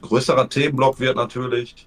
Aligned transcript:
größerer 0.00 0.48
Themenblock 0.48 1.00
wird 1.00 1.16
natürlich 1.16 1.86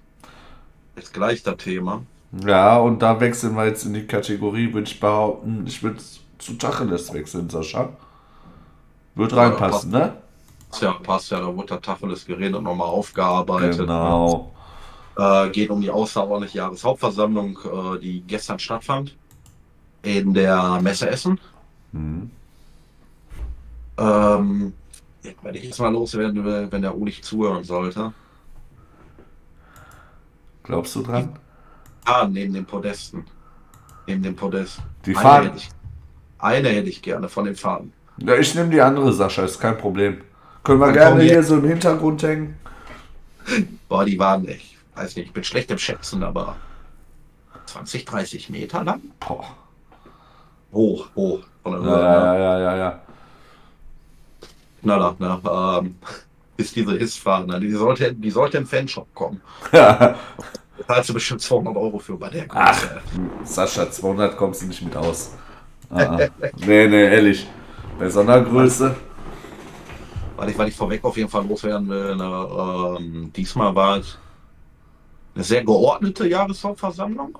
jetzt 0.96 1.12
gleich 1.12 1.42
das 1.42 1.56
Thema. 1.56 2.02
Ja, 2.46 2.78
und 2.78 3.00
da 3.00 3.20
wechseln 3.20 3.54
wir 3.56 3.66
jetzt 3.66 3.84
in 3.84 3.94
die 3.94 4.06
Kategorie, 4.06 4.72
würde 4.72 4.88
ich 4.88 4.98
behaupten, 4.98 5.64
ich 5.66 5.82
würde 5.82 6.00
zu 6.38 6.54
Tacheles 6.54 7.12
wechseln, 7.12 7.50
Sascha. 7.50 7.90
Wird 9.14 9.36
reinpassen, 9.36 9.90
ne? 9.90 10.16
Ja, 10.80 10.92
passt 10.92 11.30
ja, 11.30 11.40
da 11.40 11.54
wurde 11.54 11.68
der 11.68 11.82
Tacheles 11.82 12.24
geredet 12.24 12.56
und 12.56 12.64
nochmal 12.64 12.88
aufgearbeitet. 12.88 13.78
Genau. 13.78 14.52
Äh, 15.18 15.50
geht 15.50 15.68
um 15.68 15.82
die 15.82 15.90
außerordentliche 15.90 16.58
Jahreshauptversammlung, 16.58 17.58
äh, 17.58 17.98
die 17.98 18.22
gestern 18.22 18.58
stattfand. 18.58 19.14
In 20.02 20.32
der 20.32 20.80
Messe 20.80 21.10
Essen. 21.10 21.38
Mhm. 21.92 22.30
Ähm, 23.98 24.72
ja, 25.22 25.30
wenn 25.42 25.54
ich 25.54 25.64
jetzt 25.64 25.78
mal 25.80 25.92
loswerden 25.92 26.44
will, 26.44 26.68
wenn 26.70 26.82
der 26.82 26.96
Ulich 26.96 27.22
zuhören 27.22 27.64
sollte. 27.64 28.12
Glaubst 30.64 30.94
du 30.94 31.02
dran? 31.02 31.38
Ah, 32.04 32.26
neben 32.28 32.52
den 32.52 32.64
Podesten. 32.64 33.24
Neben 34.06 34.22
dem 34.22 34.36
Podest. 34.36 34.80
Die 35.06 35.16
Eine 35.16 35.20
Fahnen. 35.20 35.44
hätte 35.48 35.56
ich, 35.58 35.68
eine 36.38 36.68
hätte 36.68 36.88
ich 36.88 37.02
gerne 37.02 37.28
von 37.28 37.44
den 37.44 37.56
Farben. 37.56 37.92
Ja, 38.18 38.34
ich 38.36 38.54
nehme 38.54 38.70
die 38.70 38.80
andere, 38.80 39.12
Sascha, 39.12 39.42
ist 39.44 39.60
kein 39.60 39.78
Problem. 39.78 40.22
Können 40.64 40.80
wir 40.80 40.86
Dann 40.86 40.94
gerne 40.94 41.22
hier 41.22 41.42
so 41.42 41.56
im 41.58 41.64
Hintergrund 41.64 42.22
hängen. 42.22 42.56
Boah, 43.88 44.04
die 44.04 44.18
waren 44.18 44.46
echt, 44.46 44.76
weiß 44.94 45.16
nicht, 45.16 45.26
ich 45.26 45.32
bin 45.32 45.44
schlecht 45.44 45.70
im 45.70 45.78
Schätzen, 45.78 46.22
aber 46.22 46.56
20, 47.66 48.04
30 48.04 48.50
Meter 48.50 48.84
lang? 48.84 49.00
Boah. 49.20 49.44
Hoch, 50.72 51.08
hoch. 51.14 51.40
Der 51.64 51.72
Ja, 51.72 51.78
ja, 51.80 52.32
ne? 52.32 52.62
ja, 52.62 52.76
ja, 52.76 53.01
ja. 54.82 55.14
Knaller, 55.14 55.16
ne? 55.18 55.40
Ähm, 55.44 55.96
ist 56.56 56.76
diese 56.76 56.92
Hissfahne. 56.92 57.60
Die 57.60 57.70
sollte, 57.72 58.14
die 58.14 58.30
sollte 58.30 58.58
im 58.58 58.66
Fanshop 58.66 59.14
kommen. 59.14 59.40
ja. 59.72 60.16
Da 60.78 60.94
zahlst 60.94 61.10
du 61.10 61.14
bestimmt 61.14 61.40
200 61.42 61.76
Euro 61.76 61.98
für 61.98 62.16
bei 62.16 62.30
der 62.30 62.46
Ach, 62.48 62.80
Größe. 62.80 63.00
Sascha, 63.44 63.90
200 63.90 64.36
kommst 64.36 64.62
du 64.62 64.66
nicht 64.66 64.82
mit 64.82 64.96
aus. 64.96 65.34
Ah, 65.90 66.02
ah. 66.02 66.18
nee, 66.66 66.88
nee, 66.88 67.04
ehrlich. 67.04 67.46
Bei 67.98 68.08
so 68.08 68.20
einer 68.20 68.40
Größe. 68.40 68.96
Weil 70.36 70.50
ich, 70.50 70.58
weil 70.58 70.68
ich 70.68 70.74
vorweg 70.74 71.04
auf 71.04 71.16
jeden 71.16 71.28
Fall 71.28 71.46
loswerden 71.46 71.88
will. 71.88 72.16
Ne? 72.16 72.98
Ähm, 72.98 73.32
diesmal 73.36 73.74
war 73.74 73.98
es 73.98 74.18
eine 75.34 75.44
sehr 75.44 75.62
geordnete 75.62 76.26
Jahreshauptversammlung. 76.26 77.38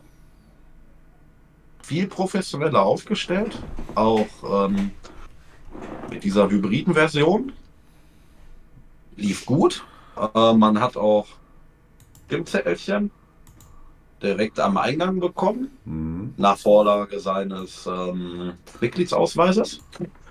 Viel 1.83 2.07
professioneller 2.07 2.83
aufgestellt. 2.83 3.59
Auch 3.95 4.69
ähm, 4.69 4.93
mit 6.11 6.25
dieser 6.25 6.49
hybriden 6.51 6.95
Version. 6.95 7.53
Lief 9.17 9.45
gut. 9.47 9.85
Äh, 10.35 10.53
man 10.55 10.81
hat 10.81 10.97
auch 10.97 11.27
Stimmzettelchen 12.27 13.11
direkt 14.23 14.61
am 14.61 14.77
Eingang 14.77 15.19
bekommen 15.21 15.71
Mhm. 15.85 16.35
nach 16.37 16.57
Vorlage 16.57 17.19
seines 17.19 17.87
ähm, 17.87 18.53
Mitgliedsausweises. 18.81 19.81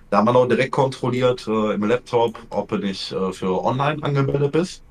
Da 0.09 0.17
haben 0.17 0.25
wir 0.25 0.33
noch 0.33 0.47
direkt 0.47 0.71
kontrolliert 0.71 1.47
äh, 1.47 1.73
im 1.73 1.83
Laptop, 1.83 2.39
ob 2.49 2.69
du 2.69 2.77
nicht 2.77 3.11
äh, 3.11 3.31
für 3.33 3.63
online 3.63 4.01
angemeldet 4.03 4.51
bist, 4.51 4.81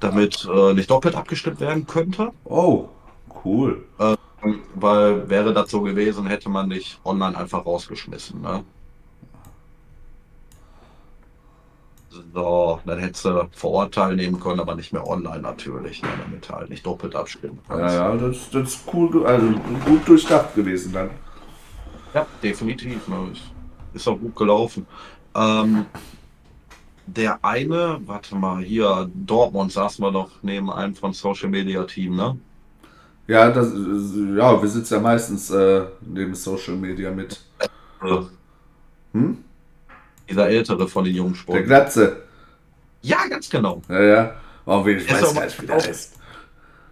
damit 0.00 0.48
äh, 0.52 0.74
nicht 0.74 0.90
doppelt 0.90 1.14
abgestimmt 1.14 1.60
werden 1.60 1.86
könnte. 1.86 2.30
Oh, 2.44 2.88
cool. 3.44 3.84
Weil 4.74 5.28
wäre 5.28 5.52
das 5.52 5.70
so 5.70 5.82
gewesen, 5.82 6.26
hätte 6.26 6.48
man 6.48 6.70
dich 6.70 6.98
online 7.04 7.36
einfach 7.36 7.64
rausgeschmissen. 7.64 8.40
Ne? 8.42 8.64
So, 12.34 12.80
dann 12.84 12.98
hättest 12.98 13.24
du 13.24 13.48
vor 13.52 13.70
Ort 13.70 13.94
teilnehmen 13.94 14.38
können, 14.38 14.60
aber 14.60 14.74
nicht 14.74 14.92
mehr 14.92 15.06
online 15.06 15.40
natürlich, 15.40 16.02
ne, 16.02 16.08
damit 16.22 16.48
halt 16.50 16.68
nicht 16.68 16.84
doppelt 16.84 17.14
abstimmen 17.16 17.58
Ja, 17.68 17.76
kannst. 17.78 17.94
ja, 17.94 18.16
das, 18.16 18.50
das 18.50 18.68
ist 18.74 18.80
cool, 18.92 19.24
also 19.26 19.46
gut 19.86 20.06
durchdacht 20.06 20.54
gewesen 20.54 20.92
dann. 20.92 21.10
Ja, 22.12 22.26
definitiv. 22.42 23.08
Ne? 23.08 23.32
Ist, 23.94 24.06
auch 24.06 24.18
gut 24.18 24.36
gelaufen. 24.36 24.86
Ähm, 25.34 25.86
der 27.06 27.42
eine, 27.44 27.98
warte 28.06 28.34
mal, 28.36 28.62
hier, 28.62 29.10
Dortmund 29.14 29.72
saßen 29.72 30.04
wir 30.04 30.12
doch 30.12 30.30
neben 30.42 30.70
einem 30.70 30.94
von 30.94 31.12
Social 31.14 31.48
Media 31.48 31.84
Team, 31.84 32.16
ne? 32.16 32.38
Ja, 33.26 33.50
das, 33.50 33.72
ja, 33.72 34.60
wir 34.60 34.68
sitzen 34.68 34.94
ja 34.94 35.00
meistens 35.00 35.50
äh, 35.50 35.86
neben 36.02 36.34
Social 36.34 36.76
Media 36.76 37.10
mit. 37.10 37.40
Äh, 38.02 38.22
Hm? 39.14 39.44
Dieser 40.32 40.48
ältere 40.48 40.88
von 40.88 41.04
den 41.04 41.14
jungen 41.14 41.34
Der 41.34 41.38
Sportlern. 41.40 41.66
Glatze. 41.66 42.22
Ja, 43.02 43.26
ganz 43.28 43.50
genau. 43.50 43.82
Ja, 43.90 44.00
ja. 44.02 44.34
Oh, 44.64 44.86
wie- 44.86 44.92
ich 44.92 45.06
Der 45.06 45.16
weiß 45.16 45.24
auch 45.24 45.34
gar 45.34 45.44
nicht, 45.44 45.60
wie 45.60 45.66
der 45.66 45.76
heißt. 45.76 46.14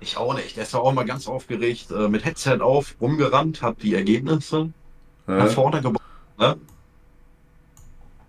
Ich 0.01 0.17
auch 0.19 0.35
nicht. 0.35 0.57
Der 0.59 0.65
ist 0.65 0.75
auch 0.75 0.93
mal 0.93 1.07
ganz 1.07 1.27
aufgeregt, 1.27 1.91
äh, 1.91 2.09
mit 2.09 2.25
Headset 2.27 2.59
auf, 2.61 2.97
rumgerannt, 3.01 3.63
hat 3.63 3.83
die 3.83 3.95
Ergebnisse 3.95 4.71
nach 5.27 5.39
Ja. 5.39 5.47
vorne 5.47 5.81
gebracht. 5.81 6.05
Ne? 6.39 6.57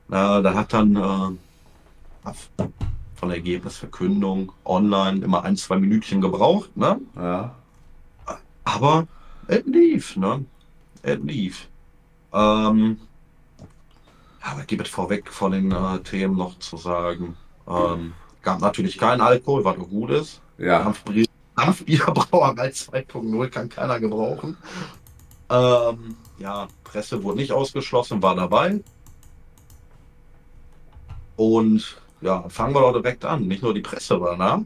Na, 0.07 0.41
da 0.41 0.53
hat 0.53 0.71
dann 0.71 0.95
äh, 0.95 2.31
von 3.15 3.29
der 3.29 3.37
Ergebnisverkündung 3.37 4.51
online 4.63 5.23
immer 5.25 5.43
ein, 5.43 5.57
zwei 5.57 5.77
Minütchen 5.77 6.21
gebraucht, 6.21 6.75
ne? 6.77 6.99
ja. 7.17 7.53
Aber 8.63 9.07
es 9.47 9.63
lief, 9.65 10.15
ne? 10.15 10.45
Es 11.01 11.17
lief. 11.19 11.67
Ähm, 12.31 12.97
aber 14.41 14.63
gebe 14.63 14.83
es 14.83 14.89
vorweg 14.89 15.29
von 15.31 15.51
den 15.51 15.71
äh, 15.71 15.99
Themen 15.99 16.35
noch 16.35 16.57
zu 16.59 16.77
sagen. 16.77 17.37
Ähm, 17.67 18.13
gab 18.41 18.59
natürlich 18.59 18.97
keinen 18.97 19.21
Alkohol, 19.21 19.63
was 19.63 19.77
doch 19.77 19.89
gut 19.89 20.09
ist. 20.09 20.41
Ja. 20.57 20.83
Dampfbier, 20.83 21.25
Dampfbierbrauerei 21.55 22.67
2.0 22.69 23.49
kann 23.49 23.69
keiner 23.69 23.99
gebrauchen. 23.99 24.57
Ähm, 25.49 26.15
ja, 26.39 26.67
Presse 26.83 27.23
wurde 27.23 27.37
nicht 27.37 27.51
ausgeschlossen, 27.51 28.21
war 28.21 28.35
dabei. 28.35 28.81
Und 31.35 32.01
ja, 32.21 32.47
fangen 32.49 32.73
wir 32.73 32.81
doch 32.81 32.93
direkt 32.93 33.25
an. 33.25 33.47
Nicht 33.47 33.63
nur 33.63 33.73
die 33.73 33.81
Presse 33.81 34.19
war 34.21 34.37
da, 34.37 34.63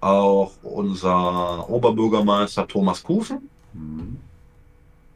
auch 0.00 0.52
unser 0.62 1.68
Oberbürgermeister 1.68 2.66
Thomas 2.66 3.02
Kufen. 3.02 3.48
Mhm. 3.72 4.18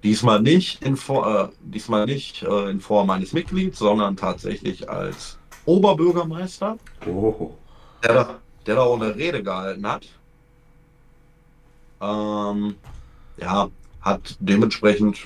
Diesmal 0.03 0.41
nicht 0.41 0.83
in, 0.83 0.95
äh, 0.95 1.49
diesmal 1.61 2.07
nicht 2.07 2.43
äh, 2.43 2.71
in 2.71 2.81
Form 2.81 3.11
eines 3.11 3.33
Mitglieds, 3.33 3.79
sondern 3.79 4.17
tatsächlich 4.17 4.89
als 4.91 5.39
Oberbürgermeister, 5.65 6.77
Oh. 7.07 7.53
der 8.03 8.15
da, 8.15 8.39
der 8.67 8.75
da 8.77 8.83
auch 8.83 9.01
eine 9.01 9.15
Rede 9.15 9.43
gehalten 9.43 9.87
hat. 9.87 10.09
Ähm, 12.01 12.75
ja, 13.37 13.69
hat 14.01 14.37
dementsprechend 14.41 15.19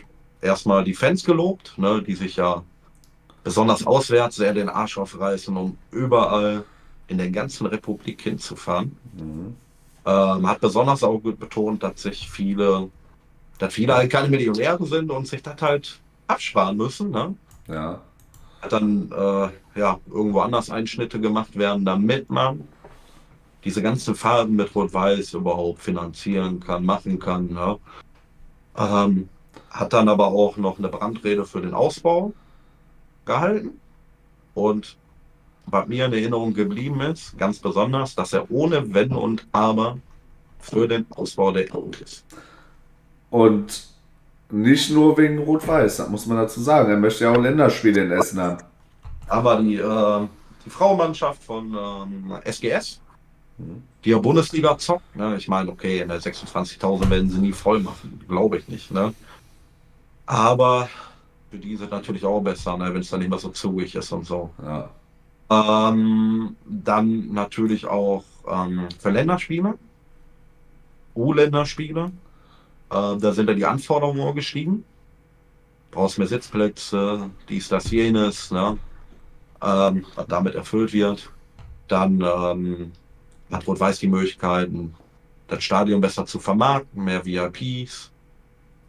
erstmal 0.43 0.85
die 0.85 0.95
Fans 0.95 1.25
gelobt, 1.25 1.73
ne, 1.79 2.03
die 2.03 2.15
sich 2.15 2.37
ja 2.37 2.63
besonders 3.43 3.87
auswärts 3.87 4.37
sehr 4.37 4.53
den 4.53 4.69
Arsch 4.69 4.99
aufreißen, 4.99 5.57
um 5.57 5.79
überall 5.91 6.65
in 7.09 7.19
der 7.19 7.31
ganzen 7.31 7.67
Republik 7.67 8.21
hinzufahren. 8.23 8.97
Mhm. 9.15 9.57
Ähm, 10.05 10.49
hat 10.49 10.61
besonders 10.61 11.03
auch 11.03 11.21
betont, 11.21 11.83
dass 11.83 12.03
sich 12.03 12.31
viele, 12.31 12.91
dass 13.59 13.75
viele 13.75 13.95
halt 13.95 14.11
keine 14.11 14.29
Millionäre 14.29 14.85
sind 14.87 15.11
und 15.11 15.27
sich 15.27 15.43
das 15.43 15.61
halt 15.61 16.01
absparen 16.27 16.77
müssen. 16.77 17.11
Ne? 17.11 17.35
Ja. 17.69 18.01
Hat 18.61 18.73
dann 18.73 19.11
äh, 19.13 19.79
ja 19.79 19.99
irgendwo 20.07 20.41
anders 20.41 20.71
Einschnitte 20.71 21.21
gemacht 21.21 21.57
werden, 21.57 21.85
damit 21.85 22.31
man 22.31 22.67
diese 23.65 23.83
ganzen 23.83 24.15
Farben 24.15 24.57
mit 24.57 24.75
Rot-Weiß 24.75 25.35
überhaupt 25.35 25.81
finanzieren 25.81 26.61
kann, 26.61 26.85
machen 26.85 27.19
kann. 27.19 27.49
Ne? 27.49 27.79
Ähm, 28.77 29.29
hat 29.71 29.93
dann 29.93 30.09
aber 30.09 30.29
auch 30.29 30.57
noch 30.57 30.79
eine 30.79 30.89
Brandrede 30.89 31.45
für 31.45 31.61
den 31.61 31.75
Ausbau 31.75 32.33
gehalten 33.25 33.81
und 34.55 34.97
was 35.67 35.89
mir 35.89 36.07
in 36.07 36.13
Erinnerung 36.13 36.55
geblieben 36.55 37.01
ist, 37.01 37.37
ganz 37.39 37.59
besonders, 37.59 38.15
dass 38.15 38.33
er 38.33 38.49
ohne 38.51 38.95
Wenn 38.95 39.13
und 39.13 39.47
Aber 39.51 39.99
für 40.61 40.87
den 40.87 41.07
Ausbau 41.11 41.51
der 41.51 41.75
EU 41.75 41.91
ist. 42.03 42.25
Und 43.37 43.87
nicht 44.51 44.91
nur 44.91 45.19
wegen 45.19 45.39
Rot-Weiß, 45.41 45.99
das 45.99 46.09
muss 46.09 46.25
man 46.25 46.39
dazu 46.39 46.59
sagen. 46.63 46.91
Er 46.91 46.97
möchte 46.97 47.25
ja 47.25 47.33
auch 47.33 47.37
Länderspiele 47.37 48.05
in 48.05 48.11
Essen 48.11 48.41
haben. 48.41 48.65
Aber 49.29 49.61
die, 49.61 49.75
äh, 49.75 50.27
die 50.65 50.71
Frauenmannschaft 50.71 51.45
von 51.45 51.77
ähm, 51.79 52.33
SGS, 52.45 52.99
die 54.03 54.11
ja 54.11 54.19
Bundesliga 54.19 54.79
zockt, 54.79 55.15
ne? 55.15 55.37
ich 55.37 55.49
meine, 55.49 55.71
okay, 55.71 56.01
in 56.01 56.09
der 56.09 56.19
26.000 56.19 57.11
werden 57.11 57.29
sie 57.29 57.41
nie 57.41 57.53
voll 57.53 57.81
machen, 57.81 58.25
glaube 58.27 58.57
ich 58.57 58.69
nicht. 58.69 58.91
Ne? 58.91 59.13
Aber 60.25 60.89
für 61.51 61.59
die 61.59 61.77
sind 61.77 61.91
natürlich 61.91 62.25
auch 62.25 62.41
besser, 62.41 62.79
ne? 62.79 62.95
wenn 62.95 63.03
es 63.03 63.11
dann 63.11 63.21
nicht 63.21 63.29
mehr 63.29 63.39
so 63.39 63.51
zugig 63.51 63.95
ist 63.95 64.13
und 64.13 64.25
so. 64.25 64.49
Ja. 64.63 64.89
Ähm, 65.51 66.57
dann 66.65 67.35
natürlich 67.35 67.87
auch 67.87 68.25
ähm, 68.49 68.89
für 68.99 69.11
Länderspiele, 69.11 69.75
U-Länderspiele. 71.15 72.13
Äh, 72.91 73.17
da 73.19 73.33
sind 73.33 73.49
dann 73.49 73.57
die 73.57 73.67
Anforderungen 73.67 74.35
gestiegen. 74.35 74.85
Brauchst 75.91 76.19
mehr 76.19 76.27
Sitzplätze, 76.27 77.31
dies, 77.49 77.69
das, 77.69 77.91
jenes, 77.91 78.51
ne? 78.51 78.79
ähm, 79.63 80.05
was 80.15 80.27
damit 80.27 80.55
erfüllt 80.55 80.93
wird. 80.93 81.31
Dann 81.89 82.21
ähm, 82.21 82.93
hat 83.51 83.67
Rot-Weiß 83.67 83.99
die 84.01 84.09
Möglichkeiten, 84.09 84.95
das 85.49 85.63
Stadion 85.63 86.01
besser 86.01 86.27
zu 86.27 86.39
vermarkten, 86.41 87.05
mehr 87.05 87.25
VIPs, 87.25 88.11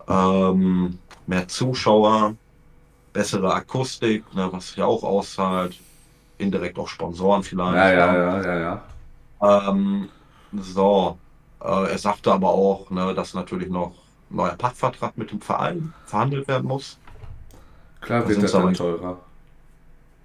ähm, 0.08 0.98
mehr 1.28 1.48
Zuschauer, 1.48 2.36
bessere 3.14 3.54
Akustik, 3.54 4.24
ne, 4.34 4.50
was 4.52 4.70
sich 4.70 4.82
auch 4.82 5.04
auszahlt, 5.04 5.78
indirekt 6.38 6.78
auch 6.80 6.88
Sponsoren 6.88 7.44
vielleicht. 7.44 7.76
Ja, 7.76 7.92
ja, 7.92 8.16
ja, 8.16 8.42
ja, 8.42 8.82
ja. 9.42 9.70
Ähm, 9.70 10.10
so, 10.54 11.18
äh, 11.62 11.92
er 11.92 11.98
sagte 11.98 12.32
aber 12.32 12.50
auch, 12.50 12.90
ne, 12.90 13.14
dass 13.14 13.34
natürlich 13.34 13.70
noch 13.70 13.94
ein 14.30 14.36
neuer 14.36 14.56
Pachtvertrag 14.56 15.18
mit 15.18 15.32
dem 15.32 15.42
Verein 15.42 15.94
verhandelt 16.06 16.48
werden 16.48 16.68
muss. 16.68 16.98
Klar 18.02 18.24
da 18.24 18.30
wird 18.30 18.44
das 18.44 18.52
dann 18.52 18.74
teurer. 18.74 19.20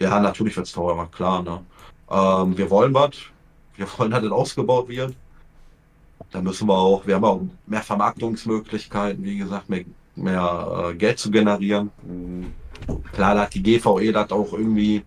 Ja, 0.00 0.20
natürlich 0.20 0.56
wird 0.56 0.66
es 0.66 0.72
teurer, 0.72 1.06
klar. 1.06 1.42
Ne? 1.42 1.60
Ähm, 2.10 2.56
wir 2.56 2.70
wollen 2.70 2.92
was. 2.92 3.12
Wir 3.76 3.86
wollen, 3.98 4.10
dass 4.10 4.22
das 4.22 4.32
ausgebaut 4.32 4.88
wird. 4.88 5.14
Da 6.30 6.40
müssen 6.40 6.66
wir 6.68 6.76
auch, 6.76 7.06
wir 7.06 7.16
haben 7.16 7.24
auch 7.24 7.40
mehr 7.66 7.82
Vermarktungsmöglichkeiten, 7.82 9.22
wie 9.22 9.38
gesagt, 9.38 9.68
mehr, 9.68 9.84
mehr 10.16 10.90
äh, 10.90 10.94
Geld 10.94 11.18
zu 11.18 11.30
generieren. 11.30 11.90
Mhm. 12.02 12.52
Klar, 13.12 13.34
da 13.34 13.42
hat 13.42 13.54
die 13.54 13.62
GVE 13.62 14.12
das 14.12 14.30
auch 14.30 14.52
irgendwie, 14.52 15.02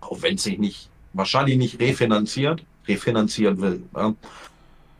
auch 0.00 0.22
wenn 0.22 0.36
es 0.36 0.44
sich 0.44 0.58
nicht, 0.58 0.88
wahrscheinlich 1.12 1.56
nicht 1.56 1.80
refinanziert, 1.80 2.64
refinanzieren 2.86 3.60
will. 3.60 3.82
Ne? 3.94 4.14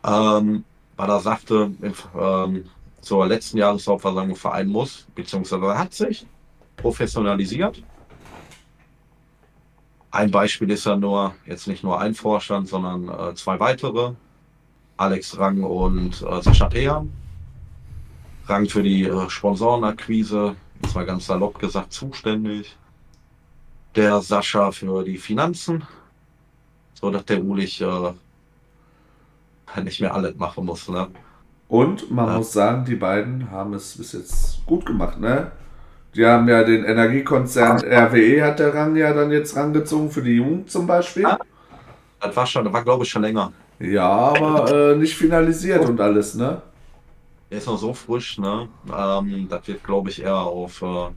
Ähm, 0.06 0.64
weil 0.96 1.10
er 1.10 1.20
sagte, 1.20 1.70
ähm, 2.18 2.64
zur 3.00 3.26
letzten 3.26 3.58
Jahreshauptversammlung 3.58 4.36
Verein 4.36 4.68
muss, 4.68 5.06
beziehungsweise 5.14 5.78
hat 5.78 5.92
sich 5.92 6.26
professionalisiert. 6.76 7.82
Ein 10.10 10.30
Beispiel 10.30 10.70
ist 10.70 10.86
ja 10.86 10.96
nur, 10.96 11.34
jetzt 11.44 11.66
nicht 11.66 11.84
nur 11.84 12.00
ein 12.00 12.14
Vorstand, 12.14 12.68
sondern 12.68 13.08
äh, 13.08 13.34
zwei 13.34 13.60
weitere. 13.60 14.14
Alex 14.96 15.36
Rang 15.36 15.62
und 15.62 16.22
äh, 16.22 16.42
Sascha 16.42 16.68
Tehan. 16.68 17.12
Rang 18.46 18.66
für 18.66 18.82
die 18.82 19.04
äh, 19.04 19.28
Sponsorenakquise, 19.28 20.56
jetzt 20.82 20.94
mal 20.94 21.04
ganz 21.04 21.26
salopp 21.26 21.58
gesagt, 21.58 21.92
zuständig. 21.92 22.76
Der 23.94 24.20
Sascha 24.20 24.70
für 24.72 25.04
die 25.04 25.18
Finanzen, 25.18 25.86
so 26.94 27.10
dass 27.10 27.24
der 27.26 27.44
Ulich 27.44 27.80
äh, 27.80 28.12
nicht 29.82 30.00
mehr 30.00 30.14
alles 30.14 30.36
machen 30.36 30.64
muss. 30.64 30.88
Ne? 30.88 31.08
Und 31.68 32.10
man 32.10 32.26
ja. 32.26 32.36
muss 32.38 32.52
sagen, 32.52 32.84
die 32.84 32.94
beiden 32.94 33.50
haben 33.50 33.74
es 33.74 33.96
bis 33.96 34.12
jetzt 34.12 34.64
gut 34.66 34.86
gemacht, 34.86 35.18
ne? 35.18 35.50
Die 36.14 36.24
haben 36.24 36.48
ja 36.48 36.62
den 36.64 36.84
Energiekonzern 36.84 37.78
RWE 37.84 38.42
hat 38.42 38.58
der 38.58 38.72
Rang 38.72 38.96
ja 38.96 39.12
dann 39.12 39.30
jetzt 39.30 39.54
rangezogen 39.54 40.10
für 40.10 40.22
die 40.22 40.36
Jugend 40.36 40.70
zum 40.70 40.86
Beispiel. 40.86 41.26
Das 42.20 42.34
war 42.34 42.46
schon, 42.46 42.64
das 42.64 42.72
war 42.72 42.84
glaube 42.84 43.04
ich 43.04 43.10
schon 43.10 43.22
länger. 43.22 43.52
Ja, 43.78 44.08
aber 44.08 44.92
äh, 44.92 44.96
nicht 44.96 45.14
finalisiert 45.14 45.86
und 45.86 46.00
alles, 46.00 46.34
ne? 46.34 46.62
Der 47.50 47.58
ist 47.58 47.66
noch 47.66 47.76
so 47.76 47.92
frisch, 47.92 48.38
ne? 48.38 48.68
Ähm, 48.96 49.46
das 49.50 49.68
wird 49.68 49.84
glaube 49.84 50.08
ich 50.08 50.22
eher 50.22 50.36
auf 50.36 50.80
äh, 50.80 51.08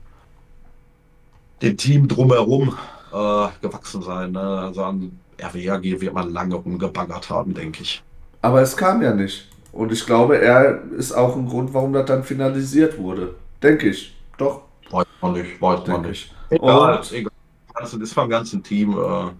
dem 1.62 1.76
Team 1.76 2.06
drumherum 2.06 2.76
äh, 3.12 3.48
gewachsen 3.60 4.02
sein. 4.02 4.32
Ne? 4.32 4.40
Also 4.40 4.84
an 4.84 5.18
RWE 5.40 6.00
wird 6.00 6.14
man 6.14 6.30
lange 6.32 6.56
umgebaggert 6.56 7.30
haben, 7.30 7.54
denke 7.54 7.82
ich. 7.82 8.02
Aber 8.42 8.62
es 8.62 8.76
kam 8.76 9.02
ja 9.02 9.12
nicht. 9.12 9.48
Und 9.72 9.92
ich 9.92 10.04
glaube, 10.04 10.40
er 10.40 10.82
ist 10.96 11.12
auch 11.12 11.36
ein 11.36 11.48
Grund, 11.48 11.72
warum 11.74 11.92
das 11.92 12.06
dann 12.06 12.24
finalisiert 12.24 12.98
wurde. 12.98 13.34
Denke 13.62 13.90
ich. 13.90 14.16
Doch. 14.36 14.62
Weiß 14.90 15.06
man 15.20 15.32
nicht, 15.34 15.60
weiß 15.60 15.86
man 15.86 16.02
nicht. 16.02 16.34
Egal, 16.48 16.96
und, 16.96 17.12
egal. 17.12 17.32
Das 17.78 17.94
ist 17.94 18.12
vom 18.12 18.28
ganzen 18.28 18.62
Team. 18.62 18.92
Äh, 18.92 19.30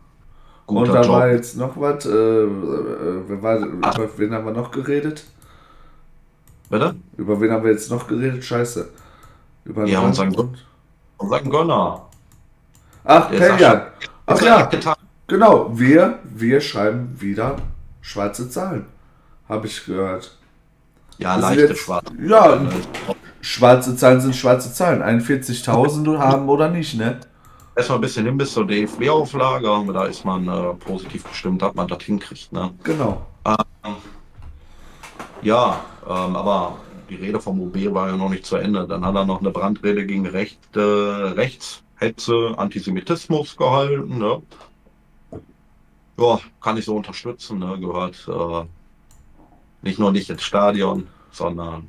und 0.67 0.89
da 0.89 1.03
Job. 1.03 1.13
war 1.13 1.31
jetzt 1.31 1.57
noch 1.57 1.73
was. 1.77 2.07
Äh, 2.07 2.11
äh, 2.11 3.43
war, 3.43 3.59
über 3.59 4.09
wen 4.17 4.33
haben 4.33 4.45
wir 4.45 4.53
noch 4.53 4.71
geredet? 4.71 5.25
Bitte? 6.69 6.95
Über 7.17 7.41
wen 7.41 7.51
haben 7.51 7.65
wir 7.65 7.73
jetzt 7.73 7.91
noch 7.91 8.07
geredet? 8.07 8.45
Scheiße. 8.45 8.89
Über 9.65 9.85
ja, 9.87 10.01
unseren, 10.01 10.57
unseren 11.17 11.51
Gönner. 11.51 12.07
Ach, 13.05 13.29
Peljan. 13.29 13.83
Ach 14.27 14.41
ja. 14.41 14.71
Genau, 15.27 15.71
wir, 15.77 16.21
wir 16.25 16.61
schreiben 16.61 17.17
wieder 17.21 17.57
schwarze 18.11 18.51
Zahlen. 18.51 18.87
Habe 19.49 19.67
ich 19.69 19.85
gehört. 19.85 20.37
Ja, 21.19 21.37
das 21.37 21.57
leichte 21.57 21.77
schwarze. 21.77 22.13
Ja, 22.27 22.61
schwarze 23.41 23.97
Zahlen 23.97 24.21
sind 24.21 24.35
schwarze 24.35 24.73
Zahlen. 24.73 25.03
41.000 25.03 26.19
haben 26.19 26.49
oder 26.49 26.69
nicht, 26.69 26.97
ne? 26.97 27.21
Erstmal 27.77 27.99
ein 27.99 28.01
bisschen 28.01 28.27
hin 28.27 28.37
bis 28.37 28.53
zur 28.53 28.67
DFB-Auflage. 28.67 29.69
Da 29.93 30.05
ist 30.07 30.25
man 30.25 30.49
äh, 30.49 30.75
positiv 30.75 31.23
gestimmt, 31.25 31.63
dass 31.63 31.75
man 31.75 31.87
das 31.87 32.03
hinkriegt, 32.03 32.53
ne? 32.53 32.73
Genau. 32.83 33.27
Ähm, 33.47 33.95
ja, 35.43 35.81
ähm, 36.05 36.37
aber 36.37 36.79
die 37.09 37.15
Rede 37.15 37.41
vom 37.41 37.61
OB 37.61 37.95
war 37.95 38.09
ja 38.09 38.17
noch 38.17 38.29
nicht 38.29 38.45
zu 38.45 38.57
Ende. 38.57 38.87
Dann 38.89 39.05
hat 39.05 39.15
er 39.15 39.25
noch 39.25 39.41
eine 39.41 39.51
Brandrede 39.51 40.05
gegen 40.05 40.27
Rechte, 40.27 41.35
Rechtshetze, 41.37 42.55
Antisemitismus 42.57 43.57
gehalten. 43.57 44.19
Ne? 44.19 44.43
Ja, 46.21 46.39
kann 46.61 46.77
ich 46.77 46.85
so 46.85 46.97
unterstützen. 46.97 47.61
Ne? 47.61 47.79
Gehört 47.81 48.29
äh, 48.29 48.67
nicht 49.81 49.99
nur 49.99 50.13
nicht 50.13 50.29
ins 50.29 50.43
Stadion, 50.43 51.09
sondern 51.31 51.89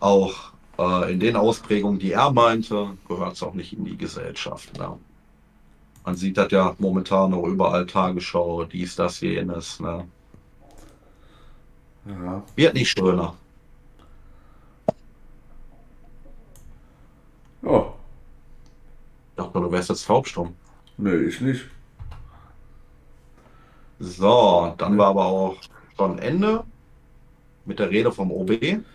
auch 0.00 0.52
äh, 0.78 1.12
in 1.12 1.20
den 1.20 1.36
Ausprägungen, 1.36 1.98
die 1.98 2.12
er 2.12 2.32
meinte, 2.32 2.96
gehört 3.06 3.34
es 3.34 3.42
auch 3.42 3.52
nicht 3.52 3.74
in 3.74 3.84
die 3.84 3.98
Gesellschaft. 3.98 4.78
Ne? 4.78 4.98
Man 6.06 6.16
sieht 6.16 6.38
das 6.38 6.50
ja 6.50 6.74
momentan 6.78 7.34
auch 7.34 7.44
überall 7.44 7.84
Tagesschau, 7.84 8.64
dies, 8.64 8.96
das, 8.96 9.20
jenes. 9.20 9.78
Ne? 9.78 10.08
Ja. 12.06 12.42
Wird 12.54 12.72
nicht 12.72 12.90
schöner. 12.90 13.34
Ja. 17.60 17.92
Ich 19.28 19.36
dachte, 19.36 19.60
du 19.60 19.70
wärst 19.70 19.90
jetzt 19.90 20.06
taubstumm. 20.06 20.54
Nee, 20.96 21.16
ich 21.16 21.42
nicht. 21.42 21.75
So, 23.98 24.74
dann 24.76 24.98
war 24.98 25.08
aber 25.08 25.24
auch 25.26 25.56
schon 25.96 26.18
Ende 26.18 26.64
mit 27.64 27.78
der 27.78 27.90
Rede 27.90 28.12
vom 28.12 28.30
OB. 28.30 28.50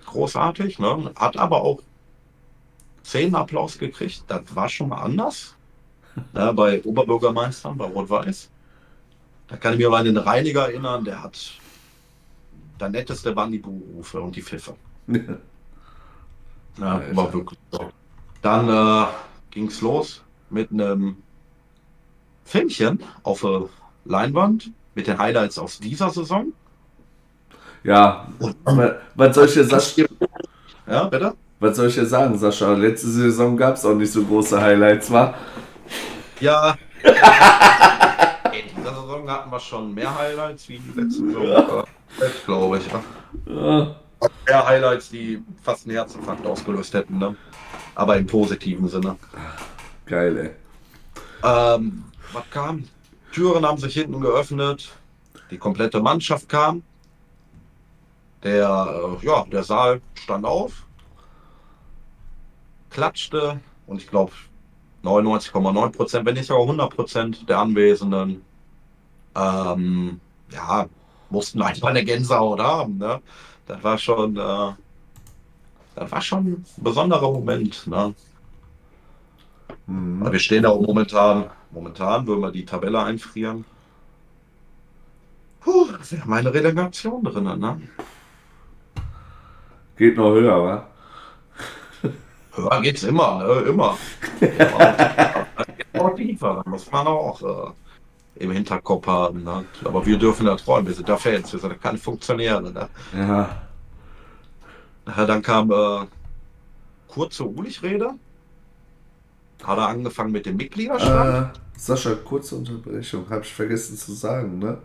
Großartig. 0.06 0.80
Ne? 0.80 1.12
Hat 1.16 1.38
aber 1.38 1.62
auch 1.62 1.82
Applaus 3.36 3.78
gekriegt. 3.78 4.24
Das 4.28 4.56
war 4.56 4.70
schon 4.70 4.90
mal 4.90 5.02
anders. 5.02 5.56
ne, 6.34 6.54
bei 6.54 6.84
Oberbürgermeistern, 6.84 7.78
bei 7.78 7.86
Rot-Weiß. 7.86 8.50
Da 9.48 9.58
kann 9.58 9.74
ich 9.74 9.80
mich 9.80 9.88
aber 9.88 9.98
an 9.98 10.06
den 10.06 10.18
Reiniger 10.18 10.68
erinnern, 10.70 11.04
der 11.04 11.22
hat. 11.22 11.52
Der 12.80 12.90
netteste 12.90 13.36
waren 13.36 13.52
die 13.52 13.60
Buhrufe 13.60 14.22
und 14.22 14.36
die 14.36 14.42
Pfiffe. 14.42 14.76
ja, 16.78 17.02
war 17.16 17.34
wirklich 17.34 17.60
so. 17.72 17.92
Dann 18.42 18.70
äh, 18.70 19.08
ging 19.52 19.68
es 19.68 19.82
los 19.82 20.24
mit 20.50 20.72
einem 20.72 21.18
Filmchen 22.46 23.04
auf 23.24 23.42
der 23.42 23.70
Leinwand 24.06 24.72
mit 24.96 25.08
den 25.08 25.18
Highlights 25.18 25.58
aus 25.58 25.80
dieser 25.80 26.10
Saison. 26.10 26.54
Ja, 27.84 28.28
was 29.16 29.36
soll 29.36 29.46
ich 29.46 29.54
dir 29.54 29.64
sagen? 29.66 30.08
Ja, 30.88 31.06
bitte? 31.06 31.34
Was 31.60 31.78
soll 31.78 31.88
ich 31.88 31.96
dir 31.96 32.06
sagen, 32.06 32.38
Sascha? 32.38 32.74
Letzte 32.74 33.08
Saison 33.08 33.56
gab 33.56 33.76
es 33.76 33.86
auch 33.86 33.96
nicht 33.96 34.12
so 34.12 34.24
große 34.24 34.60
Highlights, 34.60 35.12
wa? 35.12 35.34
Ja. 36.40 36.76
In 37.04 38.76
dieser 38.76 38.94
Saison 38.94 39.30
hatten 39.30 39.52
wir 39.52 39.60
schon 39.60 39.94
mehr 39.94 40.16
Highlights 40.18 40.68
wie 40.70 40.80
die 40.80 41.00
letzte 41.00 41.26
Saison, 41.26 41.48
ja. 41.48 41.84
glaube 42.46 42.78
ich. 42.78 42.84
Ja. 43.46 43.96
Mehr 44.48 44.68
Highlights, 44.68 45.10
die 45.10 45.44
fast 45.64 45.86
einen 45.86 45.96
Herzinfarkt 45.96 46.46
ausgelöst 46.46 46.94
hätten, 46.94 47.18
ne? 47.18 47.36
Aber 47.96 48.18
im 48.18 48.28
positiven 48.28 48.88
Sinne. 48.88 49.18
Geil, 50.06 50.38
ey. 50.38 50.52
Ähm, 51.44 52.04
was 52.34 52.44
kam? 52.52 52.84
Türen 53.32 53.66
haben 53.66 53.78
sich 53.78 53.94
hinten 53.94 54.22
geöffnet. 54.22 54.92
Die 55.50 55.58
komplette 55.58 56.02
Mannschaft 56.02 56.48
kam. 56.50 56.84
Der, 58.44 59.20
äh, 59.22 59.26
ja, 59.26 59.46
der 59.52 59.64
Saal 59.64 60.02
stand 60.16 60.46
auf, 60.46 60.86
klatschte 62.90 63.60
und 63.86 64.02
ich 64.02 64.08
glaube 64.08 64.32
99,9 65.04 65.90
Prozent, 65.92 66.26
wenn 66.26 66.34
nicht 66.34 66.48
sogar 66.48 66.64
100 66.64 66.96
Prozent 66.96 67.50
der 67.50 67.60
Anwesenden, 67.60 68.44
ähm, 69.36 70.20
ja, 70.52 70.88
mussten 71.30 71.62
einfach 71.62 71.90
eine 71.90 72.04
Gänsehaut 72.04 72.60
haben. 72.60 72.98
Ne? 72.98 73.22
Das 73.68 73.84
war 73.84 73.98
schon, 73.98 74.36
äh, 74.38 74.74
das 75.96 76.12
war 76.12 76.22
schon 76.22 76.46
ein 76.46 76.66
besonderer 76.78 77.32
Moment. 77.32 77.86
Ne? 77.88 78.14
Mhm. 79.88 80.32
Wir 80.32 80.40
stehen 80.40 80.64
da 80.64 80.70
auch 80.70 80.82
momentan, 80.82 81.50
momentan 81.72 82.28
würden 82.28 82.42
wir 82.42 82.52
die 82.52 82.66
Tabelle 82.66 83.02
einfrieren. 83.04 83.66
Puh, 85.60 85.88
das 85.98 86.12
wäre 86.12 86.28
meine 86.28 86.54
Relegation 86.54 87.24
drin, 87.24 87.44
ne? 87.44 87.82
Geht 89.98 90.18
noch 90.18 90.32
höher, 90.32 90.64
wa? 90.64 90.88
Höher 92.54 92.82
geht's 92.82 93.04
immer, 93.04 93.44
ne? 93.44 93.54
Immer. 93.70 93.98
geht 94.40 96.00
auch 96.00 96.16
tiefer, 96.16 96.64
muss 96.66 96.92
man 96.92 97.08
auch. 97.08 97.42
Äh, 97.42 97.72
im 98.42 98.52
Hinterkopf 98.52 99.08
haben. 99.08 99.44
Ne? 99.44 99.66
Aber 99.84 100.06
wir 100.06 100.18
dürfen 100.18 100.46
da 100.46 100.56
träumen, 100.56 100.88
wir 100.88 100.94
sind 100.94 101.08
da 101.08 101.18
Fans, 101.18 101.52
wir 101.54 101.60
sind 101.60 101.70
da 101.70 101.76
keine 101.76 101.98
Funktionäre. 101.98 102.72
Ne? 102.72 102.90
Ja. 103.14 103.62
Ja, 105.08 105.26
Dann 105.26 105.42
kam 105.42 105.72
äh, 105.72 106.06
kurze 107.08 107.44
Ulichrede. 107.44 108.12
Hat 109.64 109.78
er 109.78 109.88
angefangen 109.88 110.32
mit 110.32 110.46
dem 110.46 110.58
Mitgliederstand. 110.58 111.56
Äh, 111.56 111.60
Sascha, 111.78 112.12
kurze 112.16 112.56
Unterbrechung, 112.56 113.30
habe 113.30 113.42
ich 113.44 113.54
vergessen 113.54 113.98
zu 113.98 114.14
sagen, 114.14 114.60
ne? 114.60 114.78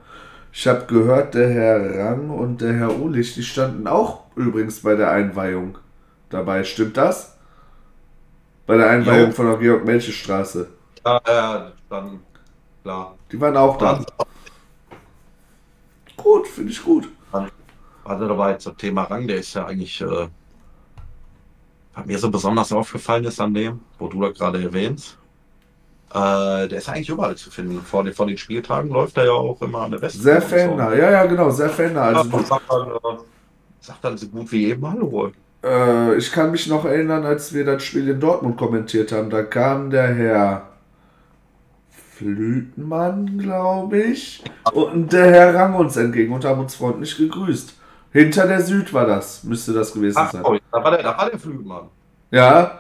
Ich 0.53 0.67
habe 0.67 0.87
gehört, 0.87 1.35
der 1.35 1.51
Herr 1.51 1.99
Rang 1.99 2.31
und 2.31 2.63
der 2.63 2.73
Herr 2.75 2.99
Ulich, 2.99 3.35
die 3.35 3.43
standen 3.43 3.87
auch 3.87 4.23
übrigens 4.37 4.81
bei 4.81 4.95
der 4.95 5.11
Einweihung 5.11 5.77
dabei. 6.31 6.65
Stimmt 6.65 6.97
das? 6.97 7.37
Bei 8.67 8.77
der 8.79 8.89
Einweihung 8.89 9.29
Jo. 9.31 9.33
von 9.35 9.47
der 9.47 9.59
Georg-Melche-Straße. 9.59 10.69
Ja, 11.05 11.21
ja, 11.27 11.73
dann, 11.91 12.21
klar. 12.83 13.17
Die 13.31 13.41
waren 13.41 13.57
auch 13.57 13.77
da. 13.77 13.95
Dann 13.95 14.07
Gut, 16.17 16.49
finde 16.49 16.73
ich 16.73 16.83
gut. 16.83 17.09
war 17.31 17.51
er 18.05 18.29
dabei 18.29 18.55
zum 18.55 18.77
Thema 18.77 19.05
Rang, 19.05 19.27
der 19.29 19.37
ist 19.39 19.55
ja 19.55 19.67
eigentlich, 19.67 20.01
äh, 20.01 20.29
was 21.97 22.07
mir 22.07 22.19
so 22.19 22.31
besonders 22.31 22.73
aufgefallen 22.73 23.25
ist 23.25 23.41
an 23.41 23.55
dem, 23.55 23.81
wo 23.99 24.07
du 24.09 24.21
da 24.21 24.29
gerade 24.29 24.63
erwähnst. 24.63 25.17
Äh, 26.11 26.69
der 26.69 26.79
ist 26.79 26.89
eigentlich 26.89 27.09
überall 27.09 27.37
zu 27.37 27.51
finden. 27.51 27.81
Vor 27.81 28.05
den, 28.05 28.13
vor 28.13 28.27
den 28.27 28.39
Spieltagen 28.39 28.91
läuft 28.91 29.17
er 29.17 29.25
ja 29.25 29.33
auch 29.33 29.61
immer 29.63 29.81
an 29.81 29.91
der 29.93 30.03
West. 30.03 30.23
Sehr 30.23 30.41
fannah. 30.41 30.95
Ja, 30.95 31.11
ja, 31.11 31.27
genau, 31.27 31.51
sehr 31.51 31.71
fannah. 31.71 32.03
Also, 32.03 32.37
und 32.37 32.47
sagt 32.47 32.71
dann, 32.71 32.89
äh, 32.91 33.19
sagt 33.81 34.05
dann 34.05 34.19
so 34.19 34.29
gut 34.29 34.53
wie 34.53 34.67
eben 34.67 34.87
Hallo. 34.87 35.33
Äh, 35.65 36.17
ich 36.17 36.31
kann 36.31 36.53
mich 36.53 36.67
noch 36.69 36.85
erinnern, 36.85 37.25
als 37.25 37.53
wir 37.55 37.65
das 37.65 37.83
Spiel 37.83 38.09
in 38.09 38.21
Dortmund 38.21 38.57
kommentiert 38.59 39.11
haben. 39.11 39.31
Da 39.31 39.43
kam 39.43 39.91
der 39.91 40.15
Herr 40.15 40.69
Flütenmann, 42.13 43.39
glaube 43.39 43.99
ich, 44.01 44.45
und 44.73 45.13
der 45.13 45.31
Herr 45.31 45.55
Rang 45.55 45.75
uns 45.75 45.97
entgegen 45.97 46.33
und 46.33 46.45
haben 46.45 46.61
uns 46.61 46.75
freundlich 46.75 47.17
gegrüßt. 47.17 47.75
Hinter 48.13 48.47
der 48.47 48.63
Süd 48.63 48.93
war 48.95 49.07
das, 49.07 49.45
müsste 49.45 49.73
das 49.73 49.93
gewesen 49.93 50.17
Ach, 50.19 50.31
sein. 50.33 50.43
sorry, 50.43 50.61
da 50.73 50.83
war 50.83 50.91
der, 50.91 51.03
da 51.03 51.17
war 51.19 51.29
der 51.31 51.39
Flügelmann. 51.39 51.89
Ja? 52.31 52.79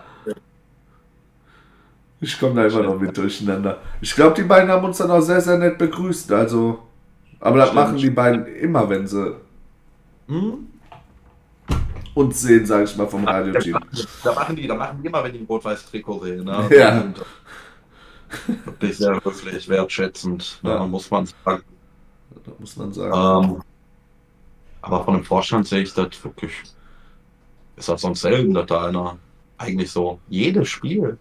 Ich 2.21 2.39
komme 2.41 2.55
da 2.63 2.67
immer 2.67 2.83
noch 2.89 2.99
mit 2.99 3.17
durcheinander. 3.17 3.79
Ich 4.01 4.15
glaube, 4.15 4.35
die 4.35 4.43
beiden 4.43 4.71
haben 4.71 4.85
uns 4.85 4.99
dann 4.99 5.11
auch 5.11 5.21
sehr, 5.21 5.41
sehr 5.41 5.59
nett 5.59 5.77
begrüßt. 5.77 6.33
Also, 6.33 6.79
aber 7.41 7.59
das 7.59 7.69
Stimmt. 7.69 7.81
machen 7.85 7.97
die 7.99 8.11
beiden 8.11 8.47
immer, 8.47 8.89
wenn 8.89 9.07
sie 9.07 9.37
Hm? 10.29 10.67
uns 12.15 12.41
sehen, 12.41 12.65
sage 12.65 12.85
ich 12.85 12.97
mal, 12.97 13.07
vom 13.07 13.25
Radioteam. 13.27 13.79
Da 14.25 14.33
machen 14.33 14.57
die, 14.57 14.67
da 14.67 14.75
machen 14.75 14.99
die 15.03 15.07
immer, 15.09 15.23
wenn 15.23 15.33
die 15.35 15.41
ein 15.41 15.47
rot-weiß 15.47 15.85
Trikot 15.91 16.25
sehen. 16.25 16.45
Ne? 16.45 16.69
Ja. 16.71 17.01
Und, 17.03 17.21
wirklich 18.65 18.97
sehr 18.97 19.21
höflich, 19.23 19.69
wertschätzend, 19.69 20.59
Ja. 20.63 20.81
ne, 20.81 20.89
muss 20.89 21.11
man 21.11 21.27
sagen. 21.27 21.63
Da 22.45 22.53
muss 22.59 22.77
man 22.77 22.93
sagen. 22.93 23.45
Ähm, 23.55 23.63
aber 24.87 25.05
von 25.05 25.15
dem 25.15 25.25
Vorstand 25.25 25.67
sehe 25.67 25.83
ich 25.83 25.93
das 25.93 26.09
wirklich. 26.25 26.53
Ist 27.77 27.89
das 27.89 28.01
sonst 28.01 28.21
selten, 28.23 28.55
dass 28.55 28.67
da 28.67 28.87
einer 28.87 29.17
eigentlich 29.59 29.91
so 29.91 30.19
jedes 30.29 30.69
Spiel 30.69 31.19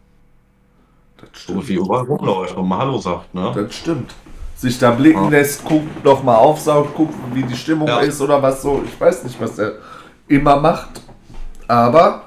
Das 1.17 1.29
so 1.33 1.39
stimmt. 1.53 1.67
wie 1.67 1.73
überall 1.75 2.03
rumläuft 2.05 2.55
und 2.55 2.67
mal 2.67 2.79
Hallo 2.79 2.97
sagt. 2.99 3.33
Ne? 3.33 3.51
Das 3.55 3.73
stimmt. 3.75 4.13
Sich 4.55 4.77
da 4.79 4.91
blicken 4.91 5.23
Ja. 5.25 5.29
lässt, 5.29 5.65
guckt 5.65 6.03
nochmal 6.05 6.37
aufsaugt, 6.37 6.95
guckt, 6.95 7.13
wie 7.33 7.43
die 7.43 7.55
Stimmung 7.57 7.87
Ja. 7.87 7.99
ist 7.99 8.21
oder 8.21 8.41
was 8.41 8.61
so. 8.61 8.81
Ich 8.85 8.99
weiß 8.99 9.23
nicht, 9.25 9.39
was 9.41 9.57
er 9.59 9.73
immer 10.27 10.57
macht. 10.59 11.01
Aber 11.67 12.23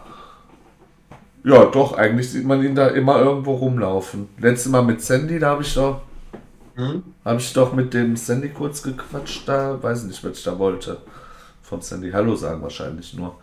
ja, 1.45 1.65
doch, 1.67 1.93
eigentlich 1.97 2.31
sieht 2.31 2.45
man 2.45 2.63
ihn 2.63 2.75
da 2.75 2.89
immer 2.89 3.21
irgendwo 3.21 3.55
rumlaufen. 3.55 4.29
Letztes 4.39 4.71
Mal 4.71 4.83
mit 4.83 5.01
Sandy, 5.01 5.39
da 5.39 5.51
habe 5.51 5.63
ich 5.63 5.73
doch, 5.75 6.01
Hm? 6.75 7.03
habe 7.25 7.39
ich 7.39 7.53
doch 7.53 7.73
mit 7.73 7.95
dem 7.95 8.17
Sandy 8.17 8.51
kurz 8.51 8.83
gequatscht, 8.83 9.49
da 9.49 9.83
weiß 9.83 10.05
nicht, 10.05 10.23
was 10.23 10.39
ich 10.39 10.45
da 10.45 10.59
wollte. 10.59 10.99
Von 11.69 11.83
Sandy 11.83 12.11
Hallo 12.11 12.35
sagen 12.35 12.63
wahrscheinlich 12.63 13.13
nur. 13.15 13.37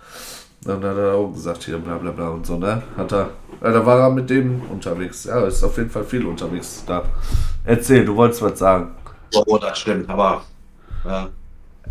Dann 0.63 0.83
hat 0.83 0.97
er 0.97 1.13
auch 1.13 1.31
gesagt, 1.31 1.63
hier 1.63 1.77
bla 1.77 1.97
bla 1.97 2.09
bla 2.09 2.29
und 2.29 2.45
so, 2.45 2.57
ne? 2.57 2.81
Hat 2.97 3.13
er, 3.13 3.29
ja, 3.61 3.71
da 3.71 3.85
war 3.85 3.99
er 3.99 4.09
mit 4.09 4.29
dem 4.31 4.61
unterwegs. 4.71 5.25
Ja, 5.25 5.45
ist 5.45 5.63
auf 5.63 5.77
jeden 5.77 5.91
Fall 5.91 6.03
viel 6.03 6.25
unterwegs 6.25 6.83
da. 6.87 7.05
Erzähl, 7.63 8.03
du 8.03 8.15
wolltest 8.15 8.41
was 8.41 8.57
sagen. 8.57 8.95
Oh, 9.45 9.57
das 9.59 9.77
stimmt, 9.77 10.09
aber 10.09 10.43
ja, 11.03 11.29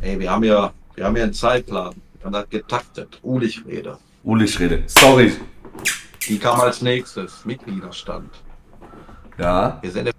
ey, 0.01 0.19
wir 0.19 0.31
haben 0.31 0.43
ja, 0.43 0.73
wir 0.97 1.05
haben 1.05 1.17
ja 1.17 1.23
einen 1.23 1.35
Zeitplan. 1.35 1.95
Wir 2.19 2.25
haben 2.25 2.33
das 2.33 2.51
getaktet. 2.51 3.21
Ulich-Rede. 3.23 3.97
Uli, 4.25 4.47
ich 4.47 4.59
rede. 4.59 4.83
Sorry. 4.87 5.33
Die 6.27 6.39
kam 6.39 6.59
als 6.61 6.81
nächstes. 6.81 7.45
Mitgliederstand. 7.45 8.31
Ja. 9.39 9.79
Wir 9.83 9.91
sind 9.91 10.11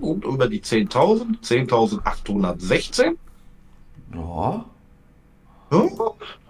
gut 0.00 0.24
über 0.24 0.48
die 0.48 0.62
10.000. 0.62 1.42
10.816. 1.42 3.16
Ja. 4.14 4.64
Ja, 5.70 5.88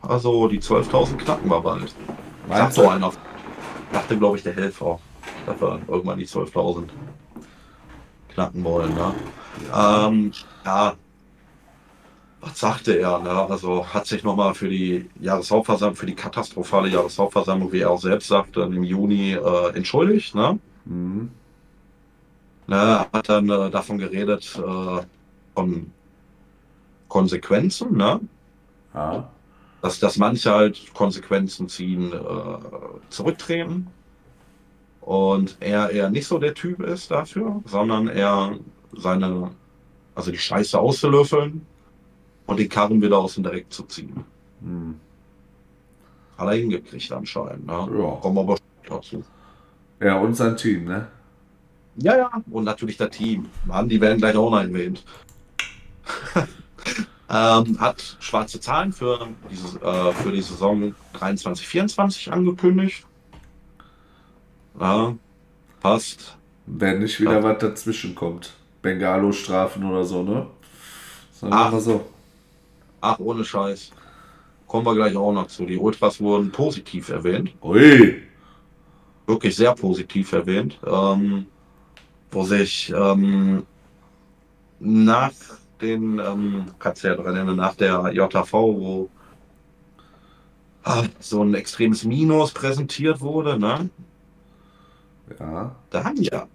also 0.03 0.47
die 0.49 0.61
12.000 0.61 1.17
knacken 1.17 1.49
wir 1.49 1.61
bald. 1.61 1.95
Sagt 2.49 2.75
so 2.75 2.89
einer. 2.89 3.13
Dachte, 3.93 4.19
glaube 4.19 4.37
ich, 4.37 4.43
der 4.43 4.55
Helfer. 4.55 4.99
Dass 5.47 5.61
wir 5.61 5.81
irgendwann 5.89 6.19
die 6.19 6.27
12.000 6.27 6.89
knacken 8.35 8.65
wollen. 8.65 8.95
Ne? 8.95 9.15
Ähm, 9.75 10.33
ja. 10.65 10.95
Was 12.43 12.61
sagte 12.61 12.99
er? 12.99 13.19
Ne? 13.21 13.31
Also 13.31 13.87
hat 13.87 14.07
sich 14.07 14.23
nochmal 14.23 14.55
für 14.55 14.69
die 14.69 15.09
Jahreshauptversammlung, 15.21 15.97
für 15.97 16.07
die 16.07 16.15
katastrophale 16.15 16.89
Jahreshauptversammlung, 16.89 17.73
wie 17.73 17.81
er 17.81 17.91
auch 17.91 18.01
selbst 18.01 18.29
sagte, 18.29 18.61
im 18.63 18.85
Juni 18.85 19.33
äh, 19.33 19.69
entschuldigt. 19.75 20.35
Ne? 20.35 20.59
Mhm. 20.85 21.31
Ne? 22.67 23.07
Hat 23.13 23.29
dann 23.29 23.49
äh, 23.49 23.71
davon 23.71 23.99
geredet, 23.99 24.61
äh, 24.63 25.03
von 25.55 25.91
Konsequenzen, 27.17 27.97
ne? 27.97 28.21
Ja. 28.93 29.31
dass, 29.81 29.99
dass 30.01 30.19
manche 30.19 30.51
halt 30.51 30.93
Konsequenzen 30.93 31.67
ziehen, 31.67 32.13
äh, 32.13 32.59
zurücktreten. 33.09 33.87
Und 35.01 35.57
er 35.61 35.91
eher 35.91 36.11
nicht 36.11 36.27
so 36.27 36.39
der 36.39 36.53
Typ 36.53 36.81
ist 36.83 37.11
dafür, 37.11 37.63
sondern 37.65 38.09
er 38.09 38.59
seine, 38.93 39.51
also 40.15 40.31
die 40.31 40.39
Scheiße 40.39 40.79
auszulöffeln 40.79 41.65
und 42.47 42.59
den 42.59 42.69
Karren 42.69 43.01
wieder 43.01 43.19
aus 43.19 43.35
dem 43.35 43.45
Dreck 43.45 43.67
zu 43.71 43.85
ziehen. 43.85 44.25
Mhm. 44.61 45.01
Hat 46.37 46.49
er 46.49 46.55
hingekriegt 46.55 47.11
anscheinend. 47.13 47.67
Ne? 47.67 47.89
Ja. 47.99 48.11
Kommen 48.21 48.39
aber 48.39 48.59
dazu. 48.87 49.25
Ja, 50.01 50.19
und 50.19 50.35
sein 50.35 50.55
Team, 50.57 50.85
ne? 50.85 51.07
Ja, 51.97 52.15
ja. 52.19 52.31
Und 52.51 52.65
natürlich 52.65 52.99
der 52.99 53.11
Team. 53.11 53.47
Mann, 53.65 53.89
die 53.89 54.01
werden 54.03 54.19
gleich 54.19 54.37
auch 54.37 54.51
noch 54.51 54.61
erwähnt. 54.61 55.03
ähm, 57.29 57.81
hat 57.81 58.17
schwarze 58.21 58.61
Zahlen 58.61 58.93
für, 58.93 59.29
dieses, 59.51 59.77
äh, 59.77 60.13
für 60.13 60.33
die 60.33 60.43
Saison 60.43 60.95
23-24 61.15 62.31
angekündigt. 62.31 63.05
Ja, 64.79 65.15
passt. 65.81 66.37
Wenn 66.67 67.01
nicht 67.01 67.21
wieder 67.21 67.35
Ja. 67.35 67.43
was 67.43 67.59
dazwischen 67.59 68.15
kommt. 68.15 68.53
Bengalo-Strafen 68.83 69.85
oder 69.85 70.05
so, 70.05 70.23
ne? 70.23 70.47
Sagen 71.33 71.53
Ach. 71.55 71.79
so. 71.81 72.05
Ach, 73.01 73.19
ohne 73.19 73.45
Scheiß. 73.45 73.91
Kommen 74.67 74.85
wir 74.87 74.95
gleich 74.95 75.17
auch 75.17 75.33
noch 75.33 75.47
zu. 75.47 75.65
Die 75.65 75.77
Ultras 75.77 76.21
wurden 76.21 76.51
positiv 76.51 77.09
erwähnt. 77.09 77.53
Ui. 77.63 78.23
Wirklich 79.27 79.55
sehr 79.57 79.75
positiv 79.75 80.33
erwähnt. 80.33 80.79
Ähm, 80.87 81.47
wo 82.31 82.43
sich 82.45 82.93
ähm, 82.95 83.65
nach 84.81 85.33
den, 85.81 86.19
ähm, 86.19 86.67
kannst 86.79 87.05
du 87.05 87.09
ja 87.09 87.15
dran 87.15 87.37
erinnern, 87.37 87.57
nach 87.57 87.75
der 87.75 88.13
JV, 88.13 88.53
wo 88.53 89.11
ah, 90.85 91.05
so 91.21 91.43
ein 91.43 91.55
extremes 91.55 92.05
Minus 92.05 92.53
präsentiert 92.53 93.21
wurde, 93.21 93.59
ne? 93.59 93.91
Ja. 95.39 95.75
Da 95.91 96.05
haben 96.05 96.17
die 96.17 96.29
ja 96.31 96.47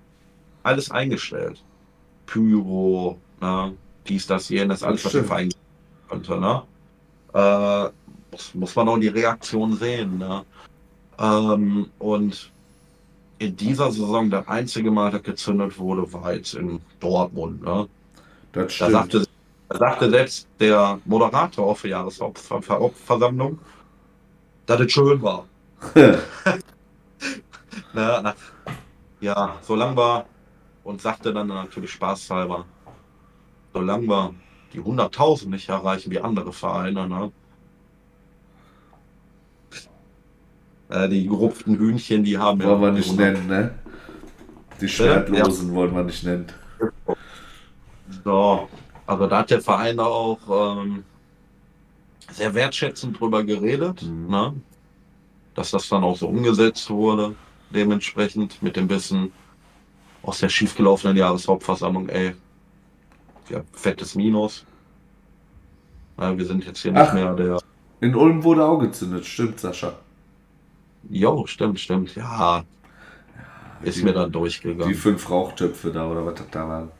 alles 0.63 0.89
eingestellt. 0.91 1.61
Pyro, 2.25 3.19
ne? 3.41 3.75
dies, 4.07 4.25
das, 4.25 4.49
jenes, 4.49 4.83
alles, 4.83 5.03
was 5.05 5.13
im 5.13 5.25
Verein 5.25 5.53
könnte, 6.09 6.39
ne? 6.39 6.63
Äh, 7.33 7.89
muss, 8.31 8.53
muss 8.55 8.75
man 8.75 8.87
auch 8.89 8.97
die 8.97 9.09
Reaktion 9.09 9.75
sehen, 9.75 10.17
ne? 10.17 10.45
Ähm, 11.19 11.89
und 11.99 12.51
in 13.39 13.55
dieser 13.55 13.91
Saison 13.91 14.29
das 14.29 14.47
einzige 14.47 14.91
Mal, 14.91 15.11
das 15.11 15.23
gezündet 15.23 15.77
wurde, 15.77 16.11
war 16.13 16.33
jetzt 16.33 16.53
in 16.53 16.79
Dortmund, 16.99 17.61
ne? 17.63 17.87
Das 18.53 18.77
Da 18.77 18.89
stimmt. 18.89 18.91
sagte, 18.91 19.25
da 19.69 19.77
sagte 19.77 20.09
selbst 20.09 20.47
der 20.59 20.99
Moderator 21.05 21.65
auf 21.67 21.81
der 21.81 21.91
Jahreshauptversammlung, 21.91 23.59
dass 24.65 24.79
es 24.81 24.91
schön 24.91 25.21
war. 25.21 25.47
Ne, 27.93 28.19
nach, 28.23 28.35
ja, 29.21 29.57
solange 29.61 29.95
wir, 29.97 30.25
und 30.83 31.01
sagte 31.01 31.33
dann 31.33 31.47
natürlich 31.47 31.91
spaßhalber, 31.91 32.65
solange 33.73 34.07
wir 34.07 34.35
die 34.73 34.81
100.000 34.81 35.49
nicht 35.49 35.69
erreichen 35.69 36.11
wie 36.11 36.19
andere 36.19 36.53
Vereine, 36.53 37.07
ne? 37.07 37.31
Äh, 40.89 41.09
die 41.09 41.27
gerupften 41.27 41.77
Hühnchen, 41.77 42.23
die 42.23 42.37
haben 42.37 42.61
wollen 42.63 42.81
wir 42.81 42.91
nicht 42.91 43.09
100 43.09 43.33
nennen, 43.33 43.47
ne? 43.47 43.79
Die 44.81 44.87
Schwertlosen 44.89 45.73
wollen 45.73 45.95
wir 45.95 46.03
nicht 46.03 46.23
nennen. 46.23 46.47
So, 48.23 48.67
also 49.07 49.27
da 49.27 49.39
hat 49.39 49.49
der 49.51 49.61
Verein 49.61 49.99
auch 49.99 50.39
ähm, 50.83 51.03
sehr 52.31 52.53
wertschätzend 52.53 53.19
drüber 53.19 53.43
geredet, 53.43 54.03
Mhm. 54.03 54.27
ne? 54.29 54.53
dass 55.55 55.71
das 55.71 55.89
dann 55.89 56.03
auch 56.03 56.15
so 56.17 56.27
umgesetzt 56.29 56.89
wurde, 56.89 57.35
dementsprechend 57.71 58.61
mit 58.63 58.75
dem 58.77 58.89
Wissen 58.89 59.31
aus 60.23 60.39
der 60.39 60.49
schiefgelaufenen 60.49 61.17
Jahreshauptversammlung, 61.17 62.07
ey, 62.09 62.35
ja, 63.49 63.61
fettes 63.73 64.15
Minus. 64.15 64.65
Ja, 66.17 66.37
wir 66.37 66.45
sind 66.45 66.63
jetzt 66.65 66.79
hier 66.81 66.91
nicht 66.91 67.01
Ach. 67.01 67.13
mehr 67.13 67.33
der. 67.33 67.59
In 67.99 68.15
Ulm 68.15 68.43
wurde 68.43 68.63
auch 68.65 68.77
gezündet, 68.79 69.25
stimmt, 69.25 69.59
Sascha. 69.59 69.93
Jo, 71.09 71.45
stimmt, 71.47 71.79
stimmt, 71.79 72.15
ja. 72.15 72.63
Ist 73.81 73.97
die- 73.97 74.03
mir 74.03 74.13
dann 74.13 74.27
Die 74.27 74.33
durchgegangen. 74.33 74.93
fünf 74.95 75.29
Rauchtöpfe 75.29 75.91
da 75.91 76.07
oder 76.07 76.25
was 76.25 76.35
da 76.51 76.67
waren. 76.67 76.91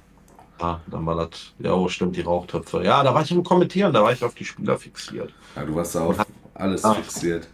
Ja, 0.62 0.80
dann 0.88 1.06
war 1.08 1.16
das, 1.16 1.54
ja, 1.60 1.90
stimmt, 1.90 2.16
die 2.16 2.22
Rauchtöpfe. 2.22 2.84
Ja, 2.84 3.02
da 3.04 3.14
war 3.16 3.24
ich 3.24 3.32
im 3.32 3.44
Kommentieren, 3.44 3.92
da 3.94 4.04
war 4.04 4.12
ich 4.12 4.24
auf 4.24 4.36
die 4.36 4.46
Spieler 4.46 4.78
fixiert. 4.78 5.34
Ja, 5.56 5.66
du 5.66 5.76
warst 5.76 5.96
da 5.96 6.02
auf 6.06 6.24
alles 6.54 6.84
Ah. 6.86 6.94
fixiert. 6.94 7.48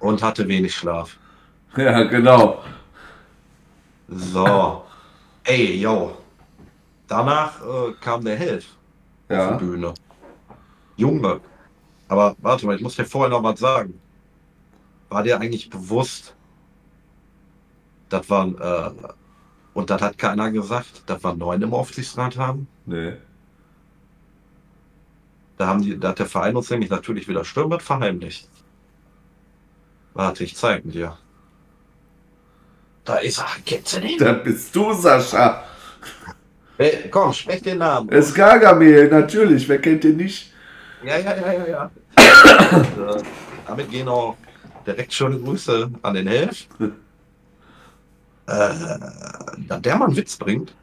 Und 0.00 0.22
hatte 0.22 0.46
wenig 0.48 0.74
Schlaf. 0.74 1.16
Ja, 1.76 2.04
genau. 2.04 2.62
So. 4.08 4.84
Ey, 5.44 5.76
yo. 5.78 6.16
Danach 7.06 7.60
äh, 7.60 7.92
kam 8.00 8.24
der 8.24 8.36
Held 8.36 8.64
auf 9.28 9.36
Ja. 9.36 9.56
die 9.58 9.64
Bühne. 9.64 9.92
Junge. 10.96 11.40
Aber 12.08 12.34
warte 12.38 12.64
mal, 12.64 12.76
ich 12.76 12.82
muss 12.82 12.96
dir 12.96 13.04
vorher 13.04 13.28
noch 13.28 13.42
was 13.42 13.60
sagen. 13.60 14.00
War 15.10 15.22
dir 15.22 15.38
eigentlich 15.38 15.68
bewusst, 15.68 16.34
das 18.08 18.28
waren, 18.30 18.56
äh, 18.58 18.90
und 19.76 19.90
das 19.90 20.00
hat 20.00 20.16
keiner 20.16 20.50
gesagt, 20.50 21.02
dass 21.04 21.22
wir 21.22 21.34
neun 21.34 21.60
im 21.60 21.74
Aufsichtsrat 21.74 22.38
haben? 22.38 22.66
Nee. 22.86 23.12
Da, 25.58 25.66
haben 25.66 25.82
die, 25.82 26.00
da 26.00 26.08
hat 26.08 26.18
der 26.18 26.24
Verein 26.24 26.56
uns 26.56 26.70
nämlich 26.70 26.88
natürlich 26.88 27.28
wieder 27.28 27.44
stürmend 27.44 27.82
verheimlicht. 27.82 28.48
Warte, 30.14 30.44
ich 30.44 30.56
zeige 30.56 30.88
dir. 30.88 31.18
Da 33.04 33.16
ist 33.16 33.38
er, 33.38 33.48
kennst 33.66 33.94
du 33.94 34.00
den? 34.00 34.16
Da 34.16 34.32
bist 34.32 34.74
du, 34.74 34.94
Sascha. 34.94 35.64
Hey, 36.78 37.10
komm, 37.10 37.34
sprech 37.34 37.60
den 37.60 37.76
Namen. 37.76 38.08
Es 38.10 38.28
ist 38.28 38.34
Gargamel, 38.34 39.10
natürlich. 39.10 39.68
Wer 39.68 39.78
kennt 39.78 40.04
den 40.04 40.16
nicht? 40.16 40.54
Ja, 41.04 41.18
ja, 41.18 41.36
ja, 41.36 41.52
ja, 41.52 41.68
ja. 41.68 41.90
Und, 42.76 43.20
äh, 43.20 43.22
damit 43.66 43.90
gehen 43.90 44.08
auch 44.08 44.38
direkt 44.86 45.12
schöne 45.12 45.38
Grüße 45.38 45.90
an 46.00 46.14
den 46.14 46.28
Helf. 46.28 46.66
Äh, 48.46 49.80
der 49.80 49.96
mal 49.96 50.06
einen 50.06 50.16
Witz 50.16 50.36
bringt. 50.36 50.74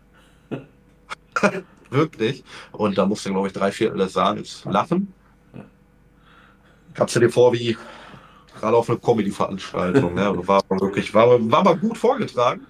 Wirklich. 1.90 2.44
Und 2.72 2.98
da 2.98 3.06
musste, 3.06 3.30
glaube 3.30 3.48
ich, 3.48 3.54
drei 3.54 3.72
Viertel 3.72 4.00
des 4.00 4.14
Saals 4.14 4.66
lachen. 4.66 5.14
Kamst 6.94 7.16
du 7.16 7.20
dir 7.20 7.30
vor 7.30 7.54
wie 7.54 7.78
gerade 8.60 8.78
auf 8.78 8.90
eine 8.90 9.00
Comedy-Veranstaltung. 9.00 10.14
Ne? 10.14 10.32
Und 10.32 10.48
War 10.48 10.62
wirklich, 10.70 11.14
war, 11.14 11.28
war 11.52 11.64
mal 11.64 11.78
gut 11.78 11.98
vorgetragen. 11.98 12.66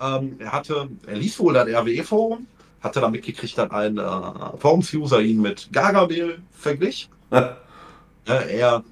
Ähm, 0.00 0.36
er 0.38 0.52
hatte, 0.52 0.88
er 1.06 1.16
liest 1.16 1.38
wohl 1.38 1.54
das 1.54 1.68
RWE-Forum, 1.68 2.46
hatte 2.80 3.00
da 3.00 3.08
mitgekriegt, 3.08 3.56
dass 3.58 3.70
ein 3.70 3.98
äh, 3.98 4.58
Forums-User 4.58 5.20
ihn 5.20 5.40
mit 5.40 5.72
Gargamel 5.72 6.38
verglich. 6.50 7.08
Ja, 7.30 7.56
er, 8.26 8.48
er 8.48 8.84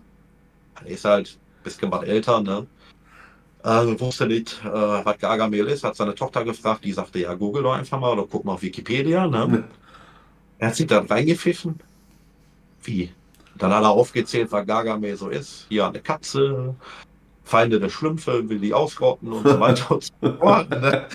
ist 0.84 1.04
halt 1.04 1.38
ein 1.58 1.62
bisschen 1.64 1.90
was 1.90 2.04
älter, 2.04 2.40
ne? 2.40 2.66
Äh, 3.64 4.00
wusste 4.00 4.26
nicht, 4.26 4.60
äh, 4.64 4.68
was 4.68 5.18
Gargamel 5.18 5.68
ist, 5.68 5.84
hat 5.84 5.94
seine 5.94 6.14
Tochter 6.14 6.44
gefragt, 6.44 6.84
die 6.84 6.92
sagte, 6.92 7.20
ja, 7.20 7.34
google 7.34 7.62
doch 7.62 7.74
einfach 7.74 8.00
mal 8.00 8.12
oder 8.12 8.26
guck 8.28 8.44
mal 8.44 8.54
auf 8.54 8.62
Wikipedia, 8.62 9.26
ne? 9.28 9.64
Er 10.58 10.68
hat 10.68 10.76
sich 10.76 10.86
dann 10.86 11.06
reingepfiffen. 11.06 11.78
Wie? 12.82 13.12
Dann 13.58 13.72
hat 13.72 13.84
er 13.84 13.90
aufgezählt, 13.90 14.50
was 14.50 14.66
Gargamel 14.66 15.16
so 15.16 15.28
ist. 15.28 15.66
Hier 15.68 15.86
eine 15.86 16.00
Katze, 16.00 16.74
Feinde 17.44 17.78
der 17.78 17.88
Schlümpfe, 17.88 18.48
will 18.48 18.58
die 18.58 18.74
ausrotten 18.74 19.32
und 19.32 19.46
so 19.46 19.60
weiter 19.60 19.92
und 19.92 20.04
so 20.04 20.32
fort. 20.38 20.70
Ne? 20.70 21.06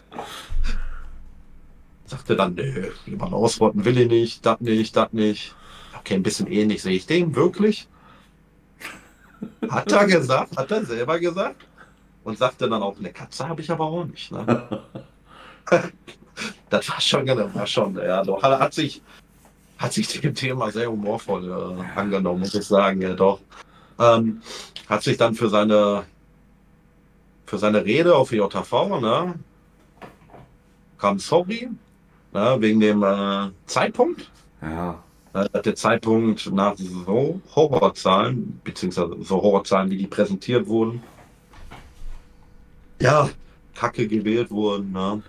Sagte 2.05 2.38
dann, 2.38 2.55
nö, 2.55 2.91
jemand 3.05 3.33
ausrotten 3.33 3.83
will 3.83 3.97
ich 3.97 4.07
nicht, 4.07 4.45
das 4.45 4.62
nicht, 4.62 4.95
das 4.95 5.12
nicht. 5.12 5.53
Okay, 5.99 6.13
ein 6.13 6.23
bisschen 6.23 6.47
ähnlich 6.47 6.81
sehe 6.81 6.95
ich 6.95 7.05
den, 7.05 7.36
wirklich. 7.36 7.89
Hat 9.69 9.91
er 9.91 10.05
gesagt, 10.05 10.55
hat 10.55 10.71
er 10.71 10.86
selber 10.86 11.19
gesagt. 11.19 11.65
Und 12.27 12.37
sagte 12.37 12.67
dann 12.67 12.83
auch, 12.83 12.97
eine 12.99 13.13
Katze 13.13 13.47
habe 13.47 13.61
ich 13.61 13.71
aber 13.71 13.85
auch 13.85 14.03
nicht. 14.03 14.33
Ne? 14.33 14.83
das 16.69 16.89
war 16.89 16.99
schon, 16.99 17.25
das 17.25 17.55
war 17.55 17.65
schon, 17.65 17.95
ja, 17.95 18.21
doch, 18.21 18.43
hat, 18.43 18.73
sich, 18.73 19.01
hat 19.77 19.93
sich 19.93 20.19
dem 20.19 20.35
Thema 20.35 20.69
sehr 20.69 20.91
humorvoll 20.91 21.49
äh, 21.49 21.97
angenommen, 21.97 22.41
muss 22.41 22.53
ich 22.53 22.65
sagen, 22.65 23.01
ja 23.01 23.13
doch. 23.13 23.39
Ähm, 23.97 24.41
hat 24.89 25.03
sich 25.03 25.15
dann 25.15 25.35
für 25.35 25.47
seine, 25.47 26.03
für 27.45 27.57
seine 27.59 27.85
Rede 27.85 28.13
auf 28.13 28.33
JV, 28.33 28.99
ne, 28.99 29.35
kam 30.97 31.19
sorry, 31.19 31.69
ne, 32.33 32.57
wegen 32.59 32.81
dem 32.81 33.03
äh, 33.03 33.51
Zeitpunkt. 33.67 34.29
Ja. 34.61 35.01
Äh, 35.31 35.61
der 35.61 35.75
Zeitpunkt 35.75 36.51
nach 36.51 36.75
so 36.75 37.39
Horrorzahlen, 37.55 38.59
beziehungsweise 38.65 39.15
so 39.21 39.41
Horrorzahlen, 39.41 39.89
wie 39.91 39.97
die 39.97 40.07
präsentiert 40.07 40.67
wurden, 40.67 41.01
ja, 43.01 43.29
kacke 43.75 44.07
gewählt 44.07 44.51
wurden. 44.51 44.91
Ne? 44.91 45.21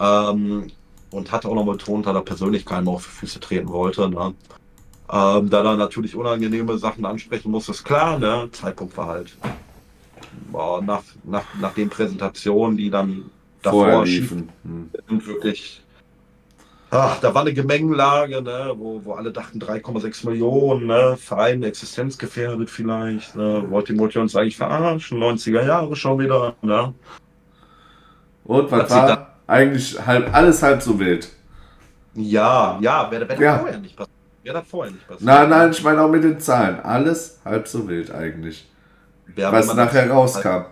Ähm, 0.00 0.66
und 1.10 1.30
hat 1.30 1.46
auch 1.46 1.54
noch 1.54 1.64
betont, 1.64 2.06
dass 2.06 2.14
er 2.14 2.22
persönlich 2.22 2.66
keinem 2.66 2.88
auf 2.88 3.04
die 3.04 3.10
Füße 3.10 3.40
treten 3.40 3.68
wollte. 3.68 4.08
Ne? 4.08 4.34
Ähm, 5.10 5.50
da 5.50 5.64
er 5.64 5.76
natürlich 5.76 6.16
unangenehme 6.16 6.76
Sachen 6.78 7.04
ansprechen 7.04 7.50
muss, 7.50 7.68
ist 7.68 7.84
klar, 7.84 8.18
ne? 8.18 8.48
Zeitpunkt 8.52 8.96
war 8.96 9.06
halt 9.08 9.36
boah, 10.50 10.82
nach, 10.82 11.02
nach, 11.24 11.44
nach 11.60 11.74
den 11.74 11.90
Präsentationen, 11.90 12.76
die 12.76 12.90
dann 12.90 13.30
Vorher 13.62 13.92
davor 13.92 14.06
liefen. 14.06 14.48
Hm. 14.64 14.90
sind 15.08 15.26
wirklich. 15.26 15.83
Ach, 16.94 17.20
da 17.20 17.34
war 17.34 17.42
eine 17.42 17.52
Gemengelage, 17.52 18.40
ne, 18.40 18.72
wo, 18.76 19.04
wo 19.04 19.12
alle 19.14 19.32
dachten 19.32 19.58
3,6 19.58 20.26
Millionen, 20.28 20.86
ne, 20.86 21.16
Verein 21.18 21.62
existenzgefährdet 21.62 22.70
vielleicht, 22.70 23.34
ne, 23.34 23.64
wollte, 23.68 23.98
wollte 23.98 24.20
uns 24.20 24.36
eigentlich 24.36 24.56
verarschen, 24.56 25.18
90er 25.18 25.66
Jahre 25.66 25.96
schon 25.96 26.18
wieder, 26.20 26.54
ne. 26.62 26.94
Und 28.44 28.70
was 28.70 28.90
war? 28.90 29.34
Eigentlich 29.46 29.98
halb, 30.06 30.32
alles 30.34 30.62
halb 30.62 30.80
so 30.82 30.98
wild. 30.98 31.28
Ja, 32.14 32.78
ja, 32.80 33.10
wäre 33.10 33.28
wär 33.28 33.40
Ja. 33.40 33.58
vorher 33.58 33.78
nicht 33.78 33.96
passiert. 33.96 34.16
Wäre 34.42 34.58
das 34.58 34.68
vorher 34.68 34.92
nicht 34.92 35.06
passiert. 35.06 35.26
Nein, 35.26 35.48
nein, 35.48 35.70
ich 35.70 35.82
meine 35.82 36.02
auch 36.02 36.10
mit 36.10 36.22
den 36.22 36.38
Zahlen. 36.38 36.80
Alles 36.80 37.40
halb 37.44 37.66
so 37.66 37.88
wild 37.88 38.14
eigentlich. 38.14 38.66
Wenn 39.26 39.52
Was 39.52 39.74
nachher 39.74 40.06
das, 40.06 40.14
rauskam. 40.14 40.66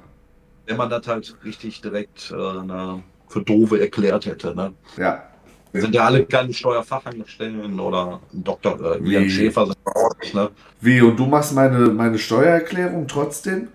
Wenn 0.67 0.77
man 0.77 0.89
das 0.89 1.07
halt 1.07 1.35
richtig 1.45 1.81
direkt 1.81 2.31
äh, 2.31 2.63
na, 2.65 3.01
für 3.29 3.43
doofe 3.43 3.81
erklärt 3.81 4.27
hätte, 4.27 4.55
ne. 4.55 4.73
Ja. 4.97 5.25
Wir 5.73 5.81
sind 5.81 5.95
ja 5.95 6.05
alle 6.05 6.25
keine 6.27 6.53
Steuerfachangestellten 6.53 7.81
oder 7.81 8.21
ein 8.33 8.45
Doktor, 8.45 8.79
äh, 8.97 8.99
Ian. 9.09 9.29
Schäfer 9.31 9.67
sind 9.67 9.79
auch 9.87 10.15
nicht, 10.21 10.35
ne. 10.35 10.51
Wie, 10.81 11.01
und 11.01 11.19
du 11.19 11.25
machst 11.27 11.55
meine, 11.55 11.89
meine 11.89 12.19
Steuererklärung 12.19 13.09
trotzdem? 13.09 13.69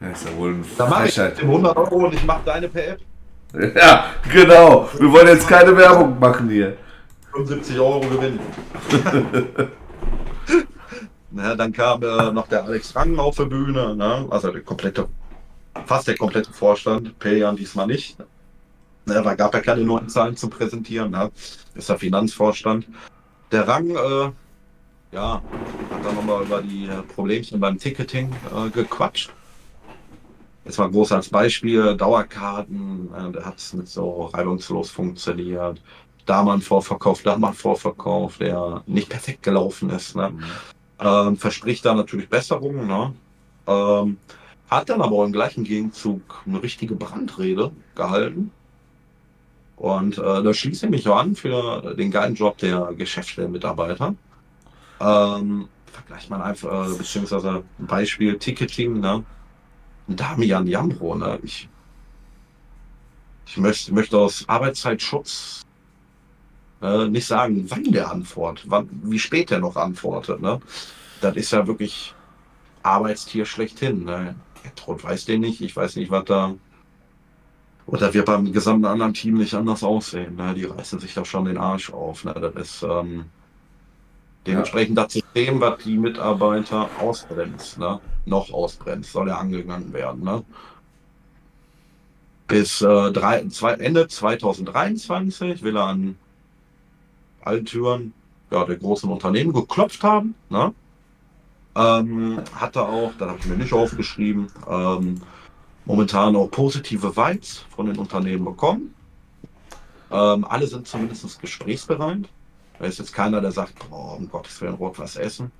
Ja, 0.00 0.10
ist 0.10 0.26
ja 0.26 0.36
wohl 0.36 0.54
ein 0.54 0.64
Da 0.76 0.88
mache 0.88 1.06
ich 1.06 1.14
Frechheit. 1.14 1.40
100 1.40 1.76
Euro 1.76 2.06
und 2.06 2.14
ich 2.14 2.24
mache 2.24 2.42
deine 2.44 2.68
per 2.68 2.88
App. 2.88 3.00
Ja, 3.74 4.06
genau. 4.30 4.88
Wir 4.98 5.10
wollen 5.10 5.28
jetzt 5.28 5.48
keine 5.48 5.74
Werbung 5.76 6.18
machen 6.18 6.50
hier. 6.50 6.76
75 7.32 7.78
Euro 7.78 8.00
Gewinn. 8.00 8.38
Na, 11.30 11.54
dann 11.54 11.72
kam 11.72 12.02
äh, 12.02 12.32
noch 12.32 12.48
der 12.48 12.64
Alex 12.64 12.94
Rangen 12.96 13.18
auf 13.18 13.36
der 13.36 13.44
Bühne, 13.44 13.94
ne? 13.94 14.26
also 14.30 14.50
der 14.50 14.62
komplette, 14.62 15.08
fast 15.86 16.08
der 16.08 16.16
komplette 16.16 16.52
Vorstand, 16.52 17.18
Peljan 17.18 17.56
diesmal 17.56 17.86
nicht. 17.86 18.16
Ne, 19.08 19.22
da 19.22 19.34
gab 19.34 19.54
ja 19.54 19.60
keine 19.60 19.82
neuen 19.82 20.08
Zahlen 20.08 20.36
zu 20.36 20.48
präsentieren, 20.48 21.10
ne? 21.10 21.30
ist 21.74 21.88
der 21.88 21.98
Finanzvorstand. 21.98 22.86
Der 23.50 23.66
Rang, 23.66 23.90
äh, 23.90 24.30
ja, 25.12 25.42
hat 25.90 26.04
dann 26.04 26.14
nochmal 26.14 26.44
über 26.44 26.62
die 26.62 26.86
äh, 26.86 27.02
Problemchen 27.02 27.58
beim 27.58 27.78
Ticketing 27.78 28.30
äh, 28.54 28.70
gequatscht. 28.70 29.30
Jetzt 30.64 30.78
mal 30.78 30.90
groß 30.90 31.12
als 31.12 31.30
Beispiel, 31.30 31.96
Dauerkarten, 31.96 33.08
äh, 33.14 33.32
da 33.32 33.44
hat 33.46 33.56
es 33.56 33.72
mit 33.72 33.88
so 33.88 34.26
reibungslos 34.26 34.90
funktioniert 34.90 35.80
da 36.28 36.42
mal 36.42 36.54
ein 36.54 36.60
Vorverkauf, 36.60 37.22
da 37.22 37.38
mal 37.38 37.48
ein 37.48 37.54
Vorverkauf, 37.54 38.38
der 38.38 38.82
nicht 38.86 39.08
perfekt 39.08 39.42
gelaufen 39.42 39.90
ist. 39.90 40.14
Ne? 40.14 40.32
Ähm, 41.00 41.36
verspricht 41.36 41.84
da 41.84 41.94
natürlich 41.94 42.28
Besserungen. 42.28 42.86
Ne? 42.86 43.14
Ähm, 43.66 44.18
hat 44.68 44.90
dann 44.90 45.00
aber 45.00 45.24
im 45.24 45.32
gleichen 45.32 45.64
Gegenzug 45.64 46.42
eine 46.46 46.62
richtige 46.62 46.94
Brandrede 46.94 47.72
gehalten. 47.94 48.50
Und 49.78 50.18
äh, 50.18 50.42
da 50.42 50.52
schließe 50.54 50.86
ich 50.86 50.90
mich 50.90 51.08
auch 51.08 51.18
an 51.18 51.34
für 51.34 51.94
den 51.96 52.10
geilen 52.10 52.34
Job 52.34 52.58
der 52.58 52.92
Geschäftsstellenmitarbeiter. 52.96 54.14
Ähm, 55.00 55.68
vergleicht 55.86 56.30
man 56.30 56.42
einfach, 56.42 56.90
äh, 56.90 56.98
beziehungsweise 56.98 57.64
Beispiel 57.78 58.38
Ticketing, 58.38 59.00
ne? 59.00 59.24
Damian 60.08 60.66
Jambro, 60.66 61.14
ne? 61.14 61.38
Ich, 61.42 61.68
ich 63.46 63.56
möchte, 63.56 63.94
möchte 63.94 64.18
aus 64.18 64.44
Arbeitszeitschutz 64.48 65.62
Äh, 66.80 67.08
nicht 67.08 67.26
sagen, 67.26 67.64
wann 67.70 67.90
der 67.90 68.10
antwortet, 68.12 68.66
wann, 68.70 68.88
wie 69.02 69.18
spät 69.18 69.50
der 69.50 69.58
noch 69.58 69.74
antwortet. 69.76 70.40
Ne? 70.40 70.60
Das 71.20 71.34
ist 71.36 71.50
ja 71.50 71.66
wirklich 71.66 72.14
Arbeitstier 72.84 73.46
schlechthin. 73.46 74.04
Ne? 74.04 74.36
Trot 74.76 75.02
weiß 75.02 75.24
den 75.24 75.40
nicht, 75.40 75.60
ich 75.60 75.74
weiß 75.74 75.96
nicht, 75.96 76.10
was 76.10 76.24
da. 76.26 76.54
Oder 77.88 78.12
wird 78.12 78.26
beim 78.26 78.52
gesamten 78.52 78.84
anderen 78.84 79.14
Team 79.14 79.38
nicht 79.38 79.54
anders 79.54 79.82
aussehen. 79.82 80.36
Ne? 80.36 80.52
Die 80.52 80.66
reißen 80.66 81.00
sich 81.00 81.14
da 81.14 81.24
schon 81.24 81.46
den 81.46 81.56
Arsch 81.56 81.90
auf. 81.90 82.22
Ne? 82.22 82.34
Das 82.34 82.54
ist 82.54 82.82
ähm, 82.82 83.24
dementsprechend 84.46 84.98
ja. 84.98 85.04
das 85.04 85.14
System, 85.14 85.58
was 85.62 85.82
die 85.82 85.96
Mitarbeiter 85.96 86.90
ausbremst, 87.00 87.78
ne? 87.78 87.98
noch 88.26 88.52
ausbremst, 88.52 89.10
soll 89.10 89.28
ja 89.28 89.38
angegangen 89.38 89.90
werden. 89.94 90.22
Ne? 90.22 90.44
Bis 92.46 92.82
äh, 92.82 93.10
drei, 93.10 93.48
zwei, 93.48 93.72
Ende 93.72 94.06
2023 94.06 95.62
will 95.62 95.76
er 95.78 95.86
an 95.86 96.18
allen 97.40 97.64
Türen 97.64 98.12
ja, 98.50 98.66
der 98.66 98.76
großen 98.76 99.10
Unternehmen 99.10 99.54
geklopft 99.54 100.02
haben. 100.02 100.34
Ne? 100.50 100.74
Ähm, 101.74 102.42
hat 102.54 102.76
er 102.76 102.86
auch, 102.86 103.12
da 103.18 103.28
habe 103.28 103.38
ich 103.38 103.46
mir 103.46 103.56
nicht 103.56 103.72
aufgeschrieben, 103.72 104.48
ähm, 104.68 105.22
momentan 105.88 106.36
auch 106.36 106.50
positive 106.50 107.16
Vibes 107.16 107.64
von 107.74 107.86
den 107.86 107.96
Unternehmen 107.96 108.44
bekommen. 108.44 108.94
Ähm, 110.10 110.44
alle 110.44 110.66
sind 110.66 110.86
zumindest 110.86 111.40
gesprächsbereit. 111.40 112.28
Da 112.78 112.84
ist 112.84 112.98
jetzt 112.98 113.12
keiner, 113.12 113.40
der 113.40 113.52
sagt, 113.52 113.88
boah, 113.88 114.16
um 114.16 114.28
Gottes 114.28 114.60
Willen, 114.60 114.74
Rot 114.74 114.98
was 114.98 115.16
essen. 115.16 115.50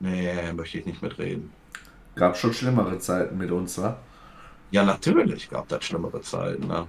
Nee, 0.00 0.52
möchte 0.54 0.78
ich 0.78 0.86
nicht 0.86 1.02
mitreden. 1.02 1.52
Gab 2.14 2.36
schon 2.36 2.54
schlimmere 2.54 2.98
Zeiten 2.98 3.36
mit 3.36 3.50
uns, 3.50 3.80
wa? 3.80 3.98
Ja, 4.70 4.82
natürlich 4.82 5.50
gab 5.50 5.68
das 5.68 5.84
schlimmere 5.84 6.22
Zeiten. 6.22 6.66
Ne? 6.66 6.86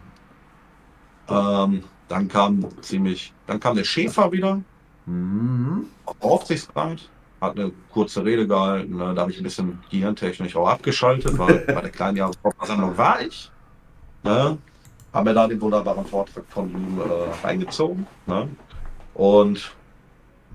Ähm, 1.27 1.83
dann 2.07 2.27
kam 2.29 2.65
ziemlich, 2.81 3.33
dann 3.47 3.59
kam 3.59 3.75
der 3.75 3.83
Schäfer 3.83 4.31
wieder. 4.31 4.61
Mhm. 5.05 5.87
Aufsichtsrat 6.19 7.09
hat 7.41 7.57
eine 7.57 7.71
kurze 7.91 8.23
Rede 8.23 8.47
gehalten. 8.47 8.97
Ne? 8.97 9.13
Da 9.13 9.21
habe 9.21 9.31
ich 9.31 9.37
ein 9.37 9.43
bisschen 9.43 9.79
gehirntechnisch 9.89 10.55
auch 10.55 10.67
abgeschaltet, 10.67 11.37
weil 11.37 11.59
bei 11.67 11.81
der 11.81 11.89
kleinen 11.89 12.17
Jahreshauptversammlung 12.17 12.97
war 12.97 13.21
ich. 13.21 13.51
Ne? 14.23 14.57
Haben 15.13 15.25
wir 15.25 15.33
da 15.33 15.47
den 15.47 15.61
wunderbaren 15.61 16.05
Vortrag 16.05 16.45
von 16.49 16.69
ihm 16.69 16.99
äh, 16.99 17.45
reingezogen. 17.45 18.07
Ne? 18.25 18.49
Und 19.13 19.75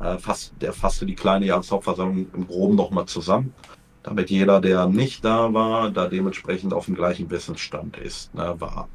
äh, 0.01 0.19
fast, 0.19 0.53
der 0.61 0.73
fasste 0.73 1.07
die 1.07 1.15
kleine 1.15 1.47
Jahreshauptversammlung 1.47 2.27
im 2.35 2.47
Groben 2.47 2.75
nochmal 2.75 3.07
zusammen, 3.07 3.55
damit 4.03 4.31
jeder, 4.31 4.61
der 4.61 4.87
nicht 4.87 5.25
da 5.25 5.53
war, 5.53 5.91
da 5.91 6.09
dementsprechend 6.09 6.73
auf 6.73 6.87
dem 6.87 6.95
gleichen 6.95 7.31
Wissensstand 7.31 7.99
ist, 7.99 8.35
ne, 8.35 8.55
war. 8.59 8.89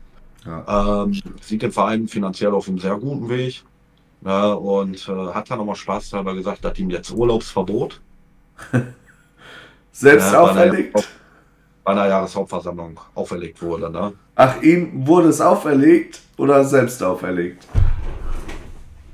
Ja. 0.45 1.03
Ähm, 1.03 1.21
sieht 1.41 1.61
den 1.61 1.71
Verein 1.71 2.07
finanziell 2.07 2.51
auf 2.51 2.67
einem 2.67 2.79
sehr 2.79 2.97
guten 2.97 3.29
Weg. 3.29 3.63
Ja, 4.25 4.53
und 4.53 5.07
äh, 5.07 5.33
hat 5.33 5.51
dann 5.51 5.59
nochmal 5.59 5.75
Spaß 5.75 6.09
dabei 6.09 6.33
gesagt, 6.33 6.65
dass 6.65 6.79
ihm 6.79 6.89
jetzt 6.89 7.11
Urlaubsverbot. 7.11 8.01
Selbst 9.91 10.33
äh, 10.33 10.35
auferlegt? 10.35 11.07
Bei 11.83 11.91
einer 11.91 12.07
Jahreshauptversammlung 12.07 12.99
auferlegt 13.13 13.61
wurde. 13.61 13.91
Ne? 13.91 14.13
Ach, 14.33 14.59
ihm 14.63 15.05
wurde 15.05 15.29
es 15.29 15.39
auferlegt 15.39 16.21
oder 16.37 16.63
selbst 16.63 17.03
auferlegt? 17.03 17.67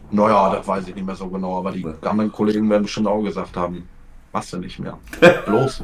Naja, 0.10 0.56
das 0.56 0.66
weiß 0.66 0.88
ich 0.88 0.96
nicht 0.96 1.06
mehr 1.06 1.16
so 1.16 1.28
genau, 1.28 1.58
aber 1.58 1.74
die 1.74 1.86
anderen 2.04 2.32
Kollegen 2.32 2.70
werden 2.70 2.84
bestimmt 2.84 3.08
auch 3.08 3.22
gesagt 3.22 3.58
haben, 3.58 3.90
machst 4.32 4.54
du 4.54 4.58
nicht 4.58 4.80
mehr. 4.80 4.98
Bloß. 5.46 5.84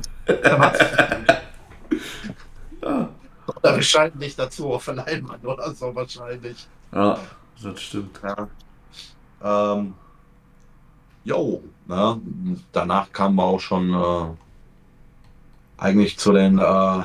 ja. 2.82 3.10
Oder 3.48 3.76
wir 3.76 3.84
schalten 3.84 4.20
dich 4.20 4.38
dazu 4.38 4.72
auf 4.72 4.88
Leinwand 4.88 5.46
oder 5.46 5.74
so 5.74 5.94
wahrscheinlich. 5.94 6.66
Ja, 6.94 7.20
das 7.62 7.82
stimmt. 7.82 8.22
Ja. 8.24 8.48
Ähm, 9.43 9.93
jo, 11.23 11.63
ne? 11.88 12.21
danach 12.71 13.12
kamen 13.12 13.36
wir 13.36 13.43
auch 13.43 13.60
schon 13.60 13.93
äh, 13.93 14.36
eigentlich 15.78 16.17
zu 16.17 16.32
den, 16.34 16.58
äh, 16.58 17.04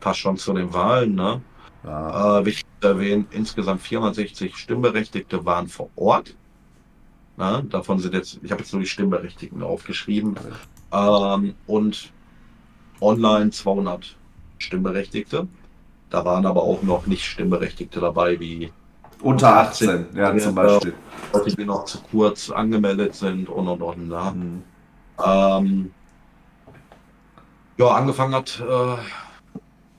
fast 0.00 0.18
schon 0.18 0.36
zu 0.36 0.52
den 0.52 0.72
Wahlen. 0.72 1.14
Ne? 1.14 1.40
Ja. 1.84 2.38
Äh, 2.40 2.46
wichtig 2.46 2.66
zu 2.80 2.88
erwähnen, 2.88 3.26
insgesamt 3.30 3.82
460 3.82 4.56
Stimmberechtigte 4.56 5.44
waren 5.44 5.68
vor 5.68 5.90
Ort. 5.96 6.34
Ne? 7.36 7.64
Davon 7.70 7.98
sind 7.98 8.14
jetzt, 8.14 8.40
ich 8.42 8.50
habe 8.50 8.62
jetzt 8.62 8.72
nur 8.72 8.82
die 8.82 8.88
Stimmberechtigten 8.88 9.62
aufgeschrieben. 9.62 10.36
Ähm, 10.92 11.54
und 11.66 12.12
online 13.00 13.50
200 13.50 14.16
Stimmberechtigte. 14.58 15.48
Da 16.10 16.24
waren 16.24 16.46
aber 16.46 16.62
auch 16.62 16.82
noch 16.82 17.06
nicht 17.06 17.24
Stimmberechtigte 17.24 18.00
dabei, 18.00 18.38
wie 18.38 18.70
unter 19.22 19.56
18, 19.56 19.88
18 19.88 20.16
ja, 20.16 20.36
zum 20.38 20.54
Beispiel. 20.54 20.94
Leute, 21.32 21.56
die 21.56 21.64
noch 21.64 21.84
zu 21.84 21.98
kurz 22.10 22.50
angemeldet 22.50 23.14
sind 23.14 23.48
und 23.48 23.68
und 23.68 23.82
und. 23.82 24.08
Ne? 24.08 24.32
Mhm. 24.34 24.62
Ähm, 25.24 25.94
ja, 27.76 27.88
angefangen 27.88 28.34
hat 28.34 28.60
äh, 28.60 28.96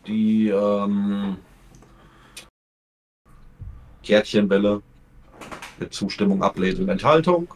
die 0.07 0.49
ähm, 0.49 1.37
Kärtchenwelle 4.03 4.81
mit 5.79 5.93
Zustimmung, 5.93 6.41
Ablehnung, 6.41 6.87
Enthaltung, 6.87 7.53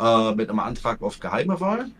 äh, 0.00 0.34
mit 0.34 0.48
einem 0.48 0.60
Antrag 0.60 1.00
auf 1.02 1.20
geheime 1.20 1.60
Wahl. 1.60 1.90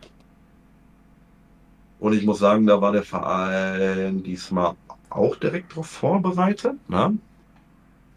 Und 2.00 2.14
ich 2.14 2.24
muss 2.24 2.40
sagen, 2.40 2.66
da 2.66 2.80
war 2.80 2.90
der 2.90 3.04
Verein 3.04 4.24
diesmal 4.24 4.74
auch 5.08 5.36
direkt 5.36 5.72
darauf 5.72 5.86
vorbereitet. 5.86 6.74
Ne? 6.88 7.16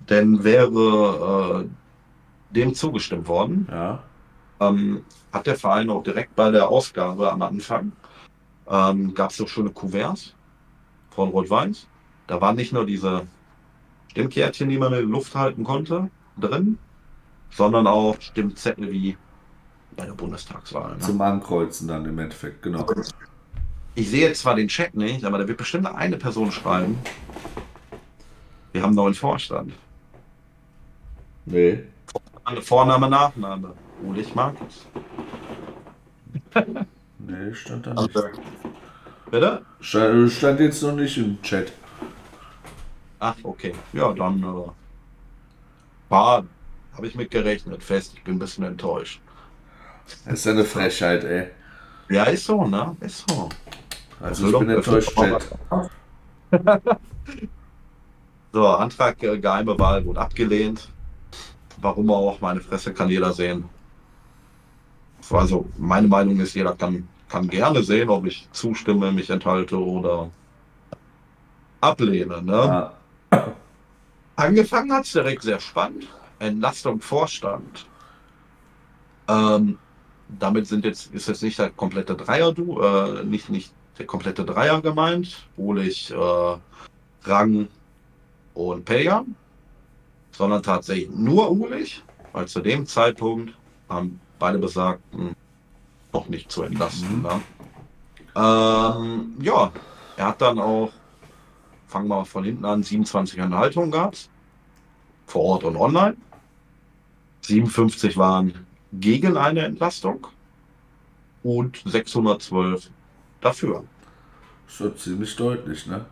Denn 0.09 0.43
wäre 0.43 1.65
äh, 1.65 2.55
dem 2.55 2.73
zugestimmt 2.73 3.27
worden, 3.27 3.67
ja. 3.71 4.03
ähm, 4.59 5.03
hat 5.31 5.47
der 5.47 5.55
Verein 5.55 5.89
auch 5.89 6.03
direkt 6.03 6.35
bei 6.35 6.51
der 6.51 6.69
Ausgabe 6.69 7.31
am 7.31 7.41
Anfang, 7.41 7.91
ähm, 8.67 9.13
gab 9.13 9.31
es 9.31 9.37
so 9.37 9.47
schöne 9.47 9.71
Kuverts 9.71 10.33
von 11.09 11.29
Rot-Weiß. 11.29 11.87
Da 12.27 12.41
waren 12.41 12.55
nicht 12.55 12.73
nur 12.73 12.85
diese 12.85 13.27
Stimmkärtchen, 14.11 14.69
die 14.69 14.77
man 14.77 14.93
in 14.93 14.99
der 14.99 15.07
Luft 15.07 15.35
halten 15.35 15.63
konnte, 15.63 16.09
drin, 16.37 16.77
sondern 17.51 17.87
auch 17.87 18.19
Stimmzettel 18.19 18.91
wie 18.91 19.17
bei 19.95 20.05
der 20.05 20.13
Bundestagswahl. 20.13 20.93
Ne? 20.95 20.99
Zum 20.99 21.21
Ankreuzen 21.21 21.87
dann 21.87 22.05
im 22.05 22.17
Endeffekt, 22.19 22.61
genau. 22.61 22.85
Ich 23.95 24.09
sehe 24.09 24.27
jetzt 24.27 24.41
zwar 24.41 24.55
den 24.55 24.67
Chat 24.67 24.93
nicht, 24.93 25.23
aber 25.23 25.37
da 25.37 25.47
wird 25.47 25.57
bestimmt 25.57 25.87
eine 25.87 26.17
Person 26.17 26.51
schreiben. 26.51 26.97
Wir 28.73 28.81
haben 28.81 28.89
einen 28.89 28.95
neuen 28.95 29.13
Vorstand. 29.13 29.71
Nee. 31.45 31.84
Vorname, 32.62 33.10
Nachname. 33.10 33.73
Ulich 34.03 34.34
Markus. 34.36 34.86
nee, 37.19 37.53
stand 37.53 37.88
da 37.88 37.93
nicht. 37.93 38.15
Also, 38.15 38.29
bitte? 39.31 39.65
Stand, 39.79 40.31
stand, 40.31 40.60
jetzt 40.60 40.81
noch 40.81 40.95
nicht 40.95 41.17
im 41.17 41.41
Chat. 41.41 41.71
Ach, 43.19 43.36
okay. 43.43 43.73
Ja, 43.93 44.12
dann 44.13 44.43
äh, 44.43 44.69
war, 46.10 46.45
habe 46.93 47.08
ich 47.08 47.15
mit 47.15 47.31
gerechnet. 47.31 47.84
Fest, 47.84 48.13
ich 48.15 48.23
bin 48.23 48.36
ein 48.36 48.39
bisschen 48.39 48.63
enttäuscht. 48.65 49.21
Das 50.25 50.39
ist 50.39 50.47
eine 50.47 50.65
Frechheit, 50.65 51.23
ey. 51.23 51.47
Ja, 52.10 52.25
ist 52.25 52.45
so, 52.45 52.65
ne? 52.65 52.95
Ist 52.99 53.27
so. 53.27 53.49
Also, 54.19 54.47
ich 54.47 54.60
bin 54.60 54.69
enttäuscht, 54.69 55.15
Chat. 55.15 55.47
so, 58.51 58.67
Antrag 58.67 59.23
äh, 59.23 59.39
geheime 59.39 59.77
Wahl 59.79 60.05
wurde 60.05 60.21
abgelehnt. 60.21 60.89
Warum 61.86 62.10
auch, 62.10 62.41
meine 62.41 62.62
Fresse 62.62 62.95
kann 62.95 63.10
jeder 63.10 63.32
sehen. 63.32 63.69
Also 65.30 65.69
meine 65.78 66.08
Meinung 66.08 66.39
ist, 66.39 66.56
jeder 66.56 66.74
kann, 66.74 67.08
kann 67.30 67.48
gerne 67.48 67.84
sehen, 67.84 68.10
ob 68.10 68.26
ich 68.26 68.48
zustimme, 68.52 69.12
mich 69.12 69.30
enthalte 69.30 69.78
oder 69.78 70.32
ablehne. 71.82 72.41
Ne? 72.41 72.91
Ja. 73.32 73.54
Angefangen 74.36 74.91
hat 74.93 75.06
es 75.06 75.12
direkt 75.12 75.43
sehr 75.43 75.60
spannend. 75.60 76.08
Entlastung 76.39 77.02
Vorstand. 77.02 77.86
Ähm, 79.28 79.78
damit 80.39 80.65
sind 80.65 80.86
jetzt, 80.86 81.13
ist 81.13 81.28
jetzt 81.28 81.43
nicht 81.43 81.60
der 81.60 81.69
komplette 81.69 82.15
Dreier, 82.15 82.52
du, 82.52 82.82
äh, 82.82 83.24
nicht, 83.24 83.52
nicht 83.52 83.71
der 84.00 84.08
komplette 84.08 84.43
Dreier 84.43 84.82
gemeint, 84.82 85.45
Ulich, 85.56 86.10
äh, 86.10 86.58
Rang 87.30 87.67
und 88.56 88.86
Peljan 88.86 89.36
sondern 90.38 90.62
tatsächlich 90.63 91.10
nur 91.10 91.52
Ulich, 91.52 92.04
weil 92.34 92.48
zu 92.48 92.60
dem 92.62 92.86
Zeitpunkt 92.86 93.54
haben 93.89 94.19
beide 94.39 94.58
Besagten 94.58 95.36
noch 96.12 96.28
nicht 96.28 96.52
zu 96.52 96.63
entlasten. 96.63 97.17
Mhm. 97.17 97.21
Ne? 97.24 97.41
Ähm, 98.36 99.38
ja, 99.39 99.71
er 100.17 100.28
hat 100.28 100.41
dann 100.41 100.60
auch, 100.60 100.91
fangen 101.88 102.10
wir 102.10 102.26
von 102.26 102.43
hinten 102.43 102.65
an, 102.65 102.84
27 102.84 103.39
Enthaltungen 103.39 103.91
gehabt, 103.91 104.30
vor 105.26 105.43
Ort 105.43 105.63
und 105.63 105.78
online. 105.78 106.17
57 107.41 108.17
waren 108.17 108.65
gegen 108.91 109.38
eine 109.38 109.62
Entlastung 109.62 110.28
und 111.43 111.82
612 111.86 112.89
dafür. 113.39 113.84
Schon 114.67 114.98
ziemlich 114.98 115.36
deutlich, 115.36 115.86
ne? 115.86 116.06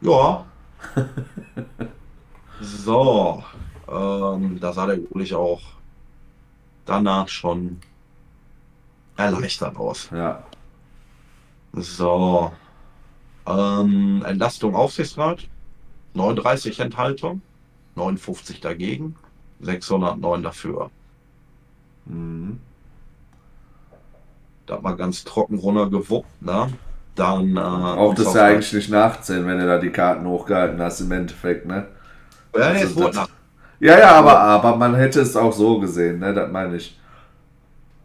Ja. 0.00 0.46
So, 2.60 3.44
Ähm, 3.86 4.58
da 4.60 4.72
sah 4.72 4.86
der 4.86 4.98
Ulich 5.14 5.34
auch 5.34 5.60
danach 6.86 7.28
schon 7.28 7.78
erleichtert 9.16 9.76
aus. 9.76 10.08
Ja. 10.10 10.42
So. 11.74 12.52
Ähm, 13.46 14.24
Entlastung 14.26 14.74
Aufsichtsrat. 14.74 15.48
39 16.14 16.80
Enthaltung. 16.80 17.42
59 17.96 18.60
dagegen. 18.62 19.16
609 19.60 20.42
dafür. 20.42 20.90
Mhm. 22.06 22.60
Da 24.66 24.74
hat 24.76 24.82
man 24.82 24.96
ganz 24.96 25.24
trocken 25.24 25.58
runtergewuppt, 25.58 26.40
ne? 26.42 26.72
Dann, 27.16 27.56
äh, 27.56 27.60
Auch 27.60 28.14
das 28.14 28.28
auf- 28.28 28.34
ja 28.34 28.46
eigentlich 28.46 28.72
nicht 28.72 28.88
nachzählen, 28.90 29.46
wenn 29.46 29.58
du 29.58 29.66
da 29.66 29.78
die 29.78 29.90
Karten 29.90 30.26
hochgehalten 30.26 30.80
hast, 30.80 31.00
im 31.02 31.12
Endeffekt, 31.12 31.66
ne? 31.66 31.86
Ja, 32.54 32.60
Also 32.68 32.84
es 32.84 32.96
wurde 32.96 33.06
das- 33.08 33.16
nach. 33.16 33.28
Ja, 33.80 33.98
ja, 33.98 34.12
aber, 34.12 34.38
aber 34.38 34.76
man 34.76 34.94
hätte 34.94 35.20
es 35.20 35.36
auch 35.36 35.52
so 35.52 35.78
gesehen, 35.80 36.20
ne? 36.20 36.32
Das 36.32 36.50
meine 36.50 36.76
ich. 36.76 36.98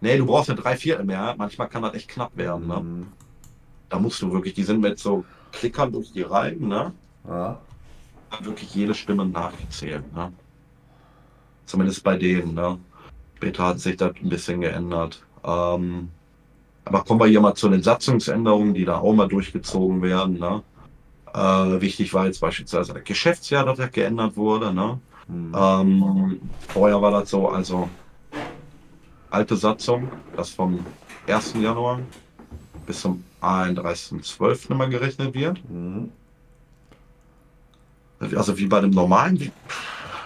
Nee, 0.02 0.18
du 0.18 0.26
brauchst 0.26 0.50
eine 0.50 0.60
Dreiviertel 0.60 1.06
mehr. 1.06 1.36
Manchmal 1.38 1.68
kann 1.70 1.84
das 1.84 1.94
echt 1.94 2.10
knapp 2.10 2.36
werden, 2.36 2.68
ne? 2.68 2.80
Mhm. 2.80 3.08
Da 3.90 4.00
musst 4.00 4.22
du 4.22 4.32
wirklich, 4.32 4.54
die 4.54 4.64
sind 4.64 4.82
mit 4.82 4.98
so 5.00 5.24
Klickern 5.52 5.92
durch 5.92 6.12
die 6.12 6.24
Reihen, 6.24 6.68
ne? 6.68 6.92
Ja. 7.28 7.60
Wirklich 8.42 8.74
jede 8.76 8.94
Stimme 8.94 9.26
nachgezählt, 9.26 10.12
ne? 10.14 10.32
Zumindest 11.66 12.04
bei 12.04 12.18
denen, 12.18 12.54
ne? 12.56 12.78
Später 13.38 13.68
hat 13.68 13.80
sich 13.80 13.96
das 13.98 14.12
ein 14.22 14.30
bisschen 14.30 14.62
geändert. 14.62 15.22
Ähm, 15.44 16.10
aber 16.86 17.04
kommen 17.04 17.20
wir 17.20 17.28
hier 17.28 17.42
mal 17.42 17.54
zu 17.56 17.70
den 17.70 17.84
Satzungsänderungen, 17.84 18.74
die 18.74 18.86
da 18.86 18.98
auch 19.00 19.14
mal 19.14 19.28
durchgezogen 19.28 20.02
werden, 20.02 20.40
ne? 20.40 20.62
Äh, 21.34 21.82
wichtig 21.82 22.14
war 22.14 22.26
jetzt 22.26 22.42
beispielsweise 22.42 22.94
das 22.94 23.04
Geschäftsjahr, 23.04 23.66
das 23.66 23.78
ja 23.80 23.88
geändert 23.88 24.36
wurde, 24.36 24.74
ne? 24.74 25.00
Mhm. 25.28 25.56
Ähm, 25.56 26.42
vorher 26.70 27.02
war 27.02 27.12
das 27.12 27.30
so, 27.30 27.50
also 27.50 27.88
alte 29.30 29.56
Satzung, 29.56 30.10
das 30.36 30.50
vom 30.50 30.86
1. 31.28 31.54
Januar 31.62 32.00
bis 32.86 33.02
zum 33.02 33.24
31.12. 33.42 34.72
immer 34.72 34.88
gerechnet 34.88 35.34
wird. 35.34 35.60
Mhm. 35.70 36.12
Also 38.20 38.58
wie 38.58 38.66
bei 38.66 38.82
dem 38.82 38.90
normalen, 38.90 39.52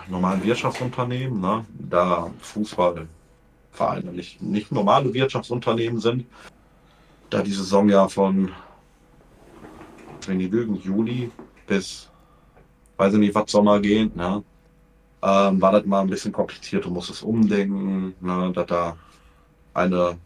normalen 0.07 0.43
Wirtschaftsunternehmen, 0.43 1.39
ne? 1.39 1.65
da 1.77 2.31
Fußballvereine 2.39 4.11
nicht, 4.11 4.41
nicht 4.41 4.71
normale 4.71 5.13
Wirtschaftsunternehmen 5.13 5.99
sind, 5.99 6.25
da 7.29 7.41
die 7.43 7.51
Saison 7.51 7.89
ja 7.89 8.07
von, 8.07 8.51
wenn 10.27 10.39
die 10.39 10.47
lügen, 10.47 10.75
Juli 10.75 11.31
bis, 11.67 12.09
weiß 12.97 13.13
ich 13.13 13.19
nicht, 13.19 13.35
was 13.35 13.51
Sommer 13.51 13.79
geht, 13.79 14.15
ne? 14.15 14.43
ähm, 15.23 15.61
war 15.61 15.71
das 15.71 15.85
mal 15.85 16.01
ein 16.01 16.09
bisschen 16.09 16.31
kompliziert. 16.31 16.85
Du 16.85 16.89
musstest 16.89 17.23
umdenken, 17.23 18.13
ne? 18.19 18.51
dass 18.53 18.67
da 18.67 18.97
eine 19.73 20.17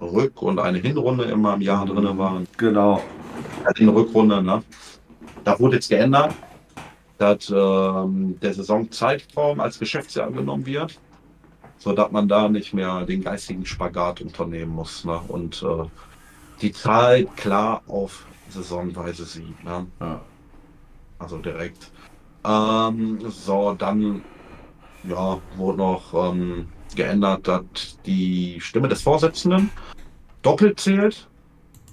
Rück- 0.00 0.40
und 0.40 0.58
eine 0.58 0.78
Hinrunde 0.78 1.24
immer 1.24 1.54
im 1.54 1.60
Jahr 1.60 1.86
drin 1.86 2.18
waren. 2.18 2.46
Genau. 2.56 3.02
Also 3.64 3.82
in 3.82 3.88
Rückrunde, 3.88 4.42
ne? 4.42 4.62
Da 5.44 5.58
wurde 5.58 5.76
jetzt 5.76 5.88
geändert, 5.88 6.34
dass 7.18 7.50
ähm, 7.50 8.38
der 8.40 8.52
Saisonzeitraum 8.54 9.60
als 9.60 9.78
Geschäftsjahr 9.78 10.30
genommen 10.30 10.66
wird, 10.66 10.98
sodass 11.78 12.10
man 12.10 12.28
da 12.28 12.48
nicht 12.48 12.74
mehr 12.74 13.04
den 13.06 13.22
geistigen 13.22 13.64
Spagat 13.64 14.20
unternehmen 14.20 14.72
muss 14.72 15.04
ne? 15.04 15.20
und 15.28 15.62
äh, 15.62 15.84
die 16.60 16.72
Zeit 16.72 17.36
klar 17.36 17.82
auf 17.86 18.26
Saisonweise 18.52 19.24
sieht. 19.24 19.62
Ne? 19.64 19.86
Ja. 20.00 20.20
Also 21.18 21.38
direkt. 21.38 21.90
Ähm, 22.44 23.18
so, 23.28 23.74
dann 23.74 24.22
ja, 25.04 25.38
wurde 25.56 25.78
noch 25.78 26.32
ähm, 26.32 26.68
geändert, 26.94 27.46
dass 27.48 27.98
die 28.04 28.60
Stimme 28.60 28.88
des 28.88 29.02
Vorsitzenden 29.02 29.70
doppelt 30.42 30.80
zählt. 30.80 31.28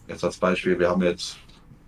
Jetzt 0.08 0.24
als 0.24 0.38
Beispiel, 0.38 0.80
wir 0.80 0.90
haben 0.90 1.04
jetzt 1.04 1.38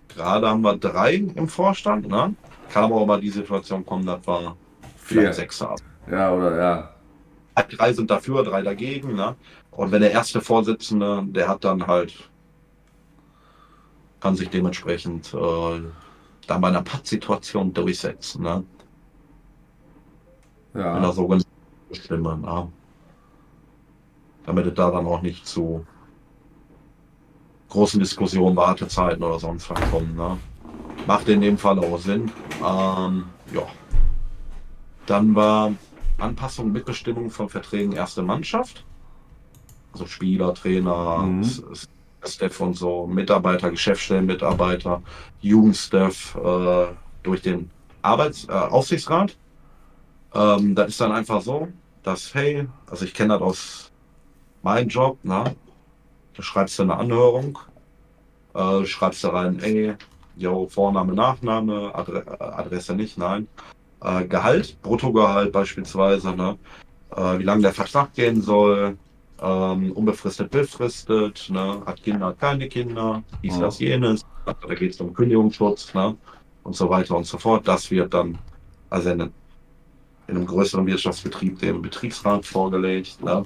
gerade 0.08 0.48
haben 0.48 0.62
wir 0.62 0.76
drei 0.76 1.14
im 1.14 1.48
Vorstand, 1.48 2.08
ne? 2.08 2.34
Kann 2.70 2.84
aber 2.84 2.96
auch 2.96 3.06
mal 3.06 3.20
die 3.20 3.30
Situation 3.30 3.84
kommen, 3.84 4.06
dass 4.06 4.26
wir 4.26 4.56
vielleicht 4.96 5.26
Vier. 5.26 5.32
sechs 5.32 5.60
haben. 5.60 5.82
Ja, 6.10 6.32
oder 6.32 6.56
ja. 6.56 6.94
Drei 7.54 7.92
sind 7.92 8.10
dafür, 8.10 8.44
drei 8.44 8.62
dagegen, 8.62 9.14
ne? 9.14 9.36
Und 9.70 9.90
wenn 9.90 10.02
der 10.02 10.12
erste 10.12 10.40
Vorsitzende, 10.40 11.24
der 11.28 11.48
hat 11.48 11.64
dann 11.64 11.86
halt, 11.86 12.30
kann 14.22 14.36
sich 14.36 14.48
dementsprechend 14.50 15.34
äh, 15.34 15.80
dann 16.46 16.60
bei 16.60 16.68
einer 16.68 16.82
Pattsituation 16.82 17.74
durchsetzen, 17.74 18.44
ne? 18.44 18.64
in 20.74 20.80
der 20.80 21.02
Ja. 21.02 21.12
sogenannten 21.12 21.48
Stimme. 21.90 22.38
Ne? 22.38 22.72
Damit 24.46 24.66
es 24.66 24.74
da 24.74 24.92
dann 24.92 25.06
auch 25.06 25.22
nicht 25.22 25.44
zu 25.46 25.84
großen 27.68 27.98
Diskussionen, 27.98 28.54
Wartezeiten 28.56 29.24
oder 29.24 29.40
sonst 29.40 29.68
was 29.68 29.80
kommen. 29.90 30.14
Ne? 30.14 30.38
Macht 31.06 31.28
in 31.28 31.40
dem 31.40 31.58
Fall 31.58 31.78
auch 31.80 31.98
Sinn. 31.98 32.30
Ähm, 32.64 33.24
ja. 33.52 33.66
Dann 35.06 35.34
war 35.34 35.72
Anpassung, 36.18 36.70
Mitbestimmung 36.70 37.28
von 37.28 37.48
Verträgen 37.48 37.92
erste 37.92 38.22
Mannschaft. 38.22 38.84
Also 39.92 40.06
Spieler, 40.06 40.54
Trainer, 40.54 41.18
Mhm. 41.18 41.42
Staff 42.24 42.60
und 42.60 42.74
so, 42.74 43.06
Mitarbeiter, 43.06 43.70
Geschäftsstellenmitarbeiter, 43.70 45.02
Jugendstaff 45.40 46.36
äh, 46.36 46.86
durch 47.22 47.42
den 47.42 47.70
Arbeits 48.02 48.48
äh, 48.48 48.52
Aufsichtsrat. 48.52 49.36
Ähm, 50.34 50.74
das 50.74 50.88
ist 50.88 51.00
dann 51.00 51.12
einfach 51.12 51.42
so, 51.42 51.68
dass, 52.02 52.34
hey, 52.34 52.66
also 52.88 53.04
ich 53.04 53.14
kenne 53.14 53.34
das 53.34 53.42
aus 53.42 53.92
meinem 54.62 54.88
Job, 54.88 55.18
ne? 55.24 55.56
Da 56.34 56.42
schreibst 56.42 56.78
du 56.78 56.84
eine 56.84 56.96
Anhörung, 56.96 57.58
äh, 58.54 58.84
schreibst 58.86 59.22
da 59.24 59.30
rein, 59.30 59.58
ey, 59.60 59.94
yo, 60.36 60.66
Vorname, 60.68 61.12
Nachname, 61.12 61.94
Adre 61.94 62.24
äh, 62.40 62.44
Adresse 62.44 62.94
nicht, 62.94 63.18
nein. 63.18 63.48
Äh, 64.00 64.24
Gehalt, 64.26 64.80
Bruttogehalt 64.82 65.52
beispielsweise, 65.52 66.34
ne? 66.34 66.58
Äh, 67.14 67.38
wie 67.38 67.44
lange 67.44 67.62
der 67.62 67.74
Vertrag 67.74 68.14
gehen 68.14 68.40
soll, 68.40 68.96
ähm, 69.42 69.92
unbefristet, 69.92 70.50
befristet, 70.50 71.48
ne? 71.50 71.82
Hat 71.84 72.02
Kinder, 72.02 72.26
hat 72.26 72.38
keine 72.38 72.68
Kinder, 72.68 73.22
dies, 73.42 73.58
das, 73.58 73.80
jenes, 73.80 74.24
da 74.46 74.74
geht 74.74 74.92
es 74.92 75.00
um 75.00 75.12
Kündigungsschutz, 75.12 75.92
ne? 75.94 76.16
Und 76.62 76.76
so 76.76 76.88
weiter 76.88 77.16
und 77.16 77.26
so 77.26 77.38
fort. 77.38 77.66
Das 77.66 77.90
wird 77.90 78.14
dann, 78.14 78.38
also 78.88 79.10
in, 79.10 79.20
in 79.20 80.36
einem 80.36 80.46
größeren 80.46 80.86
Wirtschaftsbetrieb 80.86 81.58
dem 81.58 81.82
Betriebsrat 81.82 82.46
vorgelegt. 82.46 83.22
Ne? 83.22 83.44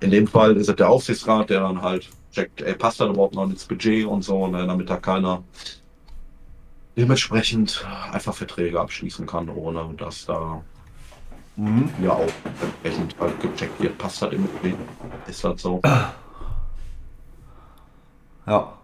In 0.00 0.10
dem 0.10 0.26
Fall 0.26 0.54
ist 0.56 0.68
es 0.68 0.76
der 0.76 0.90
Aufsichtsrat, 0.90 1.48
der 1.48 1.60
dann 1.60 1.80
halt 1.80 2.10
checkt, 2.30 2.60
ey, 2.60 2.74
passt 2.74 3.00
das 3.00 3.08
überhaupt 3.08 3.34
noch 3.34 3.48
ins 3.48 3.64
Budget 3.64 4.06
und 4.06 4.22
so, 4.22 4.46
ne? 4.46 4.66
damit 4.66 4.90
da 4.90 4.98
keiner 4.98 5.42
dementsprechend 6.96 7.86
einfach 8.12 8.34
Verträge 8.34 8.78
abschließen 8.78 9.24
kann, 9.24 9.48
ohne 9.48 9.94
dass 9.96 10.26
da 10.26 10.62
Mhm. 11.58 11.90
ja 12.00 12.12
auch 12.12 12.28
entsprechend 12.84 13.16
halt 13.18 13.40
gecheckt 13.40 13.82
wird, 13.82 13.98
passt 13.98 14.22
das 14.22 14.32
im 14.32 14.46
Budget, 14.46 14.76
ist 15.26 15.42
das 15.42 15.60
so. 15.60 15.80
Ja. 18.46 18.78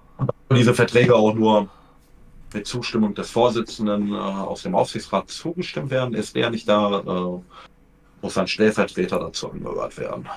diese 0.51 0.75
Verträge 0.75 1.15
auch 1.15 1.35
nur 1.35 1.69
mit 2.53 2.67
Zustimmung 2.67 3.15
des 3.15 3.31
Vorsitzenden 3.31 4.13
äh, 4.13 4.17
aus 4.17 4.63
dem 4.63 4.75
Aufsichtsrat 4.75 5.31
zugestimmt 5.31 5.91
werden. 5.91 6.15
Ist 6.15 6.35
der 6.35 6.51
nicht 6.51 6.69
da, 6.69 6.99
äh, 7.01 7.41
muss 8.23 8.39
ein 8.39 8.49
Stellvertreter 8.49 9.21
dazu 9.21 9.53
angehört 9.53 9.97
werden. 9.97 10.29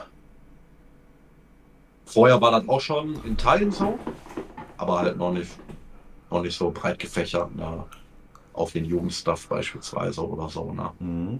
Vorher 2.05 2.39
war 2.39 2.51
das 2.51 2.69
auch 2.69 2.81
schon 2.81 3.19
in 3.25 3.35
Teilen 3.35 3.71
so, 3.71 3.97
aber 4.77 4.99
halt 4.99 5.17
noch 5.17 5.33
nicht, 5.33 5.51
noch 6.29 6.43
nicht 6.43 6.55
so 6.57 6.69
breit 6.69 6.99
gefächert 6.99 7.55
ne? 7.55 7.83
auf 8.53 8.73
den 8.73 8.85
Jugendstuff 8.85 9.47
beispielsweise 9.47 10.21
oder 10.25 10.49
so. 10.49 10.71
Ne? 10.71 10.91
Mhm. 10.99 11.39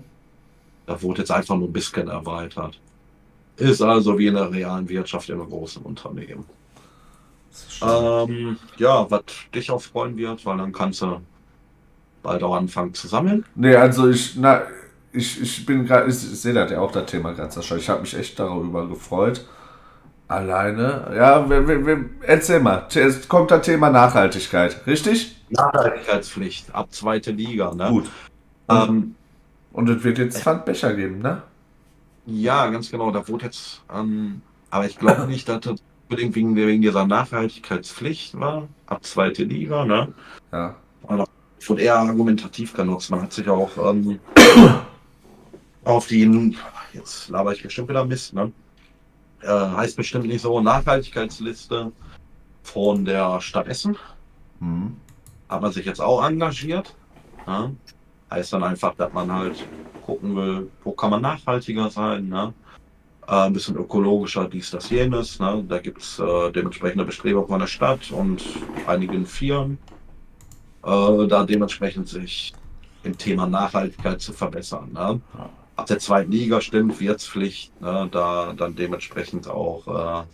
Da 0.87 0.99
wurde 1.01 1.19
jetzt 1.19 1.31
einfach 1.31 1.55
nur 1.55 1.67
ein 1.67 1.73
bisschen 1.73 2.07
erweitert. 2.07 2.79
Ist 3.57 3.81
also 3.81 4.17
wie 4.17 4.27
in 4.27 4.35
der 4.35 4.51
realen 4.51 4.87
Wirtschaft 4.87 5.29
in 5.29 5.35
einem 5.35 5.49
großen 5.49 5.83
Unternehmen. 5.83 6.45
Ähm, 7.81 8.57
ja, 8.77 9.09
was 9.09 9.23
dich 9.53 9.69
auch 9.69 9.81
freuen 9.81 10.15
wird, 10.15 10.45
weil 10.45 10.57
dann 10.57 10.71
kannst 10.71 11.01
du 11.01 11.21
bald 12.23 12.41
auch 12.41 12.55
anfangen 12.55 12.93
zu 12.93 13.07
sammeln. 13.07 13.45
Nee, 13.55 13.75
also 13.75 14.09
ich, 14.09 14.35
na, 14.37 14.61
ich, 15.11 15.41
ich 15.41 15.65
bin 15.65 15.85
gerade, 15.85 16.09
ich, 16.09 16.15
ich 16.15 16.39
sehe 16.39 16.53
das 16.53 16.71
ja 16.71 16.79
auch, 16.79 16.91
das 16.91 17.05
Thema 17.07 17.33
ganz 17.33 17.55
wahrscheinlich. 17.55 17.85
Ich 17.85 17.89
habe 17.89 18.01
mich 18.01 18.15
echt 18.15 18.39
darüber 18.39 18.87
gefreut. 18.87 19.45
Alleine, 20.27 21.11
ja, 21.15 21.49
wir, 21.49 21.67
wir, 21.67 21.85
wir, 21.85 22.05
erzähl 22.21 22.59
mal, 22.59 22.87
es 22.93 23.27
kommt 23.27 23.49
das 23.51 23.65
Thema 23.65 23.89
Nachhaltigkeit, 23.89 24.85
richtig? 24.85 25.37
Nachhaltigkeitspflicht 25.49 26.75
ab 26.75 26.91
zweite 26.91 27.31
Liga. 27.31 27.73
Ne? 27.73 27.89
Gut. 27.89 28.09
Ähm, 28.69 29.15
Und 29.77 29.87
es 29.89 30.03
wird 30.03 30.17
jetzt 30.17 30.41
Pfandbecher 30.41 30.95
geben, 30.95 31.19
ne? 31.19 31.43
ja, 32.25 32.67
ganz 32.67 32.89
genau. 32.89 33.11
Da 33.11 33.27
wurde 33.27 33.45
jetzt, 33.45 33.83
ähm, 33.93 34.41
aber 34.71 34.87
ich 34.87 34.97
glaube 34.97 35.27
nicht, 35.27 35.47
dass 35.47 35.59
das 35.61 35.83
unbedingt 36.09 36.33
wegen, 36.33 36.55
wegen 36.55 36.81
dieser 36.81 37.05
Nachhaltigkeitspflicht 37.05 38.39
war, 38.39 38.67
ab 38.87 39.03
zweite 39.03 39.43
Liga. 39.43 39.85
Ne? 39.85 40.11
Ja. 40.51 40.75
wurde 41.67 41.81
eher 41.83 41.99
argumentativ 41.99 42.73
genutzt. 42.73 43.11
Man 43.11 43.21
hat 43.21 43.33
sich 43.33 43.47
auch 43.47 43.69
ähm, 43.77 44.19
auf 45.83 46.07
die, 46.07 46.55
jetzt 46.93 47.29
laber 47.29 47.53
ich 47.53 47.61
bestimmt 47.61 47.89
wieder 47.89 48.03
Mist, 48.03 48.33
ne? 48.33 48.51
Äh, 49.41 49.47
heißt 49.47 49.95
bestimmt 49.95 50.25
nicht 50.25 50.41
so 50.41 50.59
Nachhaltigkeitsliste 50.59 51.91
von 52.63 53.05
der 53.05 53.39
Stadt 53.41 53.67
Essen. 53.67 53.95
Mhm. 54.59 54.97
Hat 55.47 55.61
man 55.61 55.71
sich 55.71 55.85
jetzt 55.85 56.01
auch 56.01 56.25
engagiert. 56.25 56.95
Ne? 57.45 57.75
Heißt 58.29 58.53
dann 58.53 58.63
einfach, 58.63 58.93
dass 58.95 59.13
man 59.13 59.31
halt 59.31 59.65
gucken 60.05 60.35
will, 60.35 60.69
wo 60.83 60.91
kann 60.91 61.11
man 61.11 61.21
nachhaltiger 61.21 61.89
sein, 61.89 62.27
ne? 62.27 62.53
Äh, 63.27 63.31
ein 63.31 63.53
bisschen 63.53 63.75
ökologischer, 63.75 64.47
dies, 64.47 64.71
das, 64.71 64.89
jenes. 64.89 65.39
Ne? 65.39 65.63
Da 65.67 65.79
gibt 65.79 66.01
es 66.01 66.17
äh, 66.19 66.51
dementsprechende 66.51 67.03
Bestrebungen 67.03 67.49
von 67.49 67.59
der 67.59 67.67
Stadt 67.67 68.09
und 68.11 68.41
einigen 68.87 69.25
Firmen, 69.25 69.77
äh, 70.83 71.27
da 71.27 71.43
dementsprechend 71.43 72.07
sich 72.07 72.53
im 73.03 73.17
Thema 73.17 73.45
Nachhaltigkeit 73.45 74.21
zu 74.21 74.31
verbessern. 74.31 74.91
Ne? 74.93 75.19
Ab 75.75 75.85
der 75.87 75.99
zweiten 75.99 76.31
Liga 76.31 76.61
stimmt 76.61 76.99
Wirtspflicht, 77.01 77.79
ne? 77.81 78.07
da 78.11 78.53
dann 78.53 78.75
dementsprechend 78.75 79.47
auch 79.49 80.23
äh, 80.23 80.25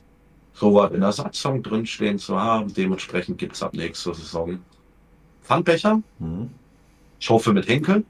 sowas 0.54 0.92
in 0.92 1.02
der 1.02 1.12
Satzung 1.12 1.64
drinstehen 1.64 2.20
zu 2.20 2.40
haben. 2.40 2.72
Dementsprechend 2.74 3.40
gibt 3.40 3.56
es 3.56 3.64
ab 3.64 3.74
nächster 3.74 4.14
Saison 4.14 4.60
Pfandbecher. 5.42 6.02
Mhm. 6.20 6.52
Ich 7.24 7.30
hoffe 7.30 7.54
mit 7.54 7.70
Henkel. 7.70 8.04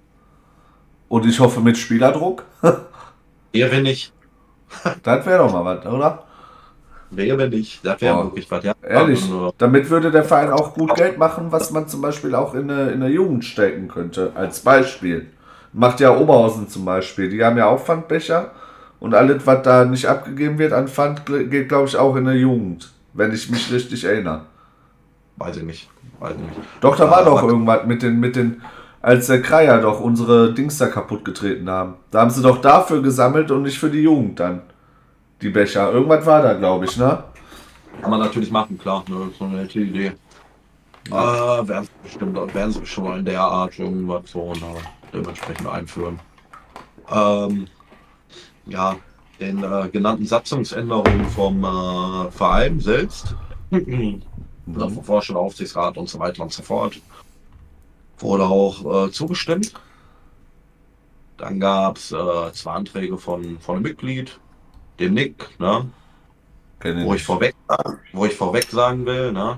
Und 1.08 1.28
ich 1.28 1.39
hoffe 1.39 1.62
mit 1.62 1.78
Spielerdruck. 1.78 2.45
Eher 3.54 3.71
wenn 3.71 3.84
nicht. 3.84 4.12
das 5.04 5.26
wäre 5.28 5.38
doch 5.38 5.54
mal 5.54 5.63
was, 5.63 5.86
oder? 5.86 6.23
Wäre 7.12 7.47
nicht. 7.47 7.86
Das 7.86 8.02
wäre 8.02 8.23
wirklich 8.23 8.49
was. 8.49 8.63
Ja. 8.63 8.73
Ehrlich. 8.82 9.21
Also, 9.21 9.54
Damit 9.60 9.91
würde 9.91 10.10
der 10.10 10.23
Verein 10.23 10.49
auch 10.49 10.73
gut 10.73 10.95
Geld 10.95 11.19
machen, 11.19 11.52
was 11.52 11.69
man 11.69 11.88
zum 11.88 12.02
Beispiel 12.02 12.34
auch 12.34 12.56
in 12.56 12.71
eine, 12.71 12.89
in 12.89 13.04
eine 13.04 13.10
Jugend 13.10 13.45
stecken 13.45 13.88
könnte. 13.88 14.32
Als 14.34 14.62
Beispiel. 14.62 15.28
Macht 15.73 15.99
ja 15.99 16.17
Oberhausen 16.17 16.67
zum 16.67 16.84
Beispiel. 16.84 17.30
Die 17.30 17.45
haben 17.45 17.58
ja 17.58 17.67
auch 17.67 17.82
Pfandbecher. 17.82 18.49
Und 18.99 19.13
alles, 19.13 19.45
was 19.45 19.62
da 19.62 19.86
nicht 19.86 20.08
abgegeben 20.08 20.58
wird 20.58 20.73
an 20.73 20.88
Pfand, 20.88 21.28
geht, 21.28 21.69
glaube 21.69 21.88
ich, 21.88 21.95
auch 21.97 22.15
in 22.15 22.28
eine 22.28 22.39
Jugend. 22.39 22.91
Wenn 23.13 23.32
ich 23.32 23.47
mich 23.52 23.71
richtig 23.71 24.06
erinnere. 24.06 24.45
weiß 25.36 25.58
ich 25.58 25.63
nicht. 25.63 25.88
Weiß 26.19 26.32
ich 26.32 26.58
nicht. 26.58 26.67
Doch, 26.82 26.95
da 26.95 27.12
war 27.12 27.23
doch 27.23 27.43
irgendwas 27.43 27.86
mit 27.86 28.02
den, 28.02 28.19
mit 28.19 28.36
den, 28.36 28.60
als 29.03 29.27
der 29.27 29.41
Kreier 29.41 29.81
doch 29.81 29.99
unsere 29.99 30.53
Dings 30.53 30.77
da 30.77 30.87
kaputt 30.87 31.25
getreten 31.25 31.69
haben. 31.69 31.95
Da 32.09 32.21
haben 32.21 32.31
sie 32.31 32.41
doch 32.41 32.61
dafür 32.61 33.01
gesammelt 33.01 33.51
und 33.51 33.63
nicht 33.63 33.77
für 33.77 33.89
die 33.89 34.01
Jugend 34.01 34.39
dann. 34.39 34.61
Die 35.41 35.49
Becher. 35.49 35.91
Irgendwas 35.91 36.25
war 36.25 36.41
da, 36.41 36.53
glaube 36.53 36.85
ich, 36.85 36.95
ne? 36.97 37.21
Kann 38.01 38.09
man 38.09 38.21
natürlich 38.21 38.49
machen, 38.49 38.79
klar. 38.79 39.03
Ne? 39.09 39.29
So 39.37 39.43
eine 39.43 39.57
nette 39.57 39.81
Idee. 39.81 40.13
Ja. 41.09 41.59
Äh, 41.59 41.67
werden 41.67 41.83
sie 41.83 42.03
bestimmt 42.03 42.55
werden 42.55 42.71
sie 42.71 42.85
schon 42.85 43.03
mal 43.03 43.19
in 43.19 43.25
der 43.25 43.41
Art 43.41 43.77
irgendwas 43.77 44.21
so 44.31 44.53
ne, 44.53 44.75
dementsprechend 45.13 45.67
einführen. 45.67 46.17
Ähm, 47.11 47.67
ja, 48.67 48.95
den 49.41 49.61
äh, 49.65 49.89
genannten 49.89 50.25
Satzungsänderungen 50.25 51.25
vom 51.25 51.61
äh, 51.65 52.31
Verein 52.31 52.79
selbst, 52.79 53.35
oder 53.69 54.89
vom 54.89 55.03
Vorstand, 55.03 55.37
Aufsichtsrat 55.37 55.97
und 55.97 56.07
so 56.07 56.19
weiter 56.19 56.41
und 56.43 56.53
so 56.53 56.63
fort, 56.63 57.01
wurde 58.23 58.45
auch 58.45 59.07
äh, 59.07 59.12
zugestimmt. 59.12 59.73
Dann 61.38 61.59
gab 61.59 61.97
es 61.97 62.12
äh, 62.12 62.53
zwei 62.53 62.71
Anträge 62.71 63.17
von, 63.17 63.59
von 63.59 63.75
einem 63.75 63.83
Mitglied, 63.83 64.39
dem 64.99 65.13
Nick, 65.13 65.59
ne? 65.59 65.89
Wo 66.83 67.13
ich 67.13 67.23
vorweg, 67.23 67.55
wo 68.12 68.25
ich 68.25 68.36
vorweg 68.36 68.69
sagen 68.69 69.05
will, 69.05 69.31
ne, 69.31 69.57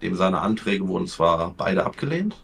dem 0.00 0.14
seine 0.14 0.40
Anträge 0.40 0.86
wurden 0.86 1.08
zwar 1.08 1.50
beide 1.56 1.84
abgelehnt, 1.84 2.36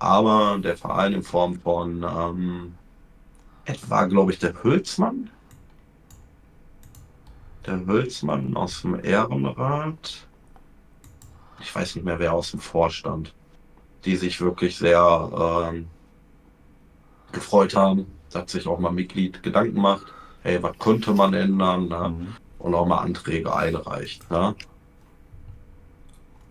aber 0.00 0.58
der 0.58 0.76
Verein 0.76 1.12
in 1.12 1.22
Form 1.22 1.60
von 1.60 2.02
ähm, 2.02 2.74
etwa, 3.64 4.06
glaube 4.06 4.32
ich, 4.32 4.40
der 4.40 4.60
Hülsmann, 4.64 5.30
der 7.64 7.86
Hülsmann 7.86 8.56
aus 8.56 8.82
dem 8.82 8.98
Ehrenrat, 9.04 10.26
ich 11.62 11.74
weiß 11.74 11.96
nicht 11.96 12.04
mehr 12.04 12.18
wer 12.18 12.32
aus 12.32 12.50
dem 12.50 12.60
Vorstand, 12.60 13.34
die 14.04 14.16
sich 14.16 14.40
wirklich 14.40 14.76
sehr 14.76 15.70
ähm, 15.70 15.88
gefreut 17.32 17.74
haben, 17.74 18.06
dass 18.30 18.52
sich 18.52 18.66
auch 18.66 18.78
mal 18.78 18.92
Mitglied 18.92 19.42
Gedanken 19.42 19.80
macht 19.80 20.12
hey, 20.42 20.62
was 20.62 20.78
könnte 20.78 21.12
man 21.12 21.34
ändern 21.34 21.88
ne? 21.88 22.08
Mhm. 22.08 22.28
und 22.58 22.74
auch 22.74 22.86
mal 22.86 22.98
Anträge 22.98 23.54
einreicht. 23.54 24.28
Ne? 24.30 24.54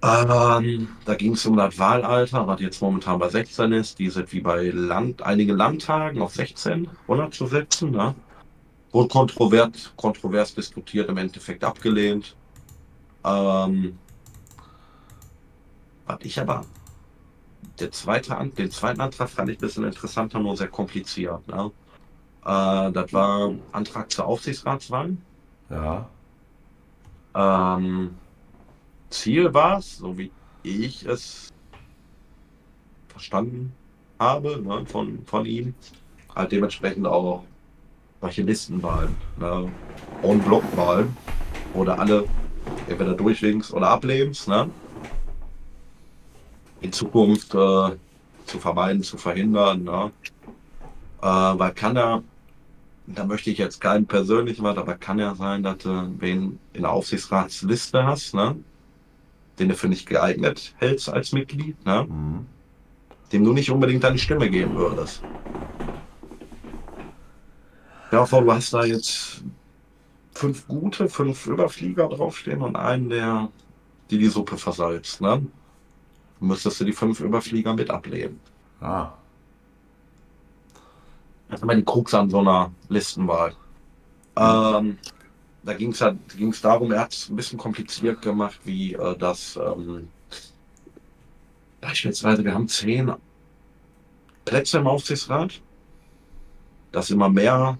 Ähm, 0.04 0.90
da 1.06 1.16
ging 1.16 1.34
es 1.34 1.46
um 1.46 1.58
das 1.58 1.78
Wahlalter, 1.78 2.48
was 2.48 2.60
jetzt 2.60 2.82
momentan 2.82 3.20
bei 3.20 3.30
16 3.30 3.72
ist. 3.74 4.00
Die 4.00 4.10
sind 4.10 4.32
wie 4.34 4.42
bei 4.42 4.70
Land, 4.70 5.22
einigen 5.22 5.56
Landtagen 5.56 6.22
auf 6.22 6.34
16 6.34 6.90
runterzusetzen. 7.08 7.92
Ne? 7.92 8.16
Wurde 8.92 9.10
kontrovers, 9.10 9.94
kontrovers 9.96 10.56
diskutiert, 10.56 11.10
im 11.10 11.18
Endeffekt 11.18 11.64
abgelehnt. 11.64 12.36
Ähm, 13.24 14.00
was 16.12 16.26
ich 16.26 16.40
aber, 16.40 16.66
der 17.80 17.92
zweite, 17.92 18.36
den 18.58 18.72
zweiten 18.72 19.02
Antrag 19.02 19.30
fand 19.30 19.50
ich 19.50 19.58
ein 19.58 19.62
bisschen 19.62 19.84
interessanter, 19.86 20.40
nur 20.40 20.58
sehr 20.58 20.68
kompliziert. 20.68 21.48
Ne? 21.48 21.72
Äh, 22.46 22.92
das 22.92 23.14
war 23.14 23.54
Antrag 23.72 24.12
zur 24.12 24.26
Aufsichtsratswahl. 24.26 25.16
Ja. 25.70 26.10
Ähm, 27.34 28.16
Ziel 29.10 29.54
war 29.54 29.80
es, 29.80 29.98
so 29.98 30.18
wie 30.18 30.32
ich 30.64 31.06
es 31.06 31.50
verstanden 33.08 33.74
habe 34.20 34.62
ne, 34.62 34.86
von, 34.86 35.26
von 35.26 35.46
ihm, 35.46 35.74
halt 36.36 36.52
dementsprechend 36.52 37.08
auch 37.08 37.44
solche 38.20 38.44
Listenwahlen, 38.44 39.16
ne, 39.40 39.72
und 40.22 40.46
Blockwahlen, 40.46 41.16
oder 41.74 41.98
alle 41.98 42.26
entweder 42.88 43.14
durchwinks 43.14 43.74
oder 43.74 43.90
ablehnst, 43.90 44.48
ne, 44.48 44.70
in 46.82 46.92
Zukunft 46.92 47.54
äh, 47.54 47.98
zu 48.46 48.60
vermeiden, 48.60 49.04
zu 49.04 49.18
verhindern, 49.18 49.84
ne, 49.84 50.12
äh, 51.22 51.26
weil 51.26 51.74
kann 51.74 51.96
er 51.96 52.24
da 53.16 53.26
möchte 53.26 53.50
ich 53.50 53.58
jetzt 53.58 53.82
keinen 53.82 54.06
persönlichen 54.06 54.64
was, 54.64 54.78
aber 54.78 54.96
kann 54.96 55.20
ja 55.20 55.36
sein, 55.36 55.64
dass 55.64 55.80
du 55.80 56.14
wen 56.20 56.60
in 56.74 56.82
der 56.82 56.92
Aufsichtsratsliste 56.92 58.06
hast, 58.06 58.34
ne? 58.34 58.56
den 59.60 59.70
du 59.70 59.76
für 59.76 59.88
nicht 59.88 60.08
geeignet 60.08 60.74
hältst 60.78 61.10
als 61.10 61.34
Mitglied, 61.34 61.84
ne? 61.86 62.08
Mhm. 62.10 62.46
dem 63.32 63.44
du 63.44 63.54
nicht 63.54 63.70
unbedingt 63.70 64.04
deine 64.04 64.18
Stimme 64.18 64.50
geben 64.50 64.76
würdest. 64.76 65.22
Ja, 68.12 68.26
vor, 68.26 68.42
du 68.42 68.52
hast 68.52 68.74
da 68.74 68.84
jetzt 68.84 69.44
fünf 70.34 70.68
gute, 70.68 71.08
fünf 71.08 71.48
Überflieger 71.48 72.10
draufstehen 72.10 72.62
und 72.62 72.76
einen, 72.76 73.10
der 73.10 73.50
die 74.10 74.18
die 74.18 74.28
Suppe 74.28 74.58
versalzt. 74.58 75.22
Ne? 75.22 75.46
Müsstest 76.42 76.82
du 76.82 76.86
die 76.86 76.94
fünf 76.94 77.20
Überflieger 77.20 77.74
mit 77.74 77.90
ablehnen. 77.90 78.40
Ah. 78.82 79.12
Das 81.48 81.60
ist 81.60 81.64
immer 81.64 81.76
die 81.76 81.84
Krux 81.84 82.14
an 82.14 82.30
so 82.30 82.40
einer 82.40 82.72
Listenwahl. 82.90 83.54
Ähm, 84.36 84.98
da 85.64 85.74
ging 85.74 85.92
es 85.92 86.00
ja, 86.00 86.16
ging's 86.36 86.62
darum, 86.62 86.92
er 86.92 87.02
hat 87.02 87.14
es 87.14 87.30
ein 87.30 87.36
bisschen 87.36 87.60
kompliziert 87.60 88.22
gemacht, 88.22 88.60
wie 88.64 88.94
äh, 88.94 89.18
das 89.18 89.60
ähm, 89.62 90.08
beispielsweise, 91.80 92.44
wir 92.44 92.54
haben 92.54 92.68
zehn 92.68 93.14
Plätze 94.46 94.80
im 94.80 94.88
Aufsichtsrat, 94.88 95.62
dass 96.92 97.12
immer 97.12 97.30
mehr 97.30 97.78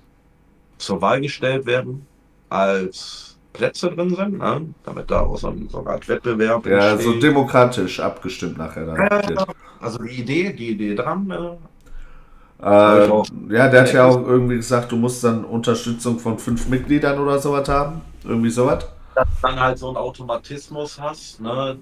zur 0.78 1.02
Wahl 1.02 1.22
gestellt 1.22 1.66
werden, 1.66 2.06
als 2.50 3.31
Plätze 3.54 3.92
drin 3.92 4.16
sind, 4.16 4.38
ne? 4.40 4.74
damit 4.84 5.12
da 5.12 5.22
auch 5.22 5.38
so 5.38 5.50
ein, 5.50 5.68
so 5.70 5.80
eine 5.80 5.90
Art 5.92 6.08
Wettbewerb 6.08 6.66
Ja, 6.66 6.98
so 6.98 7.12
entsteht. 7.12 7.24
demokratisch 7.24 8.00
abgestimmt 8.00 8.58
nachher 8.58 8.86
dann. 8.86 8.98
wird. 8.98 9.46
Also 9.80 10.00
die 10.04 10.20
Idee, 10.22 10.54
die 10.54 10.70
Idee 10.72 10.96
dran, 10.96 11.28
ne? 11.28 11.58
Äh, 12.62 12.66
auch. 13.10 13.26
ja, 13.50 13.68
der 13.70 13.82
hat 13.82 13.94
ja 13.94 14.06
auch 14.06 14.18
irgendwie 14.26 14.56
gesagt, 14.58 14.92
du 14.92 14.96
musst 14.96 15.24
dann 15.24 15.44
Unterstützung 15.46 16.20
von 16.20 16.38
fünf 16.38 16.68
Mitgliedern 16.68 17.18
oder 17.20 17.40
sowas 17.40 17.68
haben. 17.68 18.02
Irgendwie 18.24 18.52
sowas. 18.52 18.86
dass 19.16 19.26
du 19.28 19.48
dann 19.48 19.60
halt 19.60 19.78
so 19.80 19.88
einen 19.88 19.98
Automatismus 19.98 21.00
hast, 21.02 21.42
ne, 21.42 21.78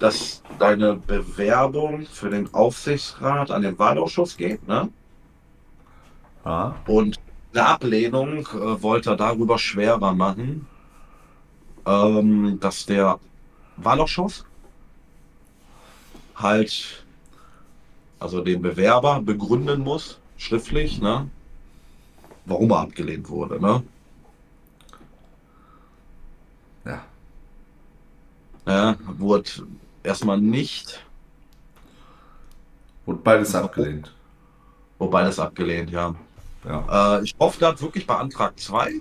dass 0.00 0.42
deine 0.58 0.94
Bewerbung 0.96 2.06
für 2.12 2.28
den 2.30 2.52
Aufsichtsrat 2.52 3.50
an 3.52 3.62
den 3.62 3.78
Wahlausschuss 3.78 4.36
geht, 4.36 4.66
ne? 4.66 4.88
Ja. 6.44 6.74
Und 6.86 7.16
eine 7.54 7.66
Ablehnung 7.66 8.38
äh, 8.48 8.82
wollte 8.82 9.10
er 9.10 9.16
darüber 9.16 9.58
schwerer 9.58 10.12
machen, 10.14 10.66
ähm, 11.90 12.58
dass 12.60 12.86
der 12.86 13.18
Wahlausschuss 13.76 14.44
halt, 16.36 17.04
also 18.18 18.40
den 18.42 18.62
Bewerber 18.62 19.20
begründen 19.20 19.80
muss, 19.80 20.18
schriftlich, 20.36 21.00
ne, 21.00 21.28
warum 22.46 22.70
er 22.70 22.80
abgelehnt 22.80 23.28
wurde, 23.28 23.60
ne? 23.60 23.82
Ja. 26.84 27.04
Ja, 28.66 28.96
wurde 29.18 29.50
erstmal 30.02 30.40
nicht 30.40 31.04
Wurde 33.10 33.22
beides 33.24 33.54
abgelehnt. 33.56 34.14
Wobei 34.98 35.24
das 35.24 35.40
abgelehnt, 35.40 35.90
ja. 35.90 36.14
Ja. 36.64 37.18
Äh, 37.18 37.24
ich 37.24 37.34
hoffe, 37.40 37.58
dass 37.58 37.82
wirklich 37.82 38.06
bei 38.06 38.14
Antrag 38.16 38.56
2, 38.56 39.00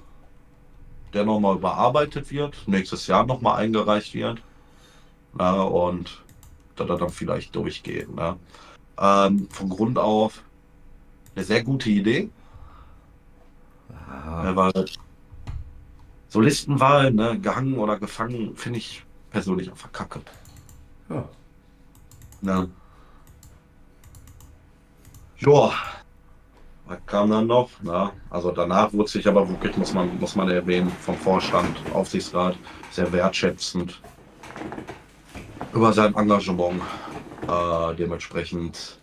der 1.14 1.26
nochmal 1.26 1.56
überarbeitet 1.56 2.32
wird, 2.32 2.68
nächstes 2.68 3.08
Jahr 3.08 3.26
nochmal 3.26 3.58
eingereicht 3.58 4.14
wird. 4.14 4.42
Na, 5.34 5.62
und 5.62 6.22
er 6.78 6.86
dann 6.98 7.10
vielleicht 7.10 7.56
durchgeht. 7.56 8.14
Ne? 8.16 8.38
Ähm, 8.98 9.48
von 9.50 9.70
Grund 9.70 9.98
auf 9.98 10.44
eine 11.36 11.44
sehr 11.44 11.64
gute 11.64 11.90
Idee. 11.90 12.30
Ah, 14.10 14.56
weil 14.56 14.86
so 16.30 16.42
Listenwahl, 16.42 17.12
ne, 17.12 17.40
gehangen 17.40 17.78
oder 17.78 18.00
gefangen, 18.00 18.56
finde 18.56 18.80
ich 18.80 19.04
persönlich 19.32 19.70
einfach 19.70 19.92
kacke. 19.92 20.22
ja. 21.10 21.28
Ne? 22.42 22.70
Joa. 25.38 25.74
Was 26.90 26.98
kam 27.06 27.30
dann 27.30 27.46
noch? 27.46 27.70
Na, 27.84 28.12
also 28.32 28.50
danach 28.50 28.92
wurde 28.94 29.10
sich 29.10 29.28
aber 29.28 29.48
wirklich, 29.48 29.78
muss 29.78 29.94
man, 29.94 30.20
muss 30.20 30.36
man 30.36 30.50
erwähnen, 30.50 30.90
vom 30.90 31.16
Vorstand, 31.16 31.78
Aufsichtsrat 31.94 32.58
sehr 32.90 33.12
wertschätzend 33.14 34.02
über 35.72 35.94
sein 35.94 36.16
Engagement 36.16 36.82
äh, 37.48 37.96
dementsprechend 37.96 39.00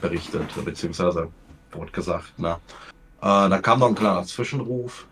berichtet, 0.00 0.48
beziehungsweise 0.64 1.28
wurde 1.70 1.92
gesagt. 1.92 2.32
Na. 2.38 2.54
Äh, 3.22 3.50
dann 3.50 3.62
kam 3.62 3.78
noch 3.78 3.88
ein 3.88 3.94
kleiner 3.94 4.24
Zwischenruf, 4.24 5.06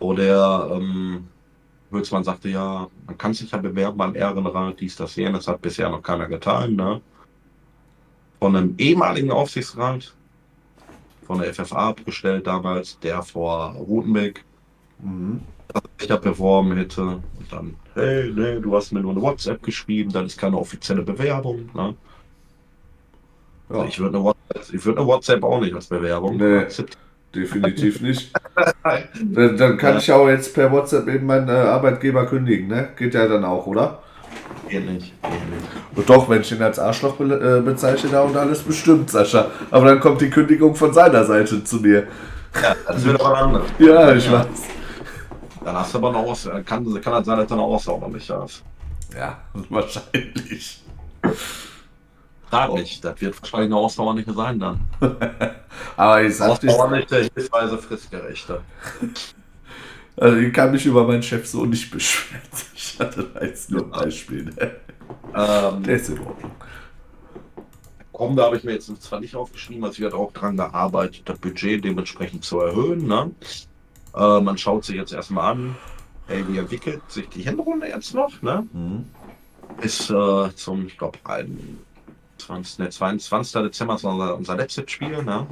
wo 0.00 0.14
der 0.14 0.68
ähm, 0.72 1.28
Hülsmann 1.92 2.24
sagte, 2.24 2.48
ja, 2.48 2.88
man 3.06 3.16
kann 3.16 3.32
sich 3.34 3.52
ja 3.52 3.58
bewerben 3.58 3.98
beim 3.98 4.16
Ehrenrat, 4.16 4.80
dies, 4.80 4.96
das, 4.96 5.14
jenes, 5.14 5.46
hat 5.46 5.62
bisher 5.62 5.88
noch 5.88 6.02
keiner 6.02 6.26
getan. 6.26 6.74
Ne? 6.74 7.00
Von 8.40 8.56
einem 8.56 8.74
ehemaligen 8.78 9.30
Aufsichtsrat, 9.30 10.12
von 11.26 11.38
der 11.40 11.52
FFA 11.54 11.88
abgestellt 11.90 12.46
damals, 12.46 12.98
der 13.00 13.22
vor 13.22 13.72
Rutenbeck 13.74 14.44
Mhm. 15.00 15.40
da 16.08 16.16
beworben 16.16 16.76
hätte. 16.76 17.02
Und 17.02 17.22
dann, 17.50 17.74
hey, 17.94 18.30
nee, 18.34 18.60
du 18.60 18.74
hast 18.76 18.92
mir 18.92 19.00
nur 19.00 19.12
eine 19.12 19.22
WhatsApp 19.22 19.62
geschrieben, 19.62 20.12
das 20.12 20.26
ist 20.26 20.38
keine 20.38 20.56
offizielle 20.58 21.02
Bewerbung. 21.02 21.70
Ne? 21.74 21.94
Ja, 23.70 23.84
Ich 23.86 23.98
würde 23.98 24.16
eine, 24.18 24.24
WhatsApp- 24.24 24.84
würd 24.84 24.98
eine 24.98 25.06
WhatsApp 25.06 25.42
auch 25.44 25.60
nicht 25.60 25.74
als 25.74 25.86
Bewerbung 25.86 26.36
Nee. 26.36 26.58
akzeptieren. 26.58 26.98
definitiv 27.34 28.00
nicht. 28.02 28.30
Dann, 29.24 29.56
dann 29.56 29.78
kann 29.78 29.96
ich 29.96 30.12
auch 30.12 30.28
jetzt 30.28 30.52
per 30.54 30.70
WhatsApp 30.70 31.08
eben 31.08 31.24
meinen 31.24 31.48
äh, 31.48 31.52
Arbeitgeber 31.52 32.26
kündigen, 32.26 32.68
ne? 32.68 32.90
Geht 32.96 33.14
ja 33.14 33.26
dann 33.26 33.44
auch, 33.46 33.66
oder? 33.66 34.01
Geht 34.72 34.86
nicht, 34.86 35.12
geht 35.22 35.30
nicht. 35.30 35.68
Und 35.94 36.08
doch, 36.08 36.30
wenn 36.30 36.40
ich 36.40 36.50
ihn 36.50 36.62
als 36.62 36.78
Arschloch 36.78 37.16
be 37.16 37.24
äh, 37.24 37.60
bezeichne 37.60 38.08
da 38.08 38.22
und 38.22 38.34
alles 38.34 38.62
bestimmt, 38.62 39.10
Sascha. 39.10 39.50
Aber 39.70 39.84
dann 39.84 40.00
kommt 40.00 40.22
die 40.22 40.30
Kündigung 40.30 40.74
von 40.74 40.94
seiner 40.94 41.26
Seite 41.26 41.62
zu 41.62 41.76
mir. 41.76 42.06
Ja, 42.54 42.74
das 42.86 43.04
wird 43.04 43.20
aber 43.20 43.36
anders. 43.36 43.64
Ja, 43.78 44.14
ich 44.14 44.32
weiß. 44.32 44.46
Dann 45.62 45.76
hast 45.76 45.92
du 45.92 45.98
aber 45.98 46.08
eine 46.08 46.18
Aussage. 46.20 46.64
Kann, 46.64 47.02
kann 47.02 47.12
halt 47.12 47.26
sein, 47.26 47.36
dass 47.36 47.48
du 47.48 47.54
eine 47.54 47.62
noch 47.62 48.08
nicht 48.08 48.30
hast. 48.30 48.62
Ja, 49.14 49.42
wahrscheinlich. 49.68 50.82
Sag 52.50 52.72
nicht, 52.72 53.04
das 53.04 53.20
wird 53.20 53.42
wahrscheinlich 53.42 53.66
eine 53.66 53.76
Ausdauer 53.76 54.14
nicht 54.14 54.30
sein 54.34 54.58
dann. 54.58 54.80
Aber 55.98 56.22
ich 56.22 56.34
sag 56.34 56.58
dich, 56.60 56.70
Ausdauerliche, 56.70 57.28
hilfsweise 57.34 57.76
fristgerechte. 57.76 58.62
Also 60.16 60.36
ich 60.36 60.52
kann 60.52 60.70
mich 60.72 60.86
über 60.86 61.06
meinen 61.06 61.22
Chef 61.22 61.46
so 61.46 61.64
nicht 61.64 61.90
beschweren. 61.90 62.42
Ich 62.74 63.00
hatte 63.00 63.30
da 63.32 63.42
jetzt 63.42 63.70
nur 63.70 63.84
ein 63.84 63.90
Beispiel. 63.90 64.44
Ne? 64.44 64.76
Ähm, 65.34 65.82
Der 65.82 65.96
ist 65.96 66.10
in 66.10 66.18
Ordnung. 66.18 66.50
Komm, 68.12 68.36
da 68.36 68.44
habe 68.44 68.56
ich 68.56 68.64
mir 68.64 68.72
jetzt 68.72 69.02
zwar 69.02 69.20
nicht 69.20 69.34
aufgeschrieben, 69.34 69.82
also 69.84 69.94
ich 69.94 70.00
werde 70.00 70.16
auch 70.16 70.32
dran 70.32 70.56
gearbeitet, 70.56 71.22
das 71.24 71.38
Budget 71.38 71.82
dementsprechend 71.82 72.44
zu 72.44 72.60
erhöhen. 72.60 73.06
Ne? 73.06 73.30
Äh, 74.14 74.40
man 74.40 74.58
schaut 74.58 74.84
sich 74.84 74.96
jetzt 74.96 75.12
erstmal 75.12 75.52
an, 75.52 75.76
hey, 76.26 76.44
wie 76.48 76.58
entwickelt 76.58 77.02
sich 77.08 77.28
die 77.30 77.42
Hinrunde 77.42 77.88
jetzt 77.88 78.14
noch? 78.14 78.42
Ne? 78.42 78.66
Mhm. 78.72 79.06
Bis 79.80 80.10
äh, 80.10 80.54
zum, 80.54 80.86
ich 80.86 80.98
glaube, 80.98 81.18
21. 81.24 82.78
Ne, 82.78 82.90
22. 82.90 83.62
Dezember 83.62 83.94
ist 83.94 84.04
unser, 84.04 84.36
unser 84.36 84.56
letztes 84.56 84.90
Spiel. 84.90 85.22
Ne? 85.22 85.46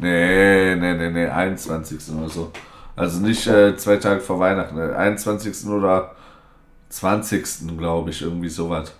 Nee, 0.00 0.74
nee, 0.76 0.94
nee, 0.94 1.10
nee, 1.10 1.26
21. 1.28 2.14
oder 2.16 2.28
so. 2.28 2.52
Also 2.96 3.20
nicht 3.20 3.46
äh, 3.46 3.76
zwei 3.76 3.96
Tage 3.96 4.20
vor 4.20 4.38
Weihnachten, 4.40 4.76
ne? 4.76 4.96
21. 4.96 5.66
oder 5.66 6.14
20. 6.90 7.76
glaube 7.78 8.10
ich, 8.10 8.22
irgendwie 8.22 8.48
sowas. 8.48 8.94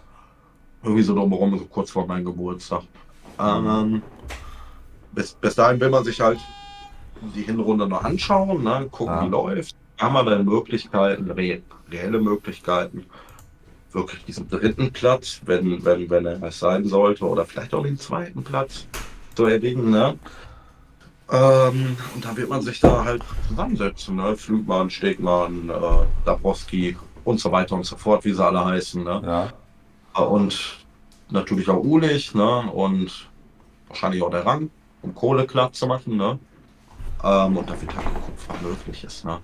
Irgendwie 0.82 1.02
so 1.02 1.14
drumherum, 1.14 1.58
so 1.58 1.64
kurz 1.66 1.90
vor 1.90 2.06
meinem 2.06 2.24
Geburtstag. 2.24 2.82
Ähm, 3.38 4.02
bis, 5.12 5.32
bis 5.34 5.54
dahin 5.54 5.80
will 5.80 5.90
man 5.90 6.04
sich 6.04 6.20
halt 6.20 6.38
die 7.34 7.42
Hinrunde 7.42 7.86
noch 7.86 8.02
anschauen, 8.04 8.62
ne? 8.62 8.88
gucken, 8.90 9.14
Ja. 9.14 9.24
wie 9.24 9.28
läuft. 9.28 9.76
Haben 9.98 10.14
wir 10.14 10.24
denn 10.24 10.46
Möglichkeiten, 10.46 11.30
re 11.30 11.60
reelle 11.90 12.20
Möglichkeiten, 12.20 13.04
wirklich 13.92 14.24
diesen 14.24 14.48
dritten 14.48 14.92
Platz, 14.92 15.40
wenn, 15.44 15.84
wenn, 15.84 16.08
wenn 16.08 16.24
er 16.24 16.42
es 16.44 16.60
sein 16.60 16.84
sollte, 16.86 17.26
oder 17.26 17.44
vielleicht 17.44 17.74
auch 17.74 17.82
den 17.82 17.98
zweiten 17.98 18.42
Platz 18.44 18.86
zu 19.34 19.44
erringen. 19.46 19.90
Ne? 19.90 20.14
Ähm, 21.32 21.96
und 22.14 22.24
da 22.24 22.36
wird 22.36 22.48
man 22.48 22.62
sich 22.62 22.80
da 22.80 23.04
halt 23.04 23.22
zusammensetzen. 23.48 24.16
Ne? 24.16 24.36
Flugmann, 24.36 24.90
Stegmann, 24.90 25.70
äh, 25.70 26.06
Dabrowski 26.24 26.96
und 27.24 27.38
so 27.38 27.52
weiter 27.52 27.76
und 27.76 27.84
so 27.84 27.96
fort, 27.96 28.24
wie 28.24 28.32
sie 28.32 28.44
alle 28.44 28.64
heißen. 28.64 29.04
Ne? 29.04 29.22
Ja. 29.24 30.22
Und 30.22 30.80
natürlich 31.30 31.68
auch 31.68 31.82
Ulich, 31.82 32.34
ne? 32.34 32.70
Und 32.72 33.28
wahrscheinlich 33.88 34.22
auch 34.22 34.30
der 34.30 34.44
Rang, 34.44 34.70
um 35.02 35.14
Kohle 35.14 35.46
klar 35.46 35.72
zu 35.72 35.86
machen, 35.86 36.16
ne? 36.16 36.38
Ähm, 37.22 37.56
und 37.56 37.68
da 37.68 37.80
wird 37.80 37.94
halt 37.94 38.06
geguckt, 38.06 38.40
was 38.48 38.60
möglich 38.62 39.04
ist, 39.04 39.24
ne? 39.24 39.38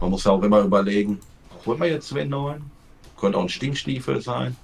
Man 0.00 0.10
muss 0.10 0.24
ja 0.24 0.32
auch 0.32 0.42
immer 0.42 0.60
überlegen, 0.60 1.20
holen 1.64 1.80
wir 1.80 1.88
jetzt 1.88 2.14
wen 2.14 2.28
neuen? 2.28 2.70
Könnte 3.18 3.38
auch 3.38 3.42
ein 3.42 3.48
Stinkstiefel 3.48 4.20
sein. 4.20 4.56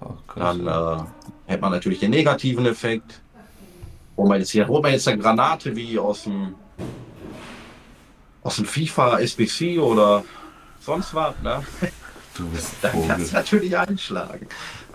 Oh, 0.00 0.14
Dann 0.34 0.66
äh, 0.66 1.02
hätte 1.46 1.60
man 1.60 1.72
natürlich 1.72 2.00
den 2.00 2.10
negativen 2.10 2.66
Effekt. 2.66 3.20
Holen 4.18 4.30
wir 4.30 4.38
jetzt 4.38 4.50
hier, 4.50 4.66
holen 4.66 4.82
wir 4.82 4.90
jetzt 4.90 5.06
eine 5.06 5.18
Granate 5.22 5.76
wie 5.76 5.96
aus 5.96 6.24
dem 6.24 6.56
aus 8.42 8.56
dem 8.56 8.64
FIFA 8.64 9.20
SBC 9.20 9.78
oder 9.78 10.24
sonst 10.80 11.14
was, 11.14 11.34
ne? 11.40 11.64
du 12.36 12.48
bist 12.48 12.72
Dann 12.82 13.06
kann 13.06 13.20
es 13.20 13.30
natürlich 13.30 13.76
einschlagen. 13.78 14.48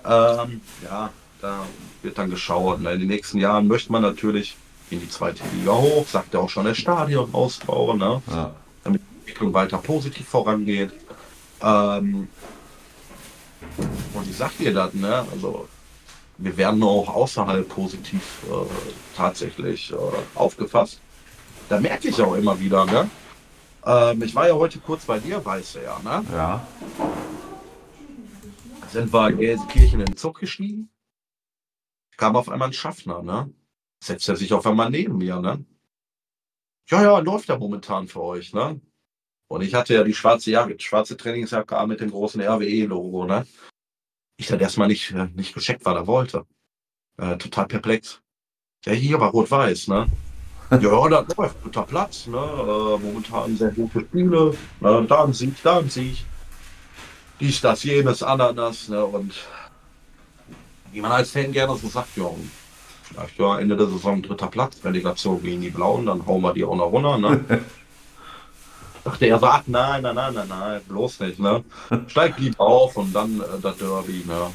Ähm, 0.03 0.59
ja, 0.83 1.09
da 1.41 1.65
wird 2.01 2.17
dann 2.17 2.29
geschaut. 2.31 2.81
Ne? 2.81 2.91
In 2.93 2.99
den 2.99 3.07
nächsten 3.07 3.37
Jahren 3.37 3.67
möchte 3.67 3.93
man 3.93 4.01
natürlich 4.01 4.57
in 4.89 4.99
die 4.99 5.09
zweite 5.09 5.41
Liga 5.55 5.71
hoch, 5.71 6.05
sagt 6.05 6.33
ja 6.33 6.41
auch 6.41 6.49
schon 6.49 6.65
der 6.65 6.73
Stadionausbau, 6.73 7.93
ne? 7.93 8.21
Ja. 8.29 8.53
damit 8.83 9.01
die 9.01 9.19
Entwicklung 9.19 9.53
weiter 9.53 9.77
positiv 9.77 10.27
vorangeht. 10.27 10.91
Ähm, 11.61 12.27
und 14.13 14.29
ich 14.29 14.35
sag 14.35 14.57
dir 14.57 14.73
das, 14.73 14.93
ne? 14.93 15.25
Also 15.31 15.69
wir 16.37 16.57
werden 16.57 16.83
auch 16.83 17.09
außerhalb 17.09 17.67
positiv 17.67 18.43
äh, 18.49 19.15
tatsächlich 19.15 19.91
äh, 19.91 19.95
aufgefasst. 20.35 20.99
Da 21.69 21.79
merke 21.79 22.09
ich 22.09 22.21
auch 22.21 22.35
immer 22.35 22.59
wieder, 22.59 22.85
ne? 22.85 23.09
Ähm, 23.85 24.21
ich 24.23 24.33
war 24.33 24.47
ja 24.47 24.55
heute 24.55 24.79
kurz 24.79 25.05
bei 25.05 25.19
dir, 25.19 25.43
weißt 25.43 25.75
du 25.75 25.79
ja, 25.79 25.99
ne? 26.03 26.25
ja. 26.31 26.67
sind 28.91 29.11
wir 29.11 29.29
in 29.29 29.37
Gelsenkirchen 29.37 29.99
in 29.99 30.05
den 30.05 30.17
Zug 30.17 30.39
gestiegen. 30.39 30.89
Kam 32.17 32.35
auf 32.35 32.49
einmal 32.49 32.69
ein 32.69 32.73
Schaffner, 32.73 33.21
ne? 33.21 33.53
Setzt 34.03 34.29
er 34.29 34.35
sich 34.35 34.53
auf 34.53 34.65
einmal 34.65 34.89
neben 34.89 35.17
mir, 35.17 35.39
ne? 35.39 35.65
Ja, 36.89 37.01
ja, 37.01 37.19
läuft 37.19 37.49
ja 37.49 37.57
momentan 37.57 38.07
für 38.07 38.21
euch, 38.21 38.53
ne? 38.53 38.79
Und 39.47 39.61
ich 39.61 39.73
hatte 39.73 39.93
ja 39.93 40.03
die 40.03 40.13
schwarze 40.13 40.51
Jacke, 40.51 40.75
schwarze 40.79 41.17
Trainingsjacke 41.17 41.85
mit 41.87 42.01
dem 42.01 42.11
großen 42.11 42.41
RWE-Logo, 42.41 43.25
ne? 43.25 43.45
Ich 44.37 44.51
hatte 44.51 44.63
erstmal 44.63 44.87
nicht, 44.87 45.11
äh, 45.11 45.27
nicht 45.35 45.53
gecheckt, 45.53 45.85
was 45.85 45.95
er 45.95 46.07
wollte. 46.07 46.45
Äh, 47.17 47.37
total 47.37 47.67
perplex. 47.67 48.21
Ja, 48.85 48.93
hier 48.93 49.19
war 49.19 49.31
Rot-Weiß, 49.31 49.87
ne? 49.87 50.07
Ja, 50.71 51.07
da 51.07 51.25
läuft 51.37 51.61
guter 51.61 51.83
Platz, 51.83 52.25
ne? 52.25 52.37
Äh, 52.37 52.97
momentan 52.97 53.55
sehr 53.55 53.71
gute 53.71 54.01
Spiele. 54.01 54.55
Ne? 54.79 55.05
Da 55.07 55.23
ein 55.23 55.33
Sieg, 55.33 55.61
da 55.61 55.77
ein 55.77 55.89
Sieg 55.89 56.25
dies, 57.43 57.61
das, 57.61 57.83
jenes, 57.83 58.23
Ananas, 58.23 58.87
ne, 58.87 59.05
und 59.05 59.33
wie 60.91 61.01
man 61.01 61.11
als 61.11 61.31
Fan 61.31 61.51
gerne 61.51 61.75
so 61.75 61.87
sagt, 61.87 62.15
ja, 62.15 62.29
vielleicht 63.03 63.37
ja 63.37 63.59
Ende 63.59 63.75
der 63.75 63.87
Saison 63.87 64.21
dritter 64.21 64.47
Platz, 64.47 64.77
Relegation 64.83 65.41
gegen 65.41 65.61
die 65.61 65.69
Blauen, 65.69 66.05
dann 66.05 66.25
hauen 66.25 66.41
wir 66.41 66.53
die 66.53 66.63
auch 66.63 66.75
noch 66.75 66.91
runter, 66.91 67.17
ne. 67.17 67.43
Dachte 69.03 69.25
er 69.25 69.43
ach 69.43 69.63
nein, 69.67 70.01
nein, 70.01 70.15
nein, 70.15 70.33
nein, 70.33 70.47
nein, 70.47 70.81
bloß 70.87 71.19
nicht, 71.21 71.39
ne. 71.39 71.63
Steigt 72.07 72.39
lieb 72.39 72.59
auf 72.59 72.95
und 72.95 73.13
dann 73.13 73.39
äh, 73.41 73.59
das 73.61 73.77
Derby, 73.77 74.23
ne. 74.25 74.47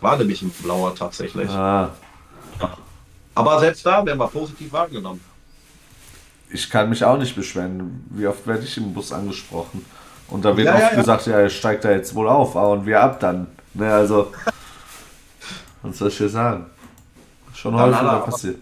War 0.00 0.16
nämlich 0.18 0.42
ein 0.42 0.50
Blauer 0.50 0.94
tatsächlich. 0.94 1.48
Ah. 1.50 1.90
Aber 3.34 3.58
selbst 3.60 3.84
da 3.86 4.04
werden 4.04 4.18
wir 4.18 4.28
positiv 4.28 4.72
wahrgenommen. 4.72 5.20
Ich 6.50 6.68
kann 6.68 6.88
mich 6.90 7.02
auch 7.04 7.16
nicht 7.16 7.34
beschweren. 7.34 8.04
Wie 8.10 8.26
oft 8.26 8.46
werde 8.46 8.62
ich 8.64 8.76
im 8.76 8.92
Bus 8.92 9.12
angesprochen? 9.12 9.84
Und 10.28 10.44
da 10.44 10.56
wird 10.56 10.66
Ja, 10.66 10.74
oft 10.74 10.92
ja, 10.92 10.96
gesagt, 11.00 11.26
ja, 11.26 11.38
er 11.40 11.48
steigt 11.50 11.84
da 11.84 11.90
jetzt 11.90 12.14
wohl 12.14 12.28
auf, 12.28 12.54
ah, 12.56 12.66
und 12.66 12.86
wir 12.86 13.00
ab 13.00 13.18
dann. 13.20 13.46
Ne, 13.72 13.92
also, 13.92 14.30
Was 15.82 15.98
soll 15.98 16.08
ich 16.08 16.16
dir 16.16 16.28
sagen? 16.28 16.66
Schon 17.54 17.74
häufiger 17.74 18.12
er- 18.12 18.20
passiert. 18.20 18.56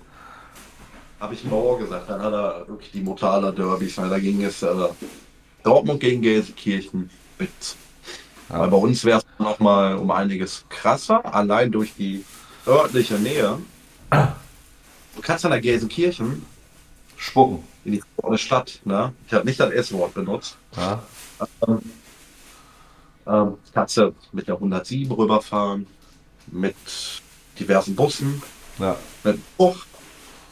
Habe 1.20 1.34
ich 1.34 1.44
auch 1.52 1.78
gesagt. 1.78 2.10
Dann 2.10 2.20
hat 2.20 2.32
er 2.32 2.66
wirklich 2.68 2.90
die 2.90 3.00
Mutter 3.00 3.30
aller 3.30 3.52
Derbys. 3.52 3.96
weil 3.98 4.08
Da 4.08 4.18
ging 4.18 4.42
es 4.42 4.62
äh, 4.62 4.68
Dortmund 5.62 6.00
gegen 6.00 6.22
Gelsenkirchen. 6.22 7.10
Witz. 7.38 7.76
Ja. 8.48 8.60
Weil 8.60 8.68
bei 8.68 8.76
uns 8.76 9.04
wäre 9.04 9.18
es 9.18 9.24
nochmal 9.38 9.96
um 9.96 10.10
einiges 10.10 10.64
krasser, 10.68 11.34
allein 11.34 11.70
durch 11.72 11.94
die 11.96 12.24
örtliche 12.66 13.14
Nähe. 13.14 13.58
Du 14.10 15.20
kannst 15.22 15.44
an 15.44 15.50
der 15.52 15.60
Gelsenkirchen 15.60 16.44
Spucken. 17.16 17.62
in 17.84 17.92
die 17.92 18.02
Stadt, 18.38 18.80
ne? 18.84 19.12
Ich 19.26 19.32
habe 19.32 19.44
nicht 19.44 19.58
das 19.60 19.70
S-Wort 19.72 20.14
benutzt. 20.14 20.56
Ja. 20.76 21.02
Ähm, 23.26 23.54
kannst 23.72 23.96
du 23.96 24.14
mit 24.32 24.48
der 24.48 24.54
107 24.56 25.10
rüberfahren, 25.12 25.86
mit 26.48 26.74
diversen 27.58 27.94
Bussen, 27.94 28.42
Ja. 28.78 28.96
mit 29.22 29.38
Bus. 29.56 29.76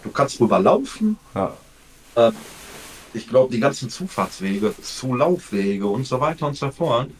Du 0.02 0.10
kannst 0.10 0.40
rüber 0.40 0.58
laufen. 0.60 1.18
Ja. 1.34 1.52
Äh, 2.14 2.32
ich 3.14 3.28
glaube, 3.28 3.52
die 3.52 3.60
ganzen 3.60 3.90
Zufahrtswege, 3.90 4.74
Zulaufwege 4.80 5.86
und 5.86 6.06
so 6.06 6.20
weiter 6.20 6.46
und 6.46 6.56
so 6.56 6.70
fort, 6.70 7.10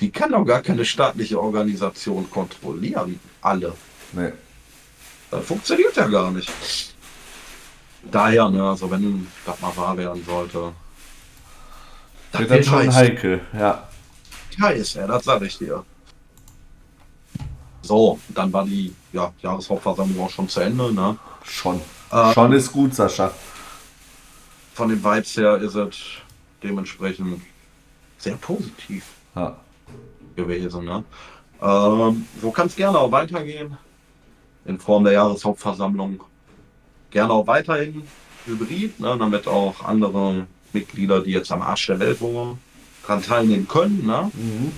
die 0.00 0.10
kann 0.10 0.32
doch 0.32 0.44
gar 0.44 0.60
keine 0.60 0.84
staatliche 0.84 1.40
Organisation 1.40 2.28
kontrollieren. 2.30 3.18
Alle. 3.40 3.74
Nee. 4.12 4.32
Das 5.30 5.44
funktioniert 5.44 5.96
ja 5.96 6.06
gar 6.06 6.30
nicht. 6.30 6.50
Daher, 8.10 8.50
ne, 8.50 8.62
also 8.68 8.90
wenn 8.90 9.26
das 9.44 9.60
mal 9.60 9.76
wahr 9.76 9.96
werden 9.96 10.24
sollte. 10.24 10.72
Das 12.32 12.40
Wird 12.42 12.50
dann 12.50 12.64
schon 12.64 12.86
heiß. 12.86 12.94
heikel. 12.94 13.40
Ja. 13.52 13.88
heiß, 14.60 14.94
ja, 14.94 15.06
das 15.06 15.24
sage 15.24 15.46
ich 15.46 15.58
dir. 15.58 15.84
So, 17.82 18.18
dann 18.28 18.52
war 18.52 18.64
die 18.64 18.92
ja, 19.12 19.32
Jahreshauptversammlung 19.42 20.24
auch 20.24 20.30
schon 20.30 20.48
zu 20.48 20.60
Ende. 20.60 20.92
Ne? 20.92 21.16
Schon. 21.44 21.80
Äh, 22.10 22.32
Schon 22.32 22.52
ist 22.52 22.72
gut, 22.72 22.94
Sascha. 22.94 23.30
Von 24.76 24.90
den 24.90 25.02
Vibes 25.02 25.34
her 25.38 25.56
ist 25.56 25.74
es 25.74 25.96
dementsprechend 26.62 27.40
sehr 28.18 28.34
positiv 28.36 29.04
Ja. 29.34 29.56
gewesen. 30.36 30.84
Ne? 30.84 31.02
Ähm, 31.62 32.26
so 32.42 32.50
kann 32.50 32.66
es 32.66 32.76
gerne 32.76 32.98
auch 32.98 33.10
weitergehen. 33.10 33.78
In 34.66 34.78
Form 34.78 35.04
der 35.04 35.14
Jahreshauptversammlung. 35.14 36.22
Gerne 37.10 37.32
auch 37.32 37.46
weiterhin 37.46 38.02
hybrid, 38.44 39.00
ne? 39.00 39.16
damit 39.18 39.48
auch 39.48 39.82
andere 39.82 40.46
Mitglieder, 40.74 41.22
die 41.22 41.30
jetzt 41.30 41.50
am 41.50 41.62
Arsch 41.62 41.86
der 41.86 41.98
Welt 41.98 42.20
wohnen, 42.20 42.58
daran 43.06 43.22
teilnehmen 43.22 43.66
können. 43.66 44.04
Ne? 44.04 44.30
Mhm. 44.34 44.72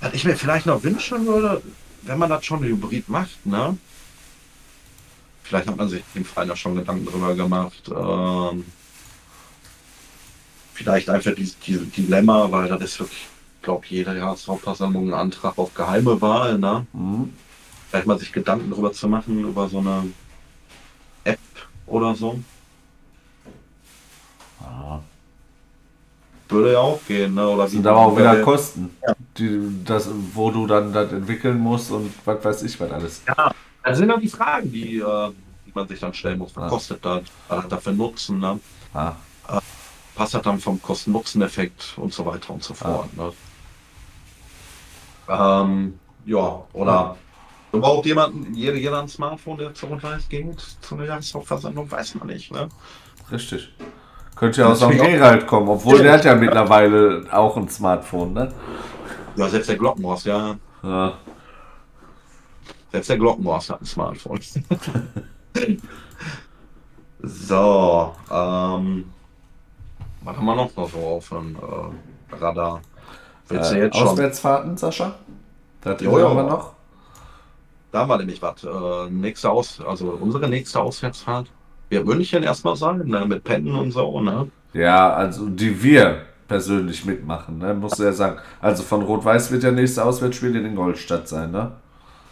Was 0.00 0.14
ich 0.14 0.24
mir 0.24 0.36
vielleicht 0.36 0.64
noch 0.64 0.82
wünschen 0.82 1.26
würde, 1.26 1.60
wenn 2.00 2.18
man 2.18 2.30
das 2.30 2.46
schon 2.46 2.62
hybrid 2.64 3.10
macht, 3.10 3.44
ne? 3.44 3.76
Vielleicht 5.44 5.68
hat 5.68 5.76
man 5.76 5.88
sich 5.88 6.02
im 6.14 6.24
Verein 6.24 6.48
ja 6.48 6.56
schon 6.56 6.74
Gedanken 6.74 7.04
drüber 7.04 7.34
gemacht. 7.34 7.90
Ähm, 7.94 8.64
vielleicht 10.72 11.10
einfach 11.10 11.34
dieses, 11.34 11.58
dieses 11.60 11.90
Dilemma, 11.90 12.50
weil 12.50 12.68
das 12.68 12.80
ist 12.82 12.98
wirklich, 12.98 13.26
glaube 13.60 13.84
jede 13.88 14.16
Jahreshauptversammlung 14.16 15.08
ein 15.08 15.14
Antrag 15.14 15.58
auf 15.58 15.74
geheime 15.74 16.20
Wahl, 16.20 16.58
ne? 16.58 16.86
Mhm. 16.94 17.34
Vielleicht 17.90 18.06
mal 18.06 18.18
sich 18.18 18.32
Gedanken 18.32 18.70
drüber 18.70 18.92
zu 18.92 19.06
machen, 19.06 19.38
über 19.40 19.68
so 19.68 19.78
eine 19.78 20.04
App 21.24 21.38
oder 21.86 22.14
so. 22.14 22.40
Ja. 24.62 25.02
Würde 26.48 26.72
ja 26.72 26.78
auch 26.78 27.00
gehen, 27.06 27.34
ne? 27.34 27.46
Oder 27.46 27.68
Sind 27.68 27.86
aber 27.86 27.98
auch 27.98 28.16
wieder 28.16 28.38
Ja. 28.38 28.42
Kosten. 28.42 28.96
Die, 29.36 29.60
das, 29.84 30.08
wo 30.32 30.50
du 30.50 30.66
dann 30.66 30.90
das 30.92 31.12
entwickeln 31.12 31.58
musst 31.58 31.90
und 31.90 32.12
was 32.24 32.42
weiß 32.42 32.62
ich 32.62 32.80
was 32.80 32.90
alles. 32.90 33.20
Das 33.84 33.98
sind 33.98 34.08
dann 34.08 34.20
die 34.20 34.28
Fragen, 34.28 34.72
die, 34.72 34.98
äh, 34.98 35.30
die 35.66 35.72
man 35.74 35.86
sich 35.86 36.00
dann 36.00 36.12
stellen 36.14 36.38
muss. 36.38 36.56
Was 36.56 36.62
Ja. 36.64 36.68
kostet 36.68 37.04
das? 37.04 37.22
Was 37.48 37.64
hat 37.64 37.72
dafür 37.72 37.92
Nutzen? 37.92 38.38
Ne? 38.40 38.58
Ja. 38.94 39.16
passt 40.16 40.32
das 40.34 40.42
dann 40.42 40.58
vom 40.60 40.80
Kosten-Nutzen-Effekt 40.80 41.94
und 41.96 42.12
so 42.12 42.24
weiter 42.24 42.52
und 42.54 42.62
so 42.62 42.72
fort. 42.72 43.14
Ne? 43.16 43.32
Ähm, 45.28 45.98
ja, 46.24 46.62
oder 46.72 47.16
überhaupt 47.72 48.06
jemanden, 48.06 48.54
jeder, 48.54 48.76
jeder 48.76 49.00
ein 49.02 49.08
Smartphone, 49.08 49.58
der 49.58 49.74
zur 49.74 49.88
Rundreise 49.88 50.28
geht, 50.28 50.60
zu 50.80 50.94
einer 50.94 51.06
Jahreshauptversammlung, 51.06 51.90
weiß 51.90 52.14
man 52.16 52.28
nicht. 52.28 52.52
Ne? 52.52 52.68
Richtig. 53.32 53.72
Könnte 54.36 54.60
ja 54.62 54.68
aus 54.68 54.80
dem 54.80 54.90
Gerald 54.90 55.46
kommen, 55.46 55.68
obwohl 55.68 55.98
der 56.02 56.12
hat 56.12 56.24
ja 56.24 56.34
mittlerweile 56.34 57.24
auch 57.32 57.56
ein 57.56 57.68
Smartphone, 57.68 58.32
ne? 58.32 58.52
Ja, 59.36 59.48
selbst 59.48 59.68
der 59.68 59.76
Glockenhorst, 59.76 60.26
ja. 60.26 60.56
Ja. 60.82 61.14
Selbst 62.94 63.10
der 63.10 63.18
Glockenhorst 63.18 63.70
hat 63.70 63.82
ein 63.82 63.86
Smartphone. 63.86 64.38
so, 67.22 68.14
ähm, 68.30 69.06
was 70.22 70.36
haben 70.36 70.44
wir 70.46 70.54
noch 70.54 70.70
so 70.70 70.82
auf 70.84 71.28
dem 71.30 71.56
äh, 71.56 72.36
Radar? 72.36 72.80
Willst 73.48 73.72
du 73.72 73.76
Äh, 73.76 73.80
jetzt 73.86 73.96
schon? 73.96 74.06
Auswärtsfahrten, 74.06 74.76
Sascha? 74.76 75.16
Das 75.80 76.00
Jo, 76.00 76.20
haben 76.28 76.36
wir 76.36 76.44
noch. 76.44 76.74
Da 77.90 77.98
haben 78.00 78.10
wir 78.10 78.18
nämlich 78.18 78.40
was. 78.40 78.62
Äh, 78.62 79.10
nächste 79.10 79.50
Aus, 79.50 79.80
also 79.80 80.10
unsere 80.10 80.48
nächste 80.48 80.78
Auswärtsfahrt 80.80 81.50
wird 81.88 82.06
München 82.06 82.44
erstmal 82.44 82.76
sein, 82.76 82.98
ne, 83.08 83.26
mit 83.26 83.42
Pennen 83.42 83.74
und 83.74 83.90
so, 83.90 84.20
ne? 84.20 84.52
Ja, 84.72 85.12
also 85.14 85.48
die 85.48 85.82
wir 85.82 86.26
persönlich 86.46 87.04
mitmachen, 87.04 87.58
ne? 87.58 87.74
Musst 87.74 87.98
du 87.98 88.04
ja 88.04 88.12
sagen. 88.12 88.38
Also 88.60 88.84
von 88.84 89.02
Rot-Weiß 89.02 89.50
wird 89.50 89.64
ja 89.64 89.72
nächste 89.72 90.04
Auswärtsspiel 90.04 90.54
in 90.54 90.64
Ingolstadt 90.64 91.26
sein, 91.26 91.50
ne? 91.50 91.72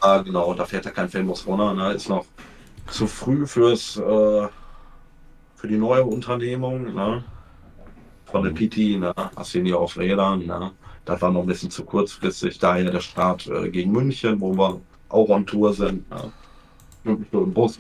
Ah, 0.03 0.19
genau, 0.19 0.53
da 0.55 0.65
fährt 0.65 0.85
ja 0.85 0.91
kein 0.91 1.09
Famous 1.09 1.47
runter, 1.47 1.75
ne? 1.75 1.93
Ist 1.93 2.09
noch 2.09 2.27
zu 2.91 3.07
früh 3.07 3.47
fürs 3.47 3.97
äh, 3.97 4.49
für 5.57 5.69
die 5.69 5.77
neue 5.77 6.05
Unternehmung, 6.05 6.93
ne? 6.93 7.23
Von 8.27 8.43
der 8.43 8.51
PT, 8.51 8.99
ne? 8.99 9.15
Assini 9.37 9.73
auf 9.73 9.97
Rädern, 9.97 10.45
ne? 10.45 10.73
Das 11.05 11.23
war 11.23 11.31
noch 11.31 11.43
ein 11.43 11.47
bisschen 11.47 11.71
zu 11.71 11.85
kurzfristig, 11.85 12.59
daher 12.59 12.91
der 12.91 13.01
Start 13.01 13.47
äh, 13.47 13.71
gegen 13.71 13.93
München, 13.93 14.41
wo 14.41 14.53
wir 14.57 14.81
auch 15.09 15.29
on 15.29 15.47
Tour 15.47 15.73
sind. 15.73 16.11
Ne? 16.11 16.33
Wirklich 17.05 17.33
nur 17.33 17.47
Bus. 17.47 17.79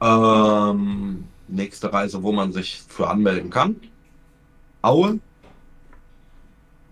Ähm, 0.00 1.24
nächste 1.46 1.92
Reise, 1.92 2.20
wo 2.22 2.32
man 2.32 2.52
sich 2.52 2.82
für 2.88 3.08
anmelden 3.08 3.50
kann. 3.50 3.76
Aue. 4.82 5.20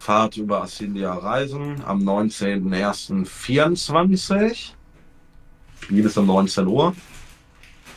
Fahrt 0.00 0.36
über 0.38 0.62
Assindia 0.62 1.12
Reisen 1.12 1.82
am 1.86 1.98
19.01.24. 2.00 4.70
Spiel 5.82 6.04
ist 6.06 6.16
um 6.16 6.24
19 6.26 6.66
Uhr. 6.66 6.94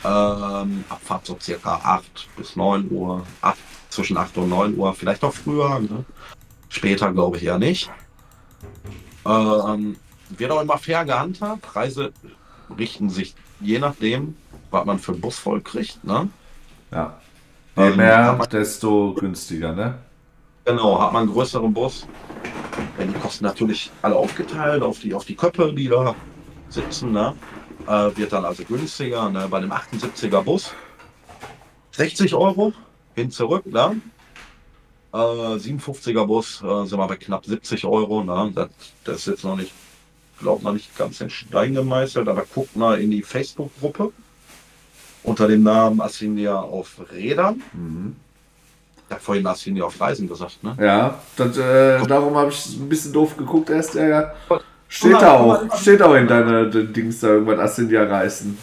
Ähm, 0.04 0.84
Abfahrt 0.90 1.24
so 1.24 1.38
circa 1.40 1.76
8 1.82 2.28
bis 2.36 2.56
9 2.56 2.90
Uhr. 2.90 3.24
8, 3.40 3.56
zwischen 3.88 4.18
8 4.18 4.36
und 4.36 4.50
9 4.50 4.76
Uhr, 4.76 4.92
vielleicht 4.94 5.24
auch 5.24 5.32
früher. 5.32 5.78
Ne? 5.80 6.04
Später 6.68 7.10
glaube 7.10 7.38
ich 7.38 7.44
eher 7.44 7.58
nicht. 7.58 7.90
Ähm, 9.24 9.96
wird 10.28 10.50
auch 10.50 10.60
immer 10.60 10.76
fair 10.76 11.06
gehandhabt. 11.06 11.62
Preise 11.62 12.12
richten 12.78 13.08
sich 13.08 13.34
je 13.60 13.78
nachdem, 13.78 14.36
was 14.70 14.84
man 14.84 14.98
für 14.98 15.12
Bus 15.12 15.38
voll 15.38 15.62
kriegt. 15.62 16.04
Ne? 16.04 16.28
Ja. 16.90 17.18
Je 17.76 17.82
Ähm, 17.84 17.96
mehr, 17.96 18.34
man- 18.34 18.48
desto 18.50 19.14
günstiger, 19.14 19.72
ne? 19.72 19.98
Genau, 20.64 20.98
hat 20.98 21.12
man 21.12 21.24
einen 21.24 21.32
größeren 21.32 21.74
Bus. 21.74 22.06
Werden 22.96 23.12
die 23.12 23.20
Kosten 23.20 23.44
natürlich 23.44 23.90
alle 24.00 24.16
aufgeteilt 24.16 24.82
auf 24.82 24.98
die, 24.98 25.12
auf 25.12 25.26
die 25.26 25.34
Köpfe, 25.34 25.72
die 25.74 25.88
da 25.88 26.14
sitzen. 26.70 27.12
Ne? 27.12 27.34
Äh, 27.86 28.16
wird 28.16 28.32
dann 28.32 28.46
also 28.46 28.64
günstiger. 28.64 29.28
Ne? 29.28 29.46
Bei 29.50 29.60
dem 29.60 29.70
78er 29.70 30.40
Bus 30.40 30.72
60 31.92 32.34
Euro 32.34 32.72
hin 33.14 33.30
zurück. 33.30 33.66
Ne? 33.66 34.00
Äh, 35.12 35.16
57er 35.16 36.24
Bus 36.24 36.62
äh, 36.62 36.86
sind 36.86 36.98
wir 36.98 37.08
bei 37.08 37.16
knapp 37.16 37.44
70 37.44 37.84
Euro. 37.84 38.24
Ne? 38.24 38.52
Das, 38.54 38.68
das 39.04 39.16
ist 39.18 39.26
jetzt 39.26 39.44
noch 39.44 39.56
nicht, 39.56 39.72
glaubt 40.40 40.62
man 40.62 40.74
nicht 40.74 40.96
ganz 40.96 41.20
in 41.20 41.28
Stein 41.28 41.74
gemeißelt, 41.74 42.26
aber 42.26 42.44
guckt 42.54 42.74
mal 42.74 43.00
in 43.02 43.10
die 43.10 43.22
Facebook-Gruppe 43.22 44.12
unter 45.24 45.46
dem 45.46 45.62
Namen 45.62 46.00
Assindia 46.00 46.58
auf 46.58 47.00
Rädern. 47.12 47.62
Mhm. 47.74 48.16
Habe 49.14 49.22
vorhin 49.22 49.46
Assindia 49.46 49.84
auf 49.84 50.00
Reisen 50.00 50.28
gesagt. 50.28 50.62
Ne? 50.62 50.76
Ja, 50.80 51.14
das, 51.36 51.56
äh, 51.56 52.04
darum 52.06 52.36
habe 52.36 52.50
ich 52.50 52.76
ein 52.76 52.88
bisschen 52.88 53.12
doof 53.12 53.36
geguckt 53.36 53.70
erst. 53.70 53.94
Ja, 53.94 54.06
ja. 54.08 54.32
Steht 54.88 55.12
da 55.12 55.32
auch. 55.38 55.76
Steht 55.76 56.02
auch 56.02 56.14
in 56.14 56.26
deiner 56.26 56.66
de- 56.66 56.86
Dings 56.86 57.20
da 57.20 57.28
irgendwas 57.28 57.58
Assindia 57.58 58.04
reißen. 58.04 58.56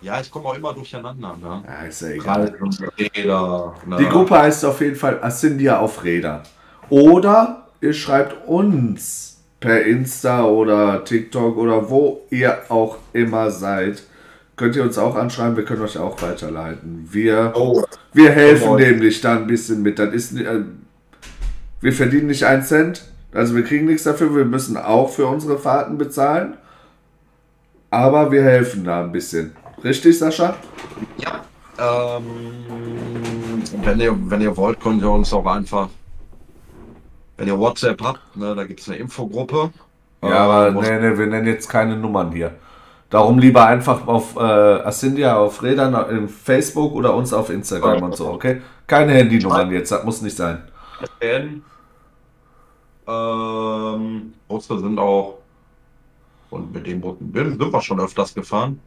Ja, 0.00 0.20
ich 0.20 0.30
komme 0.30 0.46
auch 0.46 0.54
immer 0.56 0.72
durcheinander. 0.74 1.36
Ne? 1.40 1.62
Ja, 1.66 1.86
ist 1.86 2.02
ja 2.02 2.08
egal. 2.08 2.54
Reisen 2.60 2.88
Räder. 2.98 3.74
Ne? 3.86 3.96
Die 3.98 4.04
Gruppe 4.06 4.38
heißt 4.38 4.64
auf 4.66 4.80
jeden 4.80 4.96
Fall 4.96 5.18
Assindia 5.22 5.78
auf 5.78 6.04
Räder. 6.04 6.42
Oder 6.90 7.68
ihr 7.80 7.92
schreibt 7.94 8.46
uns 8.46 9.38
per 9.60 9.82
Insta 9.84 10.44
oder 10.44 11.04
TikTok 11.04 11.56
oder 11.56 11.88
wo 11.88 12.20
ihr 12.30 12.58
auch 12.68 12.98
immer 13.14 13.50
seid. 13.50 14.02
Könnt 14.56 14.76
ihr 14.76 14.84
uns 14.84 14.98
auch 14.98 15.16
anschreiben, 15.16 15.56
wir 15.56 15.64
können 15.64 15.82
euch 15.82 15.98
auch 15.98 16.20
weiterleiten. 16.22 17.08
Wir, 17.10 17.52
Oh, 17.56 17.82
wir 18.12 18.30
helfen 18.30 18.62
Jawohl. 18.64 18.80
nämlich 18.80 19.20
da 19.20 19.36
ein 19.36 19.46
bisschen 19.48 19.82
mit. 19.82 19.98
Das 19.98 20.14
ist, 20.14 20.38
äh, 20.38 20.60
wir 21.80 21.92
verdienen 21.92 22.28
nicht 22.28 22.44
einen 22.44 22.62
Cent, 22.62 23.04
Also 23.32 23.56
wir 23.56 23.64
kriegen 23.64 23.86
nichts 23.86 24.04
dafür, 24.04 24.34
wir 24.36 24.44
müssen 24.44 24.76
auch 24.76 25.10
für 25.10 25.26
unsere 25.26 25.58
Fahrten 25.58 25.98
bezahlen. 25.98 26.56
Aber 27.90 28.30
wir 28.30 28.42
helfen 28.44 28.84
da 28.84 29.02
ein 29.02 29.10
bisschen. 29.12 29.56
Richtig, 29.82 30.18
Sascha? 30.18 30.54
Ja. 31.18 31.40
Ähm, 32.16 32.24
wenn, 33.82 33.98
ihr, 34.00 34.16
wenn 34.30 34.40
ihr 34.40 34.56
wollt, 34.56 34.80
könnt 34.80 35.02
ihr 35.02 35.10
uns 35.10 35.32
auch 35.32 35.46
einfach, 35.46 35.88
wenn 37.36 37.48
ihr 37.48 37.58
WhatsApp 37.58 38.00
habt, 38.02 38.36
ne, 38.36 38.54
da 38.54 38.64
gibt 38.64 38.80
es 38.80 38.88
eine 38.88 38.98
Infogruppe. 38.98 39.70
Ja, 40.22 40.28
aber 40.36 40.68
Ähm, 40.68 40.74
nee, 40.80 41.10
nee, 41.10 41.18
wir 41.18 41.26
nennen 41.26 41.46
jetzt 41.48 41.68
keine 41.68 41.96
Nummern 41.96 42.30
hier. 42.30 42.52
Darum 43.14 43.38
lieber 43.38 43.64
einfach 43.64 44.08
auf 44.08 44.34
äh, 44.34 44.40
Ascendia, 44.40 45.36
auf 45.36 45.62
Rädern, 45.62 45.94
in 46.10 46.28
Facebook 46.28 46.94
oder 46.94 47.14
uns 47.14 47.32
auf 47.32 47.48
Instagram 47.48 48.02
und 48.02 48.16
so, 48.16 48.28
okay? 48.28 48.60
Keine 48.88 49.12
Handynummern 49.12 49.70
jetzt, 49.70 49.92
das 49.92 50.02
muss 50.02 50.20
nicht 50.20 50.36
sein. 50.36 50.64
Ähm, 53.06 54.32
Busse 54.48 54.80
sind 54.80 54.98
auch, 54.98 55.38
und 56.50 56.74
mit 56.74 56.88
dem 56.88 57.00
Bussen 57.00 57.32
sind 57.32 57.72
wir 57.72 57.80
schon 57.82 58.00
öfters 58.00 58.34
gefahren. 58.34 58.80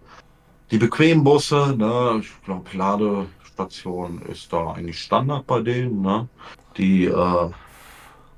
Die 0.72 0.78
bequemen 0.78 1.24
Busse, 1.24 1.74
ne, 1.78 2.18
ich 2.20 2.30
glaube, 2.44 2.66
Ladestation 2.76 4.22
ist 4.24 4.52
da 4.52 4.74
eigentlich 4.74 5.00
Standard 5.00 5.48
bei 5.48 5.62
denen, 5.62 6.02
ne? 6.02 6.28
Die 6.76 7.06
äh, 7.06 7.50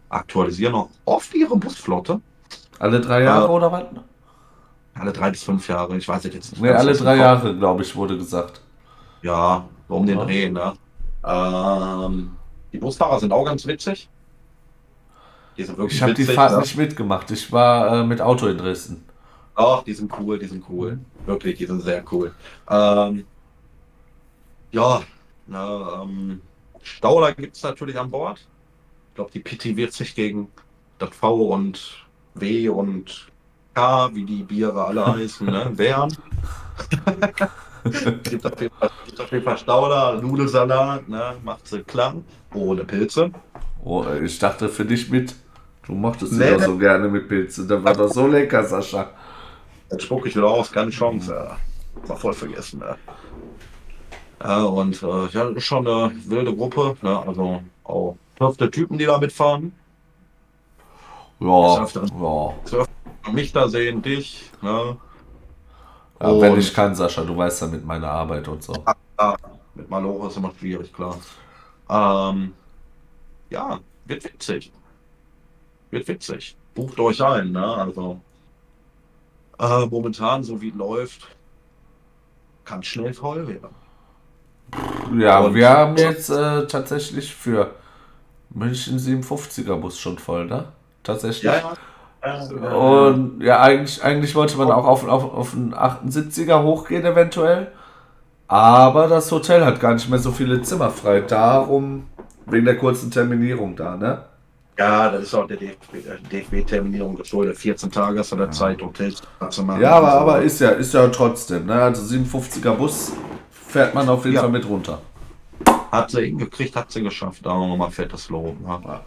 aktualisieren 0.10 0.76
auch 0.76 0.90
oft 1.06 1.34
ihre 1.34 1.58
Busflotte. 1.58 2.22
Alle 2.78 3.02
drei 3.02 3.24
Jahre 3.24 3.46
Ja. 3.46 3.50
oder 3.50 3.72
was? 3.72 3.86
Alle 4.94 5.14
drei 5.14 5.30
bis 5.30 5.44
fünf 5.44 5.68
Jahre, 5.68 5.96
ich 5.98 6.08
weiß 6.08 6.24
jetzt 6.26 6.52
nicht. 6.52 6.62
Nee, 6.62 6.70
alle 6.70 6.94
drei. 6.94 7.16
Jahre, 7.16 7.56
glaube 7.56 7.84
ich, 7.84 7.96
wurde 7.96 8.18
gesagt. 8.18 8.62
Ja, 9.22 9.66
um 9.88 10.06
den. 10.06 10.18
Dreh, 10.18 10.50
ne? 10.50 10.74
Ähm, 11.26 12.32
die 12.72 12.78
Busfahrer 12.78 13.20
sind 13.20 13.32
auch 13.32 13.46
ganz 13.46 13.66
witzig. 13.66 14.10
Die 15.58 15.64
sind 15.64 15.78
wirklich 15.78 15.98
Ich 15.98 16.02
habe 16.02 16.14
die 16.14 16.26
Fahrt 16.26 16.54
ne? 16.54 16.60
nicht 16.60 16.78
mitgemacht. 16.78 17.30
Ich 17.32 17.52
war 17.52 18.00
äh, 18.00 18.04
mit 18.04 18.22
Auto 18.22 18.48
in 18.48 18.58
Dresden. 18.58 19.04
Ach, 19.56 19.84
die 19.84 19.94
sind 19.94 20.12
cool, 20.20 20.40
die 20.40 20.46
sind 20.46 20.64
cool. 20.70 21.00
Wirklich, 21.26 21.58
die 21.58 21.66
sind 21.66 21.82
sehr 21.82 22.04
cool. 22.12 22.34
Ähm, 22.70 23.26
ja, 24.72 25.02
na, 25.48 26.04
ähm, 26.04 26.42
Stauder 26.82 27.34
gibt 27.34 27.58
es 27.58 27.64
natürlich 27.64 28.00
an 28.00 28.10
Bord. 28.10 28.40
Ich 29.10 29.16
glaube, 29.16 29.32
die 29.32 29.40
Pitti 29.40 29.76
wird 29.76 29.92
sich 29.92 30.16
gegen 30.16 30.50
das 30.98 31.10
V 31.10 31.48
und 31.48 32.06
W 32.36 32.70
und 32.70 33.28
K, 33.74 34.10
wie 34.14 34.24
die 34.26 34.44
Biere 34.44 34.84
alle 34.86 35.06
heißen, 35.06 35.46
ne, 35.48 35.72
wehren. 35.78 36.16
gibt 38.24 38.46
auf 38.46 38.62
jeden 38.62 38.76
Fall, 38.76 38.90
gibt 39.06 39.22
auf 39.22 39.32
jeden 39.32 39.44
Fall 39.44 39.58
Stauder, 39.58 40.22
Nudelsalat, 40.22 41.08
ne, 41.08 41.36
macht 41.44 41.68
sie 41.68 41.84
klang, 41.84 42.24
ohne 42.54 42.84
Pilze. 42.84 43.32
Oh, 43.84 44.04
äh, 44.04 44.26
ich 44.26 44.40
dachte 44.40 44.70
für 44.70 44.86
dich 44.86 45.10
mit. 45.10 45.36
Du 45.86 45.94
mochtest 45.94 46.34
Nee, 46.34 46.52
nee. 46.52 46.64
so 46.64 46.78
gerne 46.78 47.08
mit 47.08 47.28
Pilzen. 47.28 47.68
Das 47.68 47.84
war 47.84 47.94
doch 47.94 48.10
so 48.10 48.28
lecker, 48.28 48.64
Sascha. 48.64 49.10
Dann 49.90 50.00
spuck 50.00 50.26
ich 50.28 50.36
wieder 50.36 50.48
aus, 50.48 50.72
keine 50.72 50.92
Chance. 50.92 51.34
Ja. 51.34 51.58
War 52.08 52.18
voll 52.18 52.34
vergessen. 52.34 52.82
Ja, 52.82 52.98
ja 54.44 54.64
und 54.64 55.02
äh, 55.02 55.28
ja, 55.32 55.46
das 55.46 55.56
ist 55.56 55.66
schon 55.66 55.88
eine 55.88 56.12
wilde 56.26 56.56
Gruppe. 56.56 56.96
Ne? 57.02 57.20
Also 57.26 57.62
auch 57.84 58.16
zwölfte 58.38 58.70
Typen, 58.70 58.98
die 58.98 59.06
da 59.06 59.18
mitfahren. 59.18 59.74
Ja, 61.40 61.86
ja. 62.72 62.86
Mich 63.32 63.52
da 63.52 63.68
sehen, 63.68 64.02
dich. 64.02 64.52
Ne? 64.62 64.98
ja 66.22 66.42
wenn 66.42 66.58
ich 66.58 66.74
kann, 66.74 66.96
Sascha, 66.96 67.24
du 67.24 67.36
weißt 67.38 67.62
ja 67.62 67.68
mit 67.68 67.86
meiner 67.86 68.10
Arbeit 68.10 68.48
und 68.48 68.64
so. 68.64 68.74
Ja, 69.20 69.36
mit 69.76 69.90
Malore 69.90 70.28
ist 70.28 70.38
immer 70.38 70.52
schwierig, 70.58 70.92
klar. 70.94 71.18
Ähm, 71.90 72.54
ja, 73.50 73.80
wird 74.06 74.24
witzig. 74.24 74.72
Wird 75.92 76.08
witzig. 76.08 76.56
Bucht 76.74 77.00
euch 77.00 77.22
ein, 77.22 77.52
ne? 77.52 77.66
Also 77.76 78.20
äh, 79.60 79.86
momentan, 79.86 80.44
so 80.44 80.62
wie 80.62 80.70
es 80.70 80.76
läuft, 80.76 81.28
kann 82.66 82.84
schnell 82.84 83.14
voll 83.14 83.48
werden. 83.48 83.70
Ja, 85.18 85.40
Und- 85.40 85.56
wir 85.56 85.70
haben 85.70 85.98
jetzt 85.98 86.30
äh, 86.30 86.68
tatsächlich 86.68 87.34
für 87.34 87.76
München 88.50 88.98
57er 89.00 89.76
Bus 89.76 90.00
schon 90.00 90.18
voll, 90.20 90.46
ne? 90.46 90.72
Tatsächlich. 91.04 91.44
Ja, 91.44 91.58
ja. 91.58 91.74
Äh, 92.22 92.76
Und 92.76 93.42
ja, 93.42 93.62
eigentlich, 93.62 94.04
eigentlich 94.04 94.36
wollte 94.36 94.58
man 94.58 94.72
auch 94.72 94.86
auf, 94.86 95.08
auf, 95.08 95.34
auf 95.34 95.54
einen 95.54 95.74
78er 95.74 96.64
hochgehen 96.64 97.06
eventuell. 97.06 97.72
Aber 98.48 99.08
das 99.08 99.32
Hotel 99.32 99.64
hat 99.66 99.80
gar 99.80 99.94
nicht 99.94 100.10
mehr 100.10 100.20
so 100.20 100.32
viele 100.32 100.62
Zimmer 100.62 100.90
frei. 100.90 101.22
Darum, 101.22 102.08
wegen 102.48 102.66
der 102.66 102.78
kurzen 102.78 103.12
Terminierung 103.12 103.76
da, 103.76 103.96
ne? 103.96 104.24
Ja, 104.78 105.10
das 105.12 105.24
ist 105.24 105.34
auch 105.36 105.46
der 105.46 105.58
DFB-Terminierung 105.58 107.16
geschuldet. 107.18 107.58
14 107.58 107.92
Tage 107.92 108.20
hast 108.20 108.32
du 108.32 108.38
der 108.38 108.50
Zeit, 108.52 108.82
Hotels 108.82 109.22
zu 109.50 109.64
machen. 109.64 109.82
Ja, 109.82 109.92
aber, 109.98 110.14
aber 110.14 110.42
ist 110.42 110.62
ja, 110.62 110.70
ist 110.70 110.94
ja 110.94 111.06
trotzdem, 111.10 111.66
ne? 111.66 111.74
Also 111.84 112.02
57er 112.04 112.72
Bus 112.74 113.12
fährt 113.52 113.94
man 113.94 114.08
auf 114.10 114.24
jeden 114.24 114.36
Ja. 114.36 114.42
Fall 114.42 114.52
mit 114.52 114.68
runter. 114.68 115.00
Hat 115.92 116.12
sie 116.12 116.22
hingekriegt, 116.22 116.76
hat 116.76 116.92
sie 116.92 117.04
geschafft. 117.04 117.46
Da 117.46 117.54
nochmal 117.54 117.92
fettes 117.92 118.30
Lob. 118.30 118.56
Ja. 118.66 119.02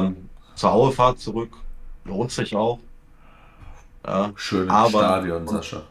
Ähm, 0.00 0.16
zur 0.54 0.72
Auefahrt 0.72 1.18
zurück. 1.20 1.50
Lohnt 2.06 2.30
sich 2.30 2.54
auch. 2.54 2.78
Ja. 4.06 4.30
Schön 4.36 4.64
im 4.64 4.70
Aber- 4.70 4.88
Stadion, 4.98 5.46
Sascha. 5.48 5.82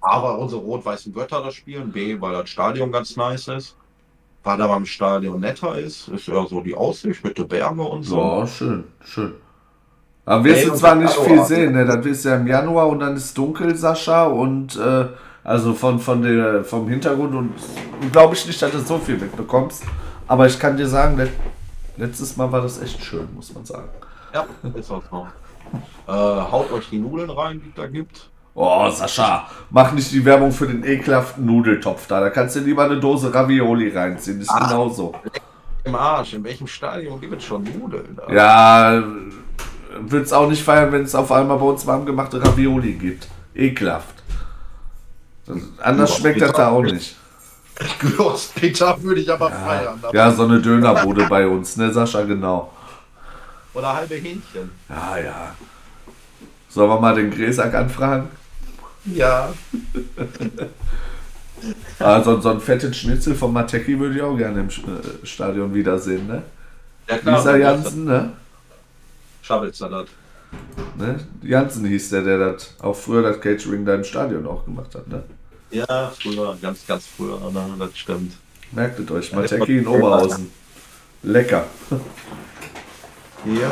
Aber 0.00 0.38
unsere 0.38 0.60
rot-weißen 0.60 1.12
Götter 1.12 1.42
das 1.42 1.54
spielen. 1.54 1.92
B, 1.92 2.20
weil 2.20 2.32
das 2.32 2.50
Stadion 2.50 2.90
ganz 2.90 3.16
nice 3.16 3.48
ist. 3.48 3.76
Weil 4.42 4.58
da 4.58 4.66
beim 4.66 4.84
Stadion 4.84 5.38
netter 5.38 5.78
ist, 5.78 6.08
ist 6.08 6.26
ja 6.26 6.44
so 6.44 6.60
die 6.60 6.74
Aussicht 6.74 7.22
mit 7.22 7.38
den 7.38 7.46
Bergen 7.46 7.78
und 7.78 8.02
so. 8.02 8.18
Ja, 8.18 8.46
schön, 8.46 8.84
schön. 9.04 9.34
Aber 10.24 10.42
wirst 10.44 10.66
du 10.66 10.74
zwar 10.74 10.96
nicht 10.96 11.14
viel 11.14 11.44
sehen, 11.44 11.72
ne? 11.74 11.84
Das 11.86 12.04
ist 12.04 12.24
ja 12.24 12.34
im 12.34 12.48
Januar 12.48 12.88
und 12.88 12.98
dann 12.98 13.14
ist 13.16 13.38
dunkel, 13.38 13.76
Sascha, 13.76 14.24
und 14.24 14.74
äh, 14.76 15.06
also 15.44 15.74
von, 15.74 16.00
von 16.00 16.22
der, 16.22 16.64
vom 16.64 16.88
Hintergrund 16.88 17.34
und 17.36 17.52
glaube 18.12 18.34
ich 18.34 18.44
nicht, 18.46 18.60
dass 18.60 18.72
du 18.72 18.80
so 18.80 18.98
viel 18.98 19.16
mitbekommst. 19.18 19.84
Aber 20.26 20.46
ich 20.46 20.58
kann 20.58 20.76
dir 20.76 20.88
sagen, 20.88 21.16
let, 21.16 21.30
letztes 21.96 22.36
Mal 22.36 22.50
war 22.50 22.62
das 22.62 22.80
echt 22.82 23.02
schön, 23.04 23.28
muss 23.34 23.54
man 23.54 23.64
sagen. 23.64 23.88
Ja, 24.34 24.46
ist 24.74 24.90
auch 24.90 25.02
so. 25.08 25.26
Äh, 26.06 26.12
haut 26.12 26.70
euch 26.72 26.88
die 26.90 26.98
Nudeln 26.98 27.30
rein, 27.30 27.60
die 27.64 27.68
es 27.70 27.74
da 27.74 27.86
gibt. 27.86 28.28
Oh, 28.54 28.90
Sascha, 28.90 29.46
mach 29.70 29.92
nicht 29.92 30.12
die 30.12 30.22
Werbung 30.24 30.52
für 30.52 30.66
den 30.66 30.84
ekelhaften 30.84 31.46
Nudeltopf 31.46 32.06
da. 32.06 32.20
Da 32.20 32.28
kannst 32.30 32.54
du 32.56 32.60
lieber 32.60 32.84
eine 32.84 33.00
Dose 33.00 33.32
Ravioli 33.32 33.88
reinziehen. 33.96 34.40
Ist 34.40 34.50
Ah. 34.50 34.66
genauso. 34.68 35.14
Im 35.84 35.94
Arsch, 35.94 36.34
in 36.34 36.44
welchem 36.44 36.66
Stadion 36.66 37.18
gibt 37.20 37.34
es 37.34 37.44
schon 37.44 37.64
Nudeln? 37.64 38.14
Da? 38.16 38.32
Ja, 38.32 39.02
würde 40.00 40.24
es 40.24 40.32
auch 40.32 40.48
nicht 40.48 40.62
feiern, 40.62 40.92
wenn 40.92 41.02
es 41.02 41.14
auf 41.14 41.32
einmal 41.32 41.58
bei 41.58 41.64
uns 41.64 41.86
warm 41.86 42.04
gemachte 42.04 42.42
Ravioli 42.44 42.92
gibt. 42.92 43.26
Ekelhaft. 43.54 44.14
Anders 45.80 46.10
Ja, 46.10 46.16
schmeckt 46.20 46.40
das 46.42 46.52
da 46.52 46.68
auch 46.70 46.82
nicht. 46.82 47.16
Peter 48.54 49.02
würde 49.02 49.20
ich 49.22 49.32
aber 49.32 49.50
feiern. 49.50 49.98
aber- 50.02 50.14
Ja, 50.14 50.30
so 50.30 50.44
eine 50.44 50.60
Dönerbude 50.60 51.26
bei 51.28 51.46
uns, 51.48 51.76
ne, 51.76 51.90
Sascha, 51.92 52.22
genau. 52.22 52.70
Oder 53.74 53.94
halbe 53.94 54.14
Hähnchen. 54.16 54.70
Ja, 54.88 55.18
ja. 55.18 55.56
Sollen 56.68 56.90
wir 56.90 57.00
mal 57.00 57.14
den 57.14 57.30
Gräsack 57.30 57.74
anfragen? 57.74 58.28
Ja. 59.04 59.52
Also 61.98 62.40
so 62.40 62.50
ein 62.50 62.60
fettes 62.60 62.96
Schnitzel 62.96 63.34
von 63.36 63.52
Matecki 63.52 63.98
würde 63.98 64.16
ich 64.16 64.22
auch 64.22 64.36
gerne 64.36 64.60
im 64.60 64.68
äh, 64.68 65.24
Stadion 65.24 65.72
wiedersehen, 65.72 66.26
ne? 66.26 66.42
Ja, 67.08 67.16
Lisa 67.16 67.56
Jansen, 67.56 68.04
ne? 68.04 68.32
Schabelsalat. 69.42 70.08
ne? 70.98 71.20
Jansen 71.42 71.86
hieß 71.86 72.10
der, 72.10 72.22
der 72.22 72.38
das 72.38 72.74
auch 72.80 72.96
früher 72.96 73.22
das 73.22 73.40
Catering 73.40 73.84
da 73.84 73.94
im 73.94 74.04
Stadion 74.04 74.46
auch 74.46 74.64
gemacht 74.64 74.94
hat, 74.94 75.06
ne? 75.08 75.22
Ja, 75.70 76.12
früher, 76.20 76.56
ganz, 76.60 76.86
ganz 76.86 77.06
früher, 77.06 77.38
ne, 77.50 77.64
das 77.78 77.96
stimmt. 77.96 78.32
Merktet 78.72 79.10
euch, 79.10 79.32
Matecki 79.32 79.78
in 79.78 79.86
Oberhausen. 79.86 80.50
Lecker. 81.22 81.66
Ja. 83.44 83.70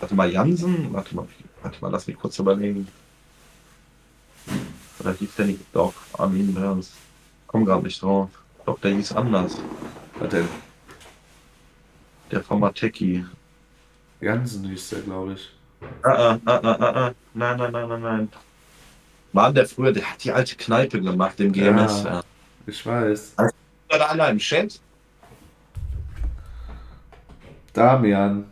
Warte 0.00 0.14
mal, 0.14 0.30
Jansen? 0.30 0.92
Warte 0.92 1.14
mal, 1.14 1.26
warte 1.62 1.78
mal, 1.80 1.90
lass 1.90 2.06
mich 2.06 2.18
kurz 2.18 2.38
überlegen. 2.38 2.88
Oder 4.98 5.12
hieß 5.12 5.34
der 5.36 5.46
nicht 5.46 5.60
doch 5.72 5.94
Armin 6.14 6.56
Ernst? 6.56 6.92
Komm 7.46 7.64
gerade 7.64 7.82
nicht 7.82 8.00
drauf. 8.00 8.30
Doch, 8.64 8.78
der 8.80 8.92
hieß 8.92 9.12
anders. 9.12 9.58
Denn? 10.30 10.48
Der 12.30 12.42
von 12.42 12.60
Matecki. 12.60 13.24
Jansen 14.20 14.64
hieß 14.64 14.90
der, 14.90 15.00
glaube 15.00 15.34
ich. 15.34 15.50
Ah, 16.02 16.10
ah, 16.10 16.38
ah, 16.46 16.60
ah, 16.62 16.76
ah, 16.78 17.06
ah. 17.06 17.14
Nein, 17.34 17.58
nein, 17.58 17.72
nein, 17.72 17.88
nein, 17.88 18.02
nein. 18.02 18.28
Mann, 19.32 19.54
der 19.54 19.66
früher, 19.66 19.92
der 19.92 20.10
hat 20.10 20.22
die 20.24 20.32
alte 20.32 20.56
Kneipe 20.56 21.00
gemacht 21.00 21.40
im 21.40 21.52
GMS. 21.52 22.04
Ja. 22.04 22.10
Ja. 22.10 22.22
Ich 22.66 22.86
weiß. 22.86 23.34
Oder 23.88 24.10
alle 24.10 24.30
im 24.30 24.38
Chat? 24.38 24.80
Damian. 27.72 28.44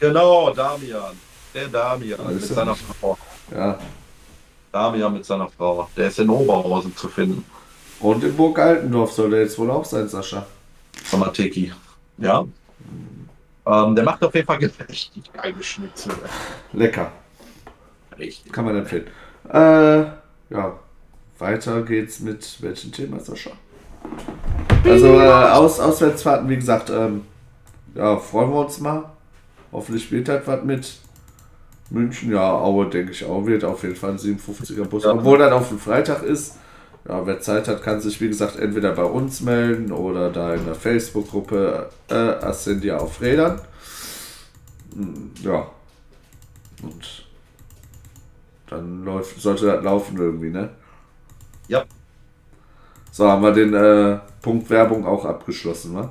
Genau, 0.00 0.50
Damian. 0.52 1.16
Der 1.54 1.68
Damian 1.68 2.20
Alles 2.20 2.48
mit 2.48 2.54
seiner 2.54 2.74
Frau. 2.74 3.18
Ja. 3.54 3.78
Damian 4.72 5.12
mit 5.12 5.24
seiner 5.24 5.48
Frau. 5.48 5.88
Der 5.96 6.08
ist 6.08 6.18
in 6.18 6.28
Oberhausen 6.30 6.96
zu 6.96 7.08
finden. 7.08 7.44
Und 8.00 8.24
in 8.24 8.36
Burg 8.36 8.58
Altendorf 8.58 9.12
soll 9.12 9.30
der 9.30 9.42
jetzt 9.42 9.58
wohl 9.58 9.70
auch 9.70 9.84
sein, 9.84 10.08
Sascha. 10.08 10.46
Von 11.04 11.20
Mateki. 11.20 11.72
Ja. 12.18 12.44
Ähm, 13.64 13.94
der 13.94 14.04
macht 14.04 14.24
auf 14.24 14.34
jeden 14.34 14.46
Fall 14.46 14.56
richtig 14.56 15.32
geile 15.32 15.62
Schnitzel. 15.62 16.12
Lecker. 16.72 17.12
Richtig. 18.18 18.52
Kann 18.52 18.64
man 18.64 18.76
empfehlen. 18.76 19.06
Äh, 19.48 19.98
ja. 20.52 20.78
Weiter 21.38 21.82
geht's 21.82 22.20
mit 22.20 22.60
welchem 22.62 22.92
Thema, 22.92 23.20
Sascha? 23.20 23.50
Also, 24.84 25.20
äh, 25.20 25.28
Aus 25.28 25.78
Auswärtsfahrten, 25.78 26.48
wie 26.48 26.56
gesagt, 26.56 26.90
ähm, 26.90 27.24
ja, 27.94 28.16
freuen 28.16 28.50
wir 28.50 28.60
uns 28.60 28.80
mal. 28.80 29.04
Hoffentlich 29.72 30.04
spielt 30.04 30.28
halt 30.28 30.46
was 30.46 30.62
mit. 30.64 30.98
München, 31.90 32.32
ja, 32.32 32.52
Aue, 32.52 32.88
denke 32.88 33.12
ich 33.12 33.24
auch, 33.24 33.44
wird 33.44 33.64
auf 33.64 33.82
jeden 33.82 33.96
Fall 33.96 34.12
ein 34.12 34.18
57er 34.18 34.84
Bus. 34.84 35.04
Ja. 35.04 35.12
Obwohl 35.12 35.38
das 35.38 35.52
auf 35.52 35.68
dem 35.68 35.78
Freitag 35.78 36.22
ist. 36.22 36.56
Ja, 37.06 37.26
wer 37.26 37.40
Zeit 37.40 37.66
hat, 37.66 37.82
kann 37.82 38.00
sich, 38.00 38.20
wie 38.20 38.28
gesagt, 38.28 38.56
entweder 38.56 38.92
bei 38.92 39.02
uns 39.04 39.40
melden 39.40 39.90
oder 39.90 40.30
da 40.30 40.54
in 40.54 40.64
der 40.64 40.76
Facebook-Gruppe 40.76 41.90
äh, 42.08 42.14
Ascendia 42.14 42.98
auf 42.98 43.20
Rädern. 43.20 43.60
Hm, 44.94 45.32
Ja. 45.42 45.66
Und 46.82 47.26
dann 48.68 49.04
läuft, 49.04 49.40
sollte 49.40 49.66
das 49.66 49.84
laufen 49.84 50.16
irgendwie, 50.16 50.50
ne? 50.50 50.70
Ja. 51.68 51.84
So, 53.10 53.28
haben 53.28 53.42
wir 53.42 53.52
den 53.52 53.74
äh, 53.74 54.18
Punkt 54.40 54.70
Werbung 54.70 55.04
auch 55.06 55.24
abgeschlossen, 55.24 55.94
wa? 55.94 56.10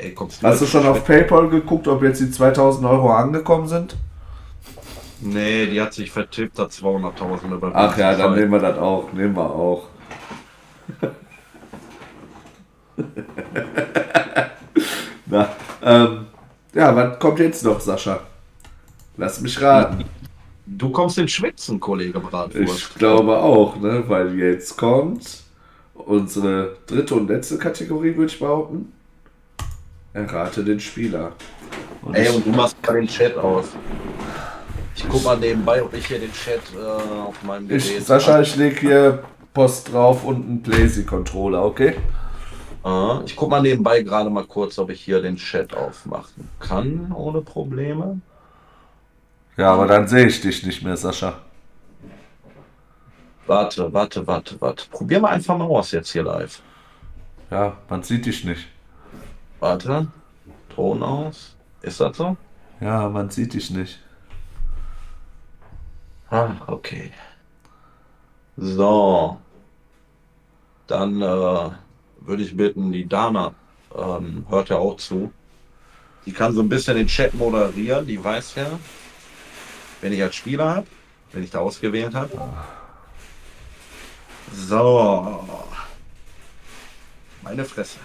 Ey, 0.00 0.14
kommst 0.14 0.42
Hast 0.42 0.62
du 0.62 0.66
schon 0.66 0.86
auf 0.86 1.04
PayPal 1.04 1.48
geguckt, 1.48 1.88
ob 1.88 2.02
jetzt 2.02 2.20
die 2.20 2.30
2000 2.30 2.86
Euro 2.86 3.10
angekommen 3.12 3.66
sind? 3.66 3.96
Nee, 5.20 5.66
die 5.66 5.80
hat 5.80 5.92
sich 5.92 6.12
vertippt, 6.12 6.56
hat 6.58 6.70
200.000 6.70 7.52
über 7.54 7.72
Ach 7.74 7.98
ja, 7.98 8.14
dann 8.14 8.36
nehmen 8.36 8.52
wir 8.52 8.60
das 8.60 8.78
auch. 8.78 9.12
Nehmen 9.12 9.34
wir 9.34 9.50
auch. 9.50 9.88
Na, 15.26 15.48
ähm, 15.82 16.26
ja, 16.72 16.94
was 16.94 17.18
kommt 17.18 17.40
jetzt 17.40 17.64
noch, 17.64 17.80
Sascha? 17.80 18.20
Lass 19.16 19.40
mich 19.40 19.60
raten. 19.60 20.04
Du 20.64 20.90
kommst 20.90 21.18
in 21.18 21.26
Schwitzen, 21.26 21.80
Kollege 21.80 22.20
Bratwurst. 22.20 22.90
Ich 22.90 22.94
glaube 22.94 23.36
auch, 23.38 23.76
ne? 23.80 24.04
Weil 24.06 24.38
jetzt 24.38 24.76
kommt 24.76 25.42
unsere 25.94 26.76
dritte 26.86 27.16
und 27.16 27.28
letzte 27.28 27.58
Kategorie, 27.58 28.14
würde 28.16 28.32
ich 28.32 28.38
behaupten. 28.38 28.92
Errate 30.12 30.64
den 30.64 30.80
Spieler. 30.80 31.32
Und 32.02 32.14
Ey, 32.14 32.28
ich, 32.28 32.34
und 32.34 32.46
du 32.46 32.50
machst 32.50 32.76
mal 32.86 32.94
den 32.94 33.06
Chat 33.06 33.36
aus. 33.36 33.66
Ich 34.96 35.08
guck 35.08 35.24
mal 35.24 35.36
nebenbei, 35.38 35.82
ob 35.82 35.94
ich 35.94 36.06
hier 36.06 36.18
den 36.18 36.32
Chat 36.32 36.60
äh, 36.74 37.20
auf 37.20 37.40
meinem 37.42 37.70
ich, 37.70 37.88
Gerät 37.88 38.06
Sascha, 38.06 38.40
ich 38.40 38.56
leg 38.56 38.80
hier 38.80 39.22
Post 39.54 39.92
drauf 39.92 40.24
und 40.24 40.44
einen 40.44 40.62
Blazy-Controller, 40.62 41.64
okay? 41.64 41.94
Ah, 42.82 43.22
ich 43.24 43.36
guck 43.36 43.50
mal 43.50 43.60
nebenbei 43.62 44.02
gerade 44.02 44.30
mal 44.30 44.44
kurz, 44.44 44.78
ob 44.78 44.90
ich 44.90 45.00
hier 45.00 45.20
den 45.20 45.36
Chat 45.36 45.74
aufmachen 45.74 46.48
kann, 46.58 47.12
ohne 47.12 47.42
Probleme. 47.42 48.20
Ja, 49.56 49.72
aber 49.72 49.86
dann 49.86 50.06
sehe 50.06 50.26
ich 50.26 50.40
dich 50.40 50.64
nicht 50.64 50.82
mehr, 50.82 50.96
Sascha. 50.96 51.34
Warte, 53.46 53.92
warte, 53.92 54.26
warte, 54.26 54.60
warte. 54.60 54.84
Probier 54.90 55.20
mal 55.20 55.30
einfach 55.30 55.56
mal 55.56 55.64
aus 55.64 55.90
jetzt 55.90 56.10
hier 56.10 56.22
live. 56.22 56.60
Ja, 57.50 57.76
man 57.88 58.02
sieht 58.02 58.26
dich 58.26 58.44
nicht. 58.44 58.68
Warte. 59.60 60.08
Ton 60.74 61.02
aus. 61.02 61.56
Ist 61.82 62.00
das 62.00 62.16
so? 62.16 62.36
Ja, 62.80 63.08
man 63.08 63.30
sieht 63.30 63.54
dich 63.54 63.70
nicht. 63.70 63.98
Ah, 66.30 66.54
okay. 66.66 67.12
So. 68.56 69.38
Dann 70.86 71.20
äh, 71.20 71.70
würde 72.20 72.42
ich 72.42 72.56
bitten, 72.56 72.92
die 72.92 73.08
Dana 73.08 73.54
ähm, 73.96 74.46
hört 74.48 74.68
ja 74.68 74.76
auch 74.76 74.96
zu. 74.96 75.32
Die 76.26 76.32
kann 76.32 76.52
so 76.52 76.60
ein 76.60 76.68
bisschen 76.68 76.96
den 76.96 77.06
Chat 77.06 77.34
moderieren, 77.34 78.06
die 78.06 78.22
weiß 78.22 78.56
ja, 78.56 78.78
wenn 80.00 80.12
ich 80.12 80.22
als 80.22 80.36
Spieler 80.36 80.76
habe, 80.76 80.86
wenn 81.32 81.42
ich 81.42 81.50
da 81.50 81.60
ausgewählt 81.60 82.14
habe. 82.14 82.30
So. 84.52 85.44
Meine 87.42 87.64
Fresse. 87.64 87.98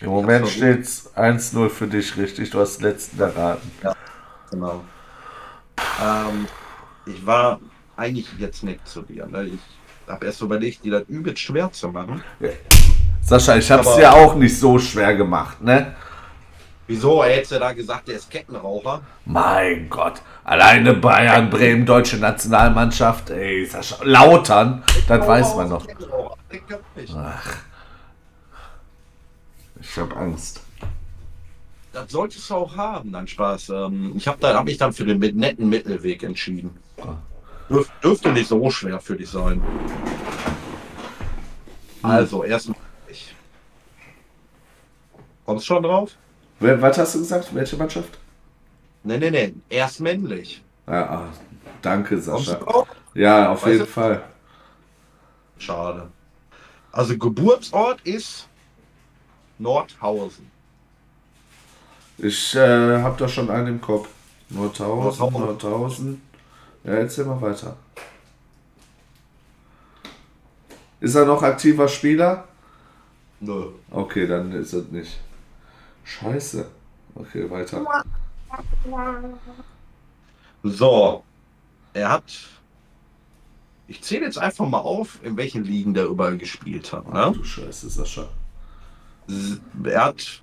Im 0.00 0.10
Moment 0.10 0.44
hab's 0.44 0.52
steht's 0.54 1.10
1-0 1.16 1.68
für 1.70 1.86
dich, 1.86 2.16
richtig? 2.16 2.50
Du 2.50 2.60
hast 2.60 2.78
den 2.78 2.84
letzten 2.90 3.20
erraten. 3.20 3.70
Genau. 4.50 4.82
Ähm, 6.02 6.46
ich 7.06 7.24
war 7.24 7.60
eigentlich 7.96 8.26
jetzt 8.38 8.62
nicht 8.64 8.86
zu 8.86 9.02
dir. 9.02 9.26
Ne? 9.26 9.44
Ich 9.44 9.60
habe 10.08 10.26
erst 10.26 10.40
überlegt, 10.42 10.84
die 10.84 10.90
das 10.90 11.02
übelst 11.08 11.40
schwer 11.40 11.70
zu 11.72 11.88
machen. 11.88 12.22
Sascha, 13.22 13.56
ich 13.56 13.70
hab's 13.70 13.86
Aber- 13.86 13.96
dir 13.96 14.12
auch 14.12 14.34
nicht 14.34 14.58
so 14.58 14.78
schwer 14.78 15.14
gemacht, 15.14 15.60
ne? 15.62 15.94
Wieso 16.86 17.24
hättest 17.24 17.52
du 17.52 17.58
da 17.58 17.72
gesagt, 17.72 18.08
der 18.08 18.16
ist 18.16 18.30
Kettenraucher? 18.30 19.00
Mein 19.24 19.88
Gott. 19.88 20.20
Alleine 20.44 20.92
Bayern, 20.92 21.48
Bremen, 21.48 21.86
deutsche 21.86 22.18
Nationalmannschaft, 22.18 23.30
ey, 23.30 23.64
Sascha. 23.64 23.96
Lautern, 24.04 24.82
das 25.08 25.26
weiß 25.26 25.56
man 25.56 25.70
noch. 25.70 25.86
Ich. 26.96 27.14
Ach. 27.16 27.56
Ich 29.84 29.98
hab 29.98 30.16
Angst. 30.16 30.60
Das 31.92 32.10
solltest 32.10 32.50
du 32.50 32.54
auch 32.54 32.76
haben, 32.76 33.12
dein 33.12 33.28
Spaß. 33.28 33.68
Ähm, 33.68 34.14
ich 34.16 34.26
habe 34.26 34.44
hab 34.54 34.64
mich 34.64 34.78
dann 34.78 34.92
für 34.92 35.04
den 35.04 35.18
netten 35.36 35.68
Mittelweg 35.68 36.22
entschieden. 36.24 36.76
Dürf, 37.70 37.88
dürfte 38.02 38.32
nicht 38.32 38.48
so 38.48 38.68
schwer 38.70 38.98
für 39.00 39.16
dich 39.16 39.28
sein. 39.30 39.62
Also, 42.02 42.42
erstmal. 42.44 42.76
Kommst 45.46 45.66
schon 45.66 45.82
drauf? 45.82 46.10
Was 46.58 46.98
hast 46.98 47.14
du 47.14 47.18
gesagt? 47.20 47.54
Welche 47.54 47.76
Mannschaft? 47.76 48.18
Nee, 49.02 49.18
nee, 49.18 49.30
nee. 49.30 49.54
Erst 49.68 50.00
männlich. 50.00 50.62
Ja, 50.86 51.08
ah, 51.10 51.28
danke, 51.82 52.14
Kommst 52.20 52.48
du 52.48 52.52
Sascha. 52.52 52.86
Ja, 53.14 53.52
auf 53.52 53.62
Weißt 53.62 53.72
jeden 53.72 53.84
du- 53.84 53.90
Fall. 53.90 54.24
Schade. 55.58 56.10
Also 56.90 57.16
Geburtsort 57.16 58.00
ist 58.02 58.48
Nordhausen. 59.64 60.50
Ich 62.18 62.54
äh, 62.54 63.02
hab 63.02 63.16
da 63.18 63.26
schon 63.26 63.50
einen 63.50 63.66
im 63.68 63.80
Kopf. 63.80 64.08
Nordhausen, 64.50 65.32
Nordhausen. 65.32 65.40
Nordhausen. 65.40 66.22
Ja, 66.84 66.92
erzähl 66.92 67.24
mal 67.24 67.40
weiter. 67.40 67.76
Ist 71.00 71.14
er 71.14 71.24
noch 71.24 71.42
aktiver 71.42 71.88
Spieler? 71.88 72.46
Nö. 73.40 73.70
Okay, 73.90 74.26
dann 74.26 74.52
ist 74.52 74.74
es 74.74 74.90
nicht. 74.90 75.18
Scheiße. 76.04 76.66
Okay, 77.14 77.50
weiter. 77.50 77.82
So. 80.62 81.24
Er 81.94 82.10
hat. 82.10 82.32
Ich 83.86 84.02
zähle 84.02 84.26
jetzt 84.26 84.38
einfach 84.38 84.66
mal 84.68 84.78
auf, 84.78 85.20
in 85.22 85.36
welchen 85.36 85.64
Ligen 85.64 85.94
der 85.94 86.06
überall 86.06 86.36
gespielt 86.36 86.92
hat. 86.92 87.04
Ach 87.10 87.30
Ne? 87.30 87.36
du 87.36 87.44
Scheiße, 87.44 87.88
Sascha. 87.88 88.28
Er 89.84 90.04
hat. 90.04 90.42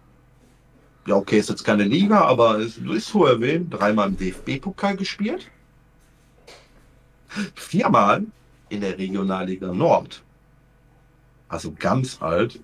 Ja, 1.08 1.16
okay, 1.16 1.40
ist 1.40 1.50
jetzt 1.50 1.64
keine 1.64 1.84
Liga, 1.84 2.22
aber 2.22 2.60
es 2.60 2.78
ist 2.78 3.08
zu 3.08 3.26
erwähnen, 3.26 3.70
dreimal 3.70 4.10
im 4.10 4.18
DFB-Pokal 4.18 4.98
gespielt. 4.98 5.48
Viermal 7.56 8.24
in 8.70 8.82
der 8.82 8.98
Regionalliga 8.98 9.74
Nord. 9.74 10.22
Also 11.50 11.74
ganz 11.78 12.22
alt. 12.22 12.60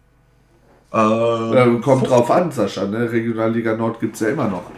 Ähm, 0.94 1.82
kommt 1.82 2.08
drauf 2.08 2.30
an, 2.32 2.52
Sascha, 2.52 2.86
ne? 2.86 3.12
Regionalliga 3.12 3.76
Nord 3.76 4.00
gibt's 4.00 4.20
ja 4.20 4.30
immer 4.30 4.48
noch. 4.48 4.72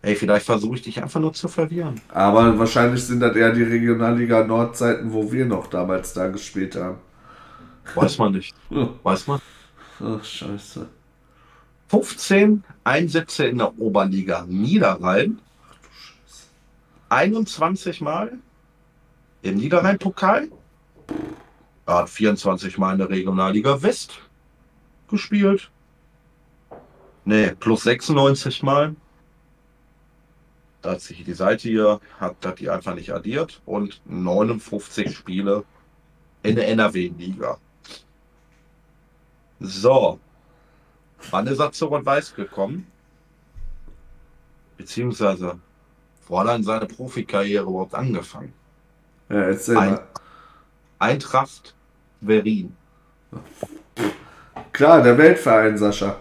Ey, 0.00 0.14
vielleicht 0.16 0.46
versuche 0.46 0.76
ich 0.76 0.82
dich 0.82 1.02
einfach 1.02 1.20
nur 1.20 1.32
zu 1.32 1.48
verwirren. 1.48 2.00
Aber 2.08 2.58
wahrscheinlich 2.58 3.02
sind 3.04 3.20
das 3.20 3.34
eher 3.36 3.52
die 3.52 3.62
Regionalliga 3.62 4.44
Nord-Zeiten, 4.44 5.12
wo 5.12 5.32
wir 5.32 5.46
noch 5.46 5.66
damals 5.66 6.12
da 6.12 6.28
gespielt 6.28 6.76
haben. 6.76 6.98
Weiß 7.94 8.18
man 8.18 8.32
nicht. 8.32 8.54
Weiß 9.02 9.26
man. 9.26 9.40
Ach, 10.00 10.24
scheiße. 10.24 10.88
15 11.88 12.64
Einsätze 12.82 13.46
in 13.46 13.58
der 13.58 13.78
Oberliga 13.78 14.44
Niederrhein. 14.48 15.40
21 17.08 18.00
Mal 18.00 18.38
im 19.42 19.56
Niederrhein-Pokal. 19.56 20.48
Er 21.86 21.94
hat 21.94 22.10
24 22.10 22.78
Mal 22.78 22.92
in 22.92 22.98
der 22.98 23.10
Regionalliga 23.10 23.82
West 23.82 24.18
gespielt. 25.08 25.70
Ne, 27.24 27.54
plus 27.58 27.84
96 27.84 28.62
Mal. 28.62 28.96
Da 30.82 30.92
hat 30.92 31.00
sich 31.00 31.24
die 31.24 31.32
Seite 31.32 31.68
hier, 31.68 32.00
hat, 32.18 32.44
hat 32.44 32.58
die 32.60 32.68
einfach 32.68 32.94
nicht 32.94 33.12
addiert. 33.12 33.62
Und 33.64 34.02
59 34.06 35.16
Spiele 35.16 35.64
in 36.42 36.56
der 36.56 36.68
NRW-Liga. 36.68 37.58
So. 39.64 40.18
Wann 41.30 41.46
ist 41.46 41.58
er 41.58 41.72
zu 41.72 41.86
Rot-Weiß 41.86 42.34
gekommen? 42.34 42.86
Beziehungsweise, 44.76 45.58
wo 46.26 46.38
hat 46.40 46.48
er 46.48 46.56
in 46.56 46.62
seine 46.64 46.86
Profikarriere 46.86 47.64
überhaupt 47.64 47.94
angefangen? 47.94 48.52
Ja, 49.30 49.36
erzähl 49.42 49.76
Ein- 49.78 49.90
mal. 49.92 50.06
Eintracht 50.98 51.74
Berlin. 52.20 52.76
Klar, 54.72 55.02
der 55.02 55.16
Weltverein, 55.16 55.76
Sascha. 55.78 56.16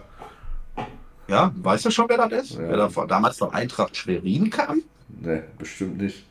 Ja, 1.28 1.52
weißt 1.56 1.86
du 1.86 1.92
schon, 1.92 2.08
wer 2.10 2.28
das 2.28 2.44
ist? 2.44 2.52
Ja. 2.54 2.60
Wer 2.70 2.78
da 2.78 2.90
vor, 2.90 3.08
damals 3.08 3.40
noch 3.40 3.54
Eintracht 3.54 3.96
Schwerin 3.96 4.50
kam? 4.50 4.82
Ne, 5.08 5.44
bestimmt 5.58 5.98
nicht. 5.98 6.26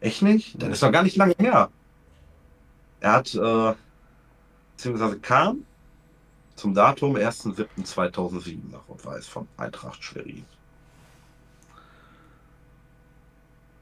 Echt 0.00 0.22
nicht? 0.22 0.60
Das 0.62 0.70
ist 0.70 0.82
doch 0.82 0.92
gar 0.92 1.02
nicht 1.02 1.16
lange 1.16 1.34
her. 1.38 1.70
Er 3.00 3.12
hat, 3.12 3.34
äh, 3.34 3.74
beziehungsweise 4.76 5.18
kam 5.20 5.64
zum 6.56 6.74
Datum 6.74 7.16
1.7.2007 7.16 8.70
nach 8.70 8.88
Rot-Weiß 8.88 9.26
von 9.26 9.48
Eintracht 9.56 10.02
Schwerin. 10.02 10.44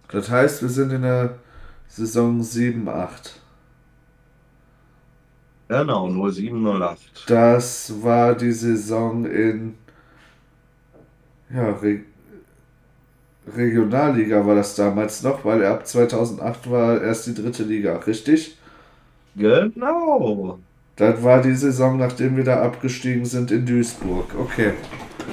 Das 0.08 0.30
heißt, 0.30 0.62
wir 0.62 0.68
sind 0.68 0.92
in 0.92 1.02
der 1.02 1.38
Saison 1.88 2.42
7, 2.42 2.88
8. 2.88 3.40
Genau, 5.68 6.08
0708. 6.08 7.24
Das 7.28 8.02
war 8.02 8.34
die 8.34 8.52
Saison 8.52 9.24
in 9.24 9.74
ja, 11.52 11.70
Re 11.72 12.00
Regionalliga 13.56 14.46
war 14.46 14.54
das 14.54 14.76
damals 14.76 15.22
noch, 15.22 15.44
weil 15.44 15.64
ab 15.66 15.86
2008 15.86 16.70
war 16.70 17.02
erst 17.02 17.26
die 17.26 17.34
dritte 17.34 17.64
Liga, 17.64 17.96
richtig? 17.96 18.56
Genau. 19.34 20.60
Das 21.02 21.20
war 21.24 21.42
die 21.42 21.56
Saison, 21.56 21.98
nachdem 21.98 22.36
wir 22.36 22.44
da 22.44 22.62
abgestiegen 22.62 23.24
sind 23.24 23.50
in 23.50 23.66
Duisburg. 23.66 24.36
Okay. 24.38 24.74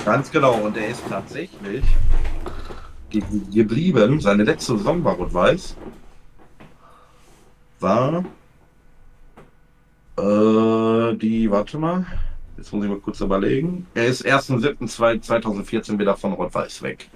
Ganz 0.03 0.31
genau. 0.31 0.55
Und 0.55 0.75
er 0.75 0.87
ist 0.87 1.03
tatsächlich 1.07 1.83
ge 3.11 3.21
geblieben. 3.53 4.19
Seine 4.19 4.45
letzte 4.45 4.75
Saison 4.79 5.03
bei 5.03 5.11
Rot-Weiß 5.11 5.75
war 7.81 8.25
äh, 10.17 11.15
die, 11.17 11.51
warte 11.51 11.77
mal, 11.77 12.03
jetzt 12.57 12.73
muss 12.73 12.83
ich 12.83 12.89
mal 12.89 12.99
kurz 12.99 13.21
überlegen. 13.21 13.85
Er 13.93 14.07
ist 14.07 14.25
1.7.2014 14.25 15.99
wieder 15.99 16.17
von 16.17 16.33
Rot-Weiß 16.33 16.81
weg. 16.81 17.07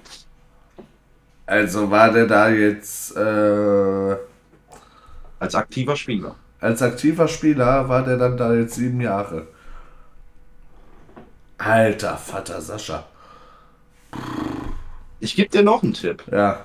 Also 1.44 1.90
war 1.90 2.12
der 2.12 2.28
da 2.28 2.50
jetzt 2.50 3.16
äh, 3.16 4.16
Als 5.40 5.56
aktiver 5.56 5.96
Spieler. 5.96 6.36
Als 6.64 6.80
aktiver 6.80 7.28
Spieler, 7.28 7.88
war 7.90 8.02
der 8.04 8.16
dann 8.16 8.38
da 8.38 8.54
jetzt 8.54 8.76
sieben 8.76 9.00
Jahre. 9.00 9.46
Alter 11.58 12.16
Vater 12.16 12.60
Sascha. 12.62 13.04
Ich 15.20 15.36
gebe 15.36 15.50
dir 15.50 15.62
noch 15.62 15.82
einen 15.82 15.92
Tipp. 15.92 16.24
Ja. 16.32 16.64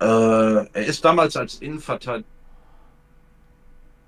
Äh, 0.00 0.04
er 0.72 0.86
ist 0.86 1.04
damals 1.04 1.36
als 1.36 1.56
Innenverteidiger, 1.60 2.26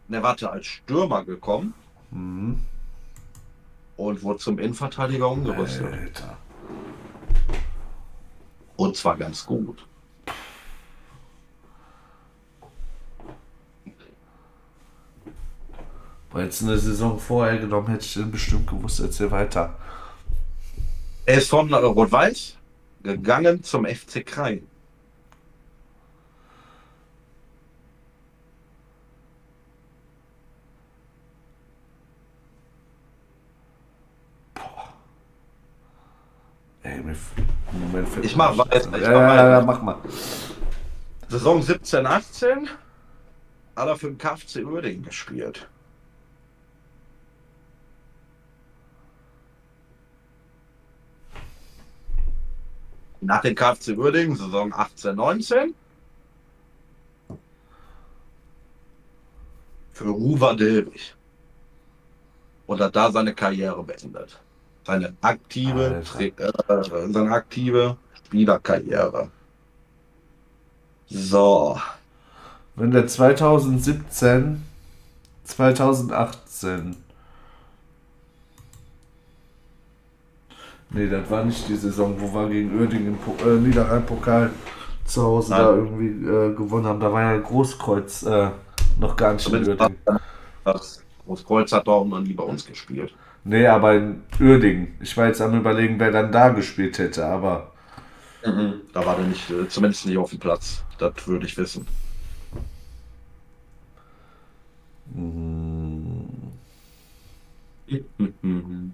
ne, 0.08 0.22
warte, 0.22 0.50
als 0.50 0.66
Stürmer 0.66 1.24
gekommen 1.24 1.74
Mhm. 2.10 2.64
und 3.96 4.22
wurde 4.22 4.38
zum 4.38 4.58
Innenverteidiger 4.58 5.28
umgerüstet. 5.28 5.92
Alter. 5.92 6.36
Und 8.76 8.96
zwar 8.96 9.16
ganz 9.16 9.46
gut. 9.46 9.86
Weil 16.33 16.45
jetzt 16.45 16.62
eine 16.62 16.78
Saison 16.78 17.18
vorher 17.18 17.59
genommen 17.59 17.89
hätte 17.89 18.07
ich 18.07 18.14
den 18.14 18.30
bestimmt 18.30 18.66
gewusst, 18.68 19.01
erzähl 19.01 19.30
weiter. 19.30 19.76
Er 21.26 21.39
ist 21.39 21.51
von 21.51 21.72
Rot-Weiß 21.72 22.57
gegangen 23.03 23.62
zum 23.62 23.85
FC. 23.85 24.24
Ey, 36.85 36.99
im 36.99 37.80
Moment 37.80 38.09
Ich 38.22 38.35
mach 38.35 38.57
weiter, 38.59 38.97
ich 38.97 39.03
Ja, 39.03 39.11
mach 39.11 39.37
ja, 39.37 39.61
mach 39.61 39.83
mal. 39.83 39.97
Saison 41.28 41.62
17, 41.62 42.07
18 42.07 42.68
hat 43.76 43.89
er 43.89 43.97
für 43.97 44.09
den 44.09 44.18
KfC 44.18 44.64
Uerdingen 44.64 45.05
gespielt. 45.05 45.68
Nach 53.23 53.41
dem 53.41 53.55
KfC 53.55 53.97
Uerdingen, 53.97 54.37
Saison 54.37 54.73
18, 54.73 55.14
19. 55.14 55.75
Für 59.93 60.09
Ruva 60.09 60.55
Dilwig. 60.55 61.14
Und 62.66 62.81
hat 62.81 62.97
da 62.97 63.12
seine 63.12 63.33
Karriere 63.33 63.85
beendet. 63.85 64.41
Seine 64.85 65.14
aktive, 65.20 66.03
äh, 66.18 66.33
seine 67.12 67.31
aktive 67.31 67.97
Spielerkarriere. 68.27 69.31
So. 71.07 71.81
Wenn 72.75 72.91
der 72.91 73.07
2017, 73.07 74.62
2018. 75.45 76.97
Nee, 80.95 81.09
das 81.09 81.30
war 81.30 81.45
nicht 81.45 81.68
die 81.68 81.76
Saison, 81.76 82.14
wo 82.18 82.32
wir 82.34 82.49
gegen 82.49 82.78
Uerdingen 82.78 83.09
im 83.09 83.16
Po- 83.18 83.36
äh, 83.49 83.59
Niederrhein-Pokal 83.59 84.51
zu 85.07 85.22
Hause 85.22 85.51
Nein. 85.51 85.61
da 85.61 85.74
irgendwie 85.74 86.26
äh, 86.26 86.55
gewonnen 86.55 86.86
haben. 86.86 87.01
Da 87.01 87.12
war 87.12 87.22
ja 87.22 87.38
Großkreuz 87.38 88.24
äh, 88.24 88.51
noch 89.01 89.16
gar 89.16 89.34
nicht 89.34 89.49
in 89.49 89.64
das 90.64 91.03
Großkreuz 91.24 91.72
hat 91.72 91.86
doch 91.86 92.05
noch 92.05 92.20
nie 92.20 92.34
bei 92.34 92.45
uns 92.45 92.66
gespielt. 92.66 93.12
Nee, 93.45 93.66
aber 93.66 93.95
in 93.95 94.22
Uerdingen. 94.40 94.88
Ich 95.01 95.16
war 95.16 95.26
jetzt 95.26 95.40
am 95.40 95.59
überlegen, 95.59 95.99
wer 95.99 96.12
dann 96.12 96.30
da 96.30 96.51
gespielt 96.51 96.99
hätte, 96.99 97.24
aber 97.26 97.72
Da 98.93 99.07
war 99.07 99.16
der 99.16 99.26
nicht, 99.26 99.51
äh, 99.51 99.68
zumindest 99.68 100.07
nicht 100.07 100.18
auf 100.18 100.30
dem 100.30 100.38
Platz. 100.40 100.82
Das 100.99 101.12
würde 101.26 101.47
ich 101.47 101.57
wissen. 101.57 101.86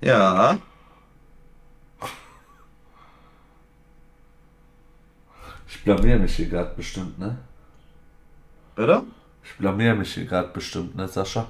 Ja, 0.00 0.58
ich 5.80 5.84
blamier 5.84 6.18
mich 6.18 6.36
hier 6.36 6.46
gerade 6.46 6.74
bestimmt, 6.76 7.18
ne? 7.18 7.38
bitte? 8.76 9.02
Ich 9.42 9.56
blamier 9.56 9.94
mich 9.94 10.12
hier 10.12 10.26
gerade 10.26 10.48
bestimmt, 10.48 10.94
ne, 10.94 11.08
Sascha? 11.08 11.46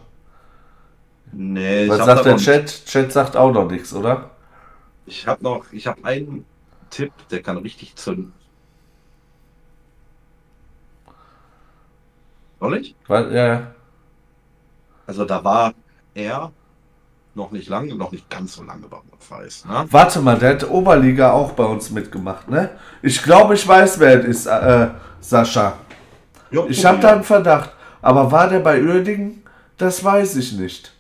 Nee, 1.33 1.89
Was 1.89 1.99
hab 1.99 2.07
sagt 2.07 2.27
der 2.27 2.37
Chat? 2.37 2.85
Chat 2.87 3.11
sagt 3.11 3.37
auch 3.37 3.53
noch 3.53 3.69
nichts, 3.69 3.93
oder? 3.93 4.31
Ich 5.05 5.27
habe 5.27 5.43
noch, 5.43 5.73
ich 5.73 5.89
habe 5.89 6.05
einen 6.05 6.45
Tipp, 6.91 7.13
der 7.31 7.43
kann 7.43 7.57
richtig 7.57 7.97
zünden. 7.97 8.33
Soll 12.61 12.77
ich? 12.77 12.95
Weil, 13.09 13.35
ja, 13.35 13.47
ja. 13.49 13.75
Also 15.09 15.25
da 15.25 15.43
war 15.43 15.75
er 16.15 16.53
noch 17.35 17.51
nicht 17.53 17.69
lange, 17.69 17.95
noch 17.95 18.13
nicht 18.13 18.29
ganz 18.29 18.55
so 18.55 18.63
lange 18.63 18.87
bei 18.89 18.97
uns 18.97 19.31
weiß. 19.31 19.65
Ne? 19.67 19.87
Warte 19.91 20.21
mal, 20.21 20.39
der 20.39 20.51
hat 20.51 20.69
Oberliga 20.69 21.33
auch 21.33 21.53
bei 21.53 21.65
uns 21.65 21.91
mitgemacht, 21.91 22.49
ne? 22.49 22.71
Ich 23.03 23.23
glaube, 23.23 23.55
ich 23.55 23.67
weiß, 23.67 24.01
wer 24.01 24.21
es 24.21 24.25
ist, 24.25 24.47
äh, 24.47 24.89
Sascha. 25.21 25.75
Jo, 26.51 26.67
Ich 26.69 26.85
habe 26.85 26.99
da 26.99 27.13
einen 27.13 27.25
Verdacht. 27.25 27.71
Aber 28.03 28.33
war 28.33 28.49
der 28.49 28.61
bei 28.61 28.83
Uerdingen? 28.83 29.45
Das 29.77 30.03
weiß 30.03 30.37
ich 30.37 30.53
nicht. 30.53 30.93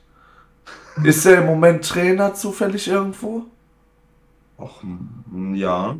Ist 1.02 1.24
er 1.26 1.38
im 1.38 1.46
Moment 1.46 1.86
Trainer 1.88 2.34
zufällig 2.34 2.86
irgendwo? 2.88 3.44
Och, 4.58 4.82
mm, 4.82 5.54
ja. 5.54 5.96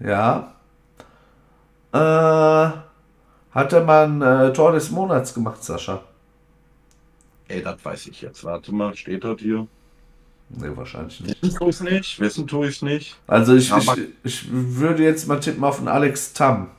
Ja. 0.00 0.54
Äh, 1.92 2.70
hat 3.50 3.72
er 3.72 3.84
mal 3.84 4.04
ein 4.04 4.22
äh, 4.22 4.52
Tor 4.52 4.72
des 4.72 4.90
Monats 4.90 5.34
gemacht, 5.34 5.62
Sascha? 5.62 6.00
Ey, 7.48 7.62
das 7.62 7.84
weiß 7.84 8.06
ich 8.08 8.22
jetzt. 8.22 8.44
Warte 8.44 8.74
mal, 8.74 8.94
steht 8.94 9.24
das 9.24 9.40
hier? 9.40 9.66
Nee, 10.50 10.70
wahrscheinlich 10.74 11.20
nicht. 11.20 11.42
Wissen 11.42 11.58
tue 11.58 11.70
ich 11.70 11.80
nicht. 11.80 12.20
Wissen 12.20 12.46
tue 12.46 12.68
ich 12.68 12.82
nicht. 12.82 13.16
Also 13.26 13.54
ich, 13.54 13.70
ich, 13.70 13.90
ich 14.24 14.46
würde 14.50 15.02
jetzt 15.02 15.26
mal 15.26 15.40
tippen 15.40 15.64
auf 15.64 15.78
einen 15.78 15.88
Alex 15.88 16.32
Tam. 16.32 16.70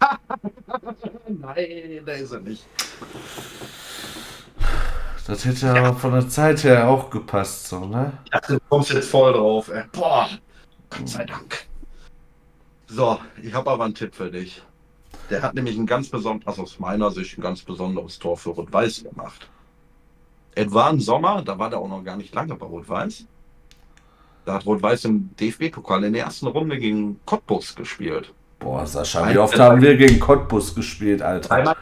Nein, 1.28 2.04
der 2.06 2.16
ist 2.16 2.32
er 2.32 2.40
nicht. 2.40 2.64
Das 5.26 5.44
hätte 5.44 5.66
ja 5.66 5.74
aber 5.74 5.96
von 5.96 6.12
der 6.12 6.28
Zeit 6.28 6.64
her 6.64 6.88
auch 6.88 7.10
gepasst, 7.10 7.68
so, 7.68 7.84
ne? 7.84 8.12
Ja, 8.32 8.40
du 8.40 8.58
kommst 8.68 8.92
jetzt 8.92 9.08
voll 9.10 9.32
drauf, 9.32 9.68
ey. 9.68 9.84
Boah, 9.92 10.28
Gott 10.88 11.08
sei 11.08 11.24
Dank. 11.24 11.66
So, 12.88 13.20
ich 13.40 13.54
habe 13.54 13.70
aber 13.70 13.84
einen 13.84 13.94
Tipp 13.94 14.14
für 14.14 14.30
dich. 14.30 14.62
Der 15.30 15.42
hat 15.42 15.54
nämlich 15.54 15.78
ein 15.78 15.86
ganz 15.86 16.08
besonderes, 16.08 16.48
also 16.48 16.62
aus 16.62 16.78
meiner 16.80 17.10
Sicht 17.10 17.38
ein 17.38 17.42
ganz 17.42 17.62
besonderes 17.62 18.18
Tor 18.18 18.36
für 18.36 18.50
Rot-Weiß 18.50 19.04
gemacht. 19.04 19.48
Es 20.54 20.72
war 20.72 20.90
im 20.90 21.00
Sommer, 21.00 21.42
da 21.42 21.56
war 21.58 21.70
der 21.70 21.78
auch 21.78 21.88
noch 21.88 22.02
gar 22.02 22.16
nicht 22.16 22.34
lange 22.34 22.56
bei 22.56 22.66
Rot-Weiß. 22.66 23.26
Da 24.44 24.54
hat 24.54 24.66
Rot-Weiß 24.66 25.04
im 25.04 25.30
DFB-Pokal 25.36 26.04
in 26.04 26.12
der 26.14 26.24
ersten 26.24 26.48
Runde 26.48 26.78
gegen 26.78 27.20
Cottbus 27.24 27.74
gespielt. 27.76 28.34
Boah, 28.58 28.86
Sascha, 28.86 29.32
wie 29.32 29.38
oft 29.38 29.58
haben 29.58 29.80
wir 29.80 29.96
gegen 29.96 30.18
Cottbus 30.18 30.74
gespielt, 30.74 31.22
Alter? 31.22 31.50
Einmal 31.52 31.76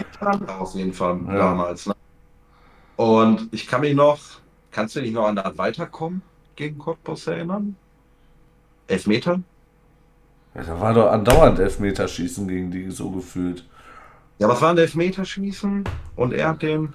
auf 0.61 0.75
jeden 0.75 0.93
Fall 0.93 1.19
Ja. 1.27 1.39
damals. 1.39 1.87
Ne? 1.87 1.95
Und 2.97 3.49
ich 3.53 3.67
kann 3.67 3.81
mich 3.81 3.95
noch, 3.95 4.19
kannst 4.71 4.95
du 4.95 5.01
dich 5.01 5.13
noch 5.13 5.27
an 5.27 5.37
das 5.37 5.57
Weiterkommen 5.57 6.23
gegen 6.55 6.79
Cottbus 6.79 7.27
erinnern? 7.27 7.77
Elfmeter? 8.87 9.41
Ja, 10.55 10.63
da 10.63 10.81
war 10.81 10.95
doch 10.95 11.11
andauernd 11.11 11.59
Elfmeterschießen 11.59 12.49
gegen 12.49 12.71
die 12.71 12.91
so 12.91 13.11
gefühlt. 13.11 13.65
Ja, 14.39 14.49
was 14.49 14.61
war 14.61 14.71
ein 14.71 14.79
Elfmeterschießen? 14.79 15.85
Und 16.17 16.33
er 16.33 16.49
hat 16.49 16.63
den 16.63 16.95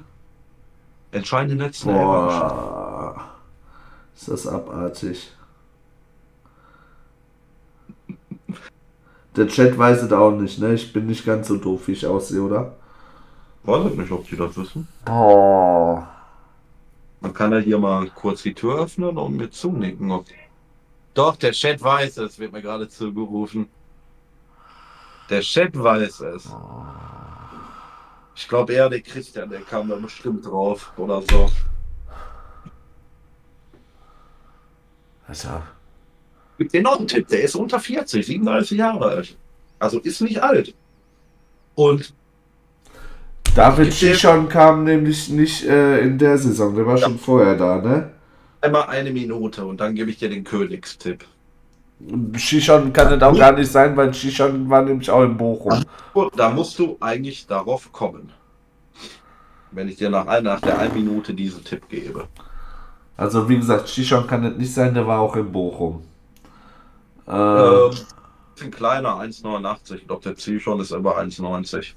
entscheidenden 1.12 1.60
letzten. 1.60 1.94
Boah. 1.94 3.24
Ist 4.16 4.28
das 4.28 4.48
abartig. 4.48 5.32
Der 9.36 9.48
Chat 9.48 9.78
weiß 9.78 10.04
es 10.04 10.12
auch 10.12 10.32
nicht, 10.32 10.60
ne? 10.60 10.74
Ich 10.74 10.94
bin 10.94 11.08
nicht 11.08 11.26
ganz 11.26 11.48
so 11.48 11.58
doof, 11.58 11.88
wie 11.88 11.94
ich 11.94 12.06
aussehe, 12.06 12.42
oder? 12.42 12.76
Weiß 13.64 13.92
ich 13.92 13.98
nicht, 13.98 14.12
ob 14.12 14.28
die 14.28 14.36
das 14.36 14.56
wissen. 14.58 14.88
Oh. 15.10 16.02
Man 17.22 17.34
kann 17.34 17.52
ja 17.52 17.58
hier 17.58 17.80
mal 17.80 18.08
kurz 18.10 18.44
die 18.44 18.54
Tür 18.54 18.84
öffnen 18.84 19.18
und 19.18 19.38
mir 19.38 19.50
zunicken. 19.50 20.12
Ob... 20.12 20.26
Doch, 21.14 21.36
der 21.36 21.52
Chat 21.52 21.82
weiß 21.82 22.18
es, 22.18 22.40
wird 22.40 22.52
mir 22.52 22.62
gerade 22.62 22.90
zugerufen. 22.90 23.70
Der 25.30 25.42
Chat 25.42 25.78
weiß 25.78 26.22
es. 26.22 26.50
Ich 28.36 28.48
glaube 28.48 28.74
eher 28.74 28.90
der 28.90 29.02
Christian, 29.02 29.50
der 29.50 29.62
kam 29.62 29.90
da 29.90 29.96
bestimmt 29.96 30.46
drauf 30.46 30.92
oder 30.98 31.22
so. 31.22 31.52
Alter. 35.28 35.64
Gibt 36.58 36.74
dir 36.74 36.82
noch 36.82 36.98
einen 36.98 37.08
Tipp, 37.08 37.28
der 37.28 37.44
ist 37.44 37.56
unter 37.56 37.80
40, 37.80 38.26
37 38.26 38.78
Jahre 38.78 39.06
alt. 39.06 39.38
Also 39.80 40.00
ist 40.00 40.22
nicht 40.22 40.42
alt. 40.42 40.74
Und 41.76 42.14
David 43.56 43.94
Shishon 43.94 44.50
kam 44.50 44.84
nämlich 44.84 45.30
nicht 45.30 45.64
äh, 45.66 46.00
in 46.00 46.18
der 46.18 46.38
Saison, 46.38 46.76
der 46.76 46.86
war 46.86 46.98
schon 46.98 47.20
vorher 47.20 47.56
da, 47.56 47.78
ne? 47.78 48.12
Einmal 48.64 48.88
eine 48.88 49.12
Minute 49.12 49.66
und 49.66 49.80
dann 49.80 49.94
gebe 49.96 50.10
ich 50.10 50.18
dir 50.18 50.30
den 50.30 50.44
Königstipp. 50.44 51.26
Shishon 52.36 52.92
kann 52.92 53.14
es 53.14 53.22
auch 53.22 53.38
gar 53.38 53.52
nicht 53.54 53.72
sein, 53.72 53.96
weil 53.96 54.14
Shishon 54.14 54.70
war 54.70 54.82
nämlich 54.82 55.10
auch 55.10 55.24
in 55.24 55.38
Bochum. 55.38 55.84
Gut, 56.14 56.32
da 56.36 56.50
musst 56.50 56.78
du 56.80 56.98
eigentlich 57.00 57.46
darauf 57.48 57.92
kommen. 57.92 58.32
Wenn 59.72 59.88
ich 59.88 59.96
dir 59.98 60.10
nach, 60.10 60.28
ein- 60.28 60.44
nach 60.44 60.60
der 60.60 60.78
einen 60.80 60.94
Minute 60.94 61.34
diesen 61.34 61.64
Tipp 61.64 61.88
gebe. 61.90 62.28
Also 63.16 63.48
wie 63.48 63.58
gesagt, 63.58 63.90
Shishon 63.90 64.28
kann 64.28 64.44
es 64.44 64.58
nicht 64.58 64.74
sein, 64.74 64.94
der 64.94 65.06
war 65.08 65.20
auch 65.20 65.36
in 65.36 65.52
Bochum. 65.52 66.04
Äh, 67.28 67.32
Ähm, 67.32 67.92
bisschen 68.56 68.72
kleiner, 68.72 69.18
1,89. 69.20 69.96
Ich 69.96 70.08
glaube, 70.08 70.24
der 70.24 70.36
Ziel 70.36 70.60
schon 70.60 70.80
ist 70.80 70.92
über 70.92 71.18
1,90. 71.18 71.94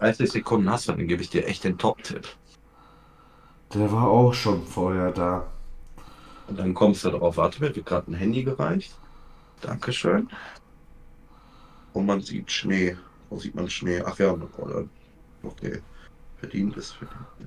...30 0.00 0.30
Sekunden 0.30 0.70
hast 0.70 0.88
du, 0.88 0.92
dann 0.92 1.08
gebe 1.08 1.22
ich 1.22 1.30
dir 1.30 1.46
echt 1.46 1.64
den 1.64 1.78
Top-Tipp. 1.78 2.26
der 3.72 3.90
war 3.90 4.08
auch 4.08 4.34
schon 4.34 4.64
vorher 4.66 5.10
da. 5.10 5.46
Und 6.48 6.58
dann 6.58 6.74
kommst 6.74 7.04
du 7.04 7.10
drauf. 7.10 7.36
Warte, 7.36 7.60
mir 7.60 7.74
wird 7.74 7.86
gerade 7.86 8.10
ein 8.10 8.14
Handy 8.14 8.44
gereicht. 8.44 8.94
Dankeschön. 9.60 10.28
Und 11.92 12.06
man 12.06 12.20
sieht 12.20 12.50
Schnee. 12.50 12.96
Wo 13.30 13.38
sieht 13.38 13.54
man 13.54 13.68
Schnee? 13.68 14.02
Ach 14.04 14.18
ja, 14.18 14.32
eine 14.32 14.44
Rolle. 14.44 14.88
Okay. 15.42 15.80
Verdient 16.38 16.76
ist 16.76 16.92
verdient. 16.92 17.26
ja. 17.40 17.46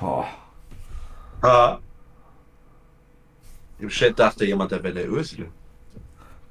Boah. 0.00 0.26
Ah. 1.42 1.81
Im 3.82 3.88
Chat 3.88 4.16
dachte 4.16 4.44
jemand, 4.44 4.70
der 4.70 4.80
wäre 4.80 4.94
der 4.94 5.10
Özil. 5.10 5.48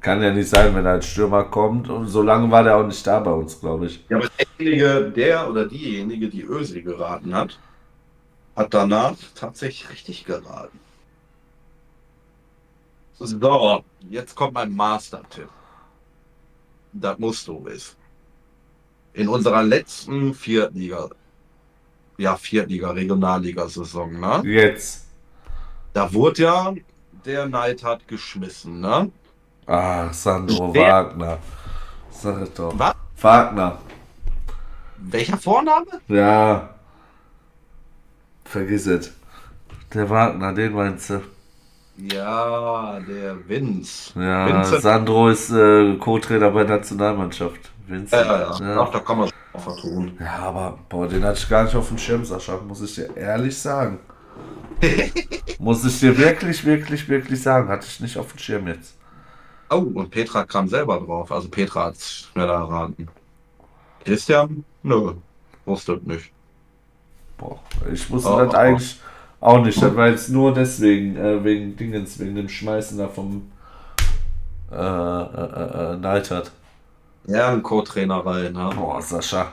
Kann 0.02 0.22
ja 0.22 0.34
nicht 0.34 0.50
sein, 0.50 0.76
wenn 0.76 0.86
er 0.86 0.94
als 0.94 1.06
Stürmer 1.06 1.46
kommt. 1.46 1.90
Und 1.90 2.08
so 2.08 2.22
lange 2.22 2.52
war 2.52 2.62
der 2.62 2.76
auch 2.76 2.86
nicht 2.86 3.08
da 3.08 3.22
bei 3.22 3.32
uns, 3.32 3.58
glaube 3.58 3.86
ich. 3.86 4.04
Ja, 4.10 4.18
aber 4.18 4.28
derjenige, 4.38 5.10
der 5.16 5.50
oder 5.50 5.66
diejenige, 5.66 6.28
die 6.28 6.44
Özil 6.44 6.82
geraten 6.82 7.34
hat, 7.34 7.58
hat 8.54 8.74
danach 8.74 9.16
tatsächlich 9.34 9.90
richtig 9.90 10.26
geraten. 10.26 10.78
So, 13.14 13.86
jetzt 14.10 14.36
kommt 14.36 14.56
mein 14.56 14.76
Master-Tipp. 14.76 15.48
Das 16.92 17.18
musst 17.18 17.48
du 17.48 17.64
wissen. 17.64 17.96
In 19.14 19.30
unserer 19.30 19.64
letzten 19.64 20.34
Viertliga, 20.34 21.08
ja, 22.18 22.36
Viertliga, 22.36 22.92
Regionalliga-Saison, 22.92 24.20
ne? 24.20 24.42
Jetzt. 24.44 25.06
Da 25.94 26.12
wurde 26.12 26.42
ja 26.42 26.74
der 27.26 27.48
Neidhardt 27.48 28.08
geschmissen, 28.08 28.80
ne? 28.82 29.12
Ah, 29.66 30.12
Sandro 30.12 30.74
Wer? 30.74 30.94
Wagner. 30.94 31.38
Sag 32.12 32.54
doch. 32.56 32.74
Was? 32.78 32.96
Wagner. 33.22 33.78
Welcher 34.98 35.38
Vorname? 35.38 35.86
Ja. 36.08 36.76
Vergiss 38.46 38.88
es. 38.88 39.12
Der 39.94 40.10
Wagner, 40.10 40.54
den 40.54 40.74
meinst 40.74 41.10
du? 41.10 41.22
Ja, 41.98 43.00
der 43.00 43.48
Vince. 43.48 44.20
Ja, 44.20 44.48
Vincent. 44.48 44.82
Sandro 44.82 45.30
ist 45.30 45.52
äh, 45.52 45.96
Co-Trainer 45.98 46.50
bei 46.52 46.64
der 46.64 46.78
Nationalmannschaft. 46.78 47.72
Ja, 47.88 47.98
ja, 48.12 48.40
ja. 48.40 48.58
Ja. 48.60 48.82
Ach, 48.82 48.92
da 48.92 49.00
kann 49.00 49.18
man 49.20 49.28
es 49.28 49.34
auch 49.54 49.60
vertun. 49.60 50.18
Ja, 50.20 50.38
aber 50.38 50.80
boah, 50.90 51.08
den 51.08 51.24
hatte 51.24 51.40
ich 51.40 51.50
gar 51.50 51.64
nicht 51.66 51.76
auf 51.76 51.90
dem 51.90 51.98
Schirm, 51.98 52.24
Sascha, 52.24 52.58
muss 52.66 52.82
ich 52.82 52.96
dir 52.96 53.16
ehrlich 53.16 53.58
sagen. 53.58 54.00
muss 55.60 55.86
ich 55.86 56.00
dir 56.00 56.18
wirklich, 56.18 56.64
wirklich, 56.66 57.08
wirklich 57.08 57.42
sagen. 57.42 57.70
Hatte 57.70 57.88
ich 57.88 58.00
nicht 58.00 58.18
auf 58.18 58.32
dem 58.32 58.40
Schirm 58.40 58.68
jetzt. 58.68 58.96
Oh, 59.70 59.78
und 59.78 60.10
Petra 60.10 60.44
kam 60.44 60.68
selber 60.68 61.00
drauf. 61.00 61.32
Also 61.32 61.48
Petra 61.50 61.86
hat 61.86 61.96
es 61.96 62.30
schneller 62.32 62.54
erraten. 62.54 63.08
Christian? 64.04 64.64
Nö. 64.84 65.14
Wusste 65.66 66.00
nicht. 66.04 66.32
Boah, 67.38 67.60
ich 67.92 68.10
wusste 68.10 68.30
Oh, 68.30 68.40
das 68.40 68.54
oh. 68.54 68.58
eigentlich 68.58 69.00
auch 69.40 69.64
nicht. 69.64 69.82
Das 69.82 69.96
war 69.96 70.10
jetzt 70.10 70.30
nur 70.30 70.54
deswegen, 70.54 71.16
äh, 71.16 71.44
wegen 71.44 71.76
Dingens, 71.76 72.20
wegen 72.20 72.36
dem 72.36 72.50
Schmeißen 72.50 72.98
da 72.98 73.08
vom 73.08 73.52
äh, 74.72 74.76
äh, 74.76 75.94
äh, 75.94 75.98
Neidhardt. 75.98 76.52
Ja, 77.28 77.50
ein 77.50 77.62
Co-Trainerei, 77.64 78.50
ne? 78.50 78.70
Boah, 78.76 79.02
Sascha. 79.02 79.52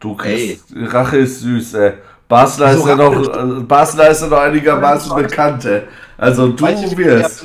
Du 0.00 0.12
Ey. 0.12 0.16
kriegst, 0.16 0.94
Rache 0.94 1.18
ist 1.18 1.40
süß, 1.40 1.74
ey. 1.74 1.92
Basler 2.30 2.70
ist 2.70 2.82
So 2.82 2.88
ja 2.88 2.94
noch, 2.94 3.12
äh, 3.12 3.60
Basler 3.62 4.08
ist 4.08 4.22
ja 4.22 4.28
noch 4.28 4.38
einigermaßen 4.38 5.16
bekannt, 5.16 5.64
ey. 5.64 5.82
Also 6.16 6.48
du 6.48 6.64
wie 6.64 6.96
wirst, 6.96 7.44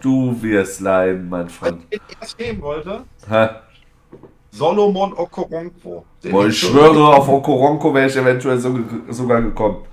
du 0.00 0.36
wirst 0.40 0.80
leiden, 0.80 1.28
mein 1.28 1.46
Freund. 1.48 1.82
wen 1.90 2.00
ich 2.08 2.16
erst 2.18 2.38
nehmen 2.38 2.62
wollte? 2.62 3.02
Hä? 3.28 3.48
Solomon 4.50 5.12
Okoronkwo. 5.12 6.04
Den 6.24 6.32
Boah, 6.32 6.46
ich 6.46 6.58
schwöre, 6.58 7.14
auf 7.14 7.28
Okoronko 7.28 7.92
wäre 7.92 8.08
ich 8.08 8.16
eventuell 8.16 8.58
so, 8.58 8.78
sogar 9.10 9.42
gekommen. 9.42 9.84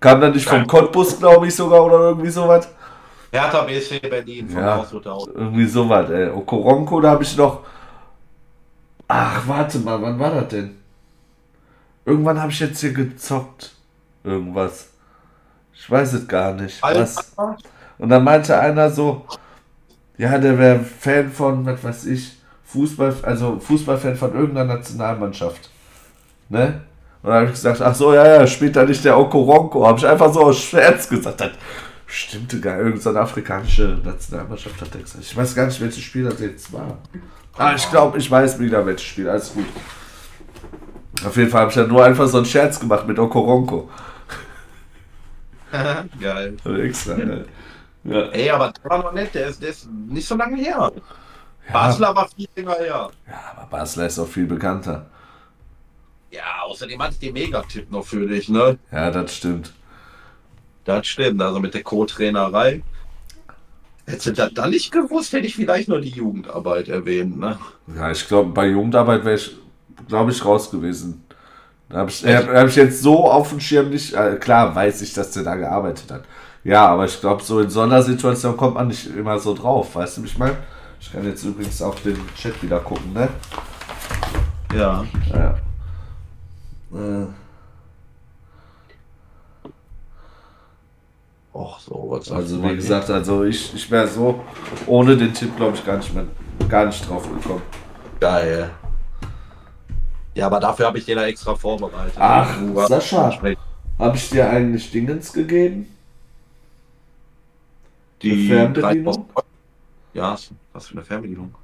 Kam 0.00 0.20
dann 0.22 0.32
nicht 0.32 0.48
vom. 0.48 0.66
Cottbus, 0.66 1.18
glaube 1.18 1.46
ich, 1.46 1.54
sogar, 1.54 1.84
oder 1.84 1.98
irgendwie 2.08 2.30
sowas? 2.30 2.68
Hertha 3.30 3.62
BSC 3.62 3.98
Berlin 4.00 4.48
von 4.48 4.62
Ja. 4.62 4.86
Irgendwie 5.34 5.66
sowas, 5.66 6.08
ey. 6.08 6.30
Okoronko, 6.30 7.00
da 7.00 7.10
habe 7.10 7.22
ich 7.22 7.36
noch. 7.36 7.60
Ach, 9.08 9.42
warte 9.46 9.78
mal, 9.80 10.00
wann 10.00 10.18
war 10.18 10.30
das 10.30 10.48
denn? 10.48 10.83
Irgendwann 12.04 12.40
habe 12.40 12.52
ich 12.52 12.60
jetzt 12.60 12.80
hier 12.80 12.92
gezockt. 12.92 13.74
Irgendwas. 14.22 14.88
Ich 15.72 15.90
weiß 15.90 16.12
es 16.14 16.28
gar 16.28 16.52
nicht. 16.52 16.82
Was? 16.82 17.32
Und 17.98 18.08
dann 18.08 18.24
meinte 18.24 18.58
einer 18.58 18.90
so, 18.90 19.26
ja, 20.16 20.38
der 20.38 20.58
wäre 20.58 20.80
Fan 20.80 21.30
von, 21.30 21.66
was 21.66 21.82
weiß 21.82 22.06
ich, 22.06 22.38
Fußball, 22.64 23.14
also 23.22 23.58
Fußballfan 23.58 24.16
von 24.16 24.34
irgendeiner 24.34 24.74
Nationalmannschaft. 24.74 25.70
Ne? 26.48 26.80
Und 27.22 27.30
dann 27.30 27.40
habe 27.40 27.46
ich 27.46 27.52
gesagt, 27.52 27.80
ach 27.80 27.94
so, 27.94 28.14
ja, 28.14 28.26
ja, 28.26 28.46
spielt 28.46 28.76
da 28.76 28.84
nicht 28.84 29.04
der 29.04 29.18
Okoronko. 29.18 29.86
Habe 29.86 29.98
ich 29.98 30.06
einfach 30.06 30.32
so 30.32 30.42
aus 30.42 30.58
Scherz 30.58 31.08
gesagt. 31.08 31.40
Das 31.40 31.52
stimmte 32.06 32.60
gar 32.60 32.78
irgendeine 32.78 33.20
afrikanische 33.20 33.98
Nationalmannschaft 34.04 34.80
hat 34.80 34.94
er 34.94 35.00
gesagt. 35.00 35.24
Ich 35.24 35.36
weiß 35.36 35.54
gar 35.54 35.66
nicht, 35.66 35.80
welches 35.80 36.02
Spiel 36.02 36.24
das 36.24 36.40
jetzt 36.40 36.72
war. 36.72 36.98
Ah, 37.56 37.74
ich 37.74 37.88
glaube, 37.90 38.18
ich 38.18 38.30
weiß 38.30 38.58
wieder, 38.58 38.84
welches 38.84 39.06
Spiel. 39.06 39.28
Alles 39.28 39.52
gut. 39.54 39.66
Auf 41.26 41.36
jeden 41.36 41.50
Fall 41.50 41.62
habe 41.62 41.70
ich 41.70 41.76
ja 41.76 41.86
nur 41.86 42.04
einfach 42.04 42.26
so 42.26 42.38
einen 42.38 42.46
Scherz 42.46 42.78
gemacht 42.80 43.06
mit 43.06 43.18
Okoronko. 43.18 43.88
Geil. 46.20 46.56
Also 46.64 46.78
extra, 46.78 47.14
ne? 47.14 47.44
Ja. 48.04 48.28
Ey, 48.30 48.50
aber 48.50 48.72
der 48.72 48.90
war 48.90 49.02
noch 49.02 49.12
nett, 49.12 49.34
der 49.34 49.48
ist, 49.48 49.62
der 49.62 49.70
ist 49.70 49.88
nicht 49.90 50.28
so 50.28 50.36
lange 50.36 50.56
her. 50.56 50.92
Basler 51.72 52.14
war 52.14 52.28
viel 52.28 52.48
länger 52.54 52.74
her. 52.74 53.10
Ja, 53.26 53.54
aber 53.56 53.66
Basler 53.70 54.06
ist 54.06 54.18
auch 54.18 54.28
viel 54.28 54.46
bekannter. 54.46 55.06
Ja, 56.30 56.62
außerdem 56.64 57.00
hatte 57.00 57.14
ich 57.14 57.20
den 57.20 57.32
Megatipp 57.32 57.90
noch 57.90 58.04
für 58.04 58.26
dich, 58.26 58.48
ne? 58.48 58.78
Ja, 58.92 59.10
das 59.10 59.36
stimmt. 59.36 59.72
Das 60.84 61.06
stimmt, 61.06 61.40
also 61.40 61.60
mit 61.60 61.72
der 61.74 61.82
Co-Trainerei. 61.82 62.82
Hättest 64.06 64.26
du 64.26 64.32
das 64.32 64.52
dann 64.52 64.70
nicht 64.70 64.92
gewusst, 64.92 65.32
hätte 65.32 65.46
ich 65.46 65.56
vielleicht 65.56 65.88
nur 65.88 66.00
die 66.00 66.10
Jugendarbeit 66.10 66.88
erwähnt, 66.88 67.38
ne? 67.38 67.58
Ja, 67.96 68.10
ich 68.10 68.28
glaube, 68.28 68.50
bei 68.50 68.66
Jugendarbeit 68.66 69.24
wäre 69.24 69.36
ich, 69.36 69.56
glaube 70.08 70.30
ich, 70.30 70.44
raus 70.44 70.70
gewesen. 70.70 71.24
Da 71.88 71.98
habe 71.98 72.10
ich, 72.10 72.24
hab, 72.24 72.48
hab 72.48 72.68
ich 72.68 72.76
jetzt 72.76 73.02
so 73.02 73.30
auf 73.30 73.50
dem 73.50 73.60
Schirm 73.60 73.90
nicht. 73.90 74.14
Äh, 74.14 74.36
klar 74.36 74.74
weiß 74.74 75.02
ich, 75.02 75.12
dass 75.12 75.30
der 75.32 75.44
da 75.44 75.54
gearbeitet 75.54 76.10
hat. 76.10 76.24
Ja, 76.64 76.86
aber 76.86 77.04
ich 77.04 77.20
glaube, 77.20 77.42
so 77.42 77.60
in 77.60 77.68
so 77.68 77.82
einer 77.82 78.02
Situation 78.02 78.56
kommt 78.56 78.74
man 78.74 78.88
nicht 78.88 79.14
immer 79.14 79.38
so 79.38 79.54
drauf, 79.54 79.94
weißt 79.94 80.16
du, 80.16 80.22
wie 80.22 80.26
ich 80.26 80.38
meine? 80.38 80.56
Ich 80.98 81.12
kann 81.12 81.24
jetzt 81.24 81.44
übrigens 81.44 81.82
auf 81.82 82.00
den 82.02 82.18
Chat 82.34 82.62
wieder 82.62 82.80
gucken, 82.80 83.12
ne? 83.12 83.28
Ja. 84.74 85.04
Ja. 85.30 85.54
Äh, 86.98 87.26
Och, 91.54 91.78
so, 91.78 92.06
was 92.08 92.32
also 92.32 92.60
wie 92.64 92.74
gesagt, 92.74 93.08
also 93.10 93.44
ich, 93.44 93.72
ich 93.76 93.88
wäre 93.88 94.08
so 94.08 94.40
ohne 94.88 95.16
den 95.16 95.32
Tipp, 95.32 95.56
glaube 95.56 95.76
ich, 95.76 95.86
gar 95.86 95.98
nicht 95.98 96.12
mehr, 96.12 96.24
gar 96.68 96.86
nicht 96.86 97.08
drauf 97.08 97.22
gekommen. 97.22 97.62
Geil. 98.18 98.70
Ja, 100.34 100.46
aber 100.46 100.60
dafür 100.60 100.86
habe 100.86 100.98
ich 100.98 101.04
den 101.04 101.16
da 101.16 101.26
extra 101.26 101.54
vorbereitet. 101.54 102.14
Ach, 102.18 102.56
hast- 102.76 102.88
Sascha. 102.88 103.40
Habe 103.98 104.16
ich 104.16 104.30
dir 104.30 104.50
eigentlich 104.50 104.90
Dingens 104.90 105.32
gegeben? 105.32 105.88
Die 108.22 108.48
Fernbedienung? 108.48 109.28
3000 109.28 109.44
Ja, 110.14 110.36
was 110.72 110.86
für 110.88 110.94
eine 110.94 111.04
Fernbedienung. 111.04 111.54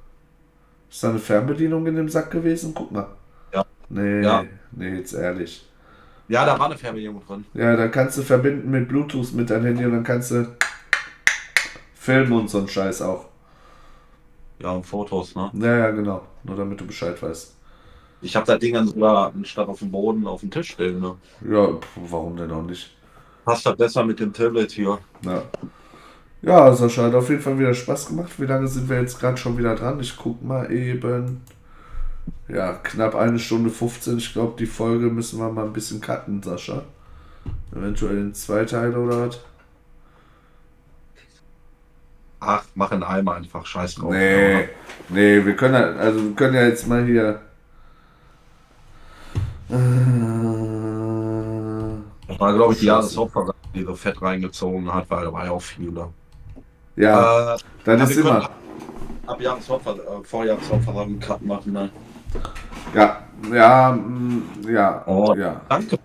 Ist 0.89 1.03
da 1.03 1.09
eine 1.09 1.19
Fernbedienung 1.19 1.85
in 1.87 1.95
dem 1.95 2.09
Sack 2.09 2.31
gewesen? 2.31 2.73
Guck 2.73 2.91
mal. 2.91 3.07
Ja. 3.53 3.65
Nee, 3.89 4.21
Ja. 4.21 4.43
nee, 4.71 4.95
jetzt 4.95 5.13
ehrlich. 5.13 5.65
Ja, 6.27 6.45
da 6.45 6.57
war 6.57 6.67
eine 6.67 6.77
Fernbedienung 6.77 7.21
drin. 7.25 7.45
Ja, 7.53 7.75
dann 7.75 7.91
kannst 7.91 8.17
du 8.17 8.21
verbinden 8.21 8.69
mit 8.71 8.87
Bluetooth 8.87 9.33
mit 9.33 9.49
deinem 9.49 9.65
Handy 9.65 9.85
und 9.85 9.91
dann 9.91 10.03
kannst 10.03 10.31
du 10.31 10.55
filmen 11.93 12.31
und 12.33 12.49
so 12.49 12.59
ein 12.59 12.67
Scheiß 12.69 13.01
auch. 13.01 13.25
Ja, 14.59 14.71
und 14.71 14.85
Fotos, 14.85 15.35
ne? 15.35 15.49
Ja, 15.53 15.77
ja, 15.77 15.91
genau. 15.91 16.21
Nur 16.43 16.55
damit 16.55 16.79
du 16.79 16.85
Bescheid 16.85 17.21
weißt. 17.21 17.55
Ich 18.21 18.35
habe 18.35 18.45
das 18.45 18.59
Ding 18.59 18.73
dann 18.73 18.87
sogar 18.87 19.33
anstatt 19.33 19.67
auf 19.67 19.79
dem 19.79 19.91
Boden 19.91 20.27
auf 20.27 20.41
dem 20.41 20.51
Tisch 20.51 20.71
stehen, 20.71 20.99
ne? 20.99 21.15
Ja, 21.49 21.67
pf, 21.67 21.87
warum 22.09 22.37
denn 22.37 22.51
auch 22.51 22.61
nicht? 22.61 22.95
Passt 23.45 23.65
das 23.65 23.75
besser 23.75 24.03
mit 24.03 24.19
dem 24.19 24.31
Tablet 24.31 24.71
hier. 24.71 24.99
Ja. 25.25 25.43
Ja, 26.43 26.73
Sascha, 26.73 27.03
hat 27.03 27.13
auf 27.13 27.29
jeden 27.29 27.41
Fall 27.41 27.59
wieder 27.59 27.73
Spaß 27.73 28.07
gemacht. 28.07 28.31
Wie 28.37 28.45
lange 28.45 28.67
sind 28.67 28.89
wir 28.89 28.99
jetzt 28.99 29.19
gerade 29.19 29.37
schon 29.37 29.57
wieder 29.57 29.75
dran? 29.75 29.99
Ich 29.99 30.17
guck 30.17 30.43
mal 30.43 30.71
eben. 30.71 31.41
Ja, 32.47 32.73
knapp 32.73 33.15
eine 33.15 33.39
Stunde 33.39 33.69
15. 33.69 34.17
Ich 34.17 34.33
glaube, 34.33 34.55
die 34.57 34.65
Folge 34.65 35.07
müssen 35.07 35.39
wir 35.39 35.49
mal 35.49 35.65
ein 35.65 35.73
bisschen 35.73 36.01
cutten, 36.01 36.41
Sascha. 36.41 36.83
Eventuell 37.75 38.17
in 38.17 38.33
zwei 38.33 38.65
Teile 38.65 38.99
oder 38.99 39.27
was? 39.27 39.39
Ach, 42.39 42.63
mach 42.73 42.91
in 42.91 43.03
einem 43.03 43.29
einfach, 43.29 43.65
scheiß 43.65 43.95
drauf. 43.95 44.11
Nee, 44.11 44.67
nee, 45.09 45.45
wir 45.45 45.55
können 45.55 45.75
also 45.75 46.23
wir 46.23 46.35
können 46.35 46.55
ja 46.55 46.63
jetzt 46.63 46.87
mal 46.87 47.05
hier. 47.05 47.39
Äh, 49.71 49.75
Das 52.27 52.39
war, 52.39 52.53
glaube 52.53 52.73
ich, 52.73 52.79
die 52.79 52.85
Jahreshauptversammlung, 52.87 53.55
die 53.73 53.83
so 53.83 53.95
fett 53.95 54.21
reingezogen 54.21 54.93
hat, 54.93 55.09
weil 55.09 55.25
da 55.25 55.33
war 55.33 55.45
ja 55.45 55.51
auch 55.51 55.61
viel 55.61 55.91
da. 55.91 56.09
Ja, 56.95 57.55
Äh, 57.55 57.57
dann 57.85 58.01
ist 58.01 58.17
immer. 58.17 58.43
Ab, 58.43 58.51
ab 59.27 59.41
Jahreshauptver 59.41 59.95
äh, 59.95 60.23
Vorjahreshauptversammlung 60.23 61.09
einen 61.09 61.19
Cut 61.19 61.41
machen, 61.45 61.73
ne? 61.73 61.89
Ja, 62.93 63.23
ja, 63.53 63.91
mm, 63.91 64.43
ja, 64.67 65.03
Oh, 65.07 65.33
ja, 65.35 65.61
Danke, 65.69 65.97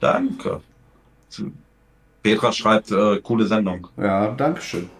danke. 0.00 0.60
Petra 2.22 2.52
schreibt, 2.52 2.90
äh, 2.90 3.20
coole 3.20 3.46
Sendung. 3.46 3.86
ja, 3.96 4.28
Dankeschön. 4.32 4.90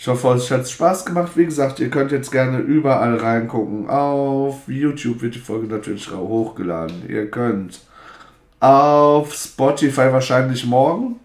Ich 0.00 0.08
hoffe, 0.08 0.28
euch 0.28 0.50
hat 0.50 0.62
es 0.62 0.70
Spaß 0.70 1.04
gemacht. 1.04 1.32
Wie 1.34 1.44
gesagt, 1.44 1.78
ihr 1.78 1.90
könnt 1.90 2.10
jetzt 2.10 2.32
gerne 2.32 2.60
überall 2.60 3.16
reingucken. 3.18 3.90
Auf 3.90 4.66
YouTube 4.66 5.20
wird 5.20 5.34
die 5.34 5.40
Folge 5.40 5.66
natürlich 5.66 6.10
hochgeladen. 6.10 7.02
Ihr 7.06 7.30
könnt 7.30 7.82
auf 8.60 9.34
Spotify 9.34 10.10
wahrscheinlich 10.10 10.64
morgen. 10.64 11.20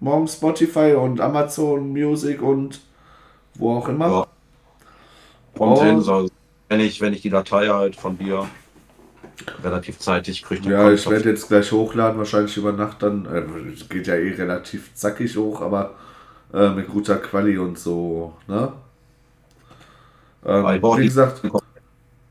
Morgen 0.00 0.26
Spotify 0.26 0.94
und 0.94 1.20
Amazon 1.20 1.90
Music 1.90 2.40
und 2.40 2.80
wo 3.54 3.76
auch 3.76 3.88
immer. 3.90 4.08
Ja. 4.08 4.26
Kommt 5.58 5.82
hin, 5.82 6.00
so, 6.00 6.30
wenn 6.70 6.80
ich, 6.80 7.02
wenn 7.02 7.12
ich 7.12 7.20
die 7.20 7.28
Datei 7.28 7.68
halt 7.68 7.96
von 7.96 8.16
dir 8.16 8.48
relativ 9.62 9.98
zeitig 9.98 10.42
kriege. 10.42 10.70
Ja, 10.70 10.90
ich 10.90 11.06
werde 11.10 11.28
jetzt 11.28 11.48
gleich 11.48 11.70
hochladen, 11.70 12.16
wahrscheinlich 12.16 12.56
über 12.56 12.72
Nacht 12.72 13.02
dann. 13.02 13.26
Äh, 13.26 13.72
es 13.74 13.86
geht 13.90 14.06
ja 14.06 14.14
eh 14.14 14.32
relativ 14.32 14.94
zackig 14.94 15.36
hoch, 15.36 15.60
aber 15.60 15.96
äh, 16.52 16.70
mit 16.70 16.88
guter 16.88 17.16
Quali 17.16 17.58
und 17.58 17.78
so, 17.78 18.34
ne? 18.46 18.72
Ähm, 20.44 20.64
wie 20.82 21.06
gesagt, 21.06 21.42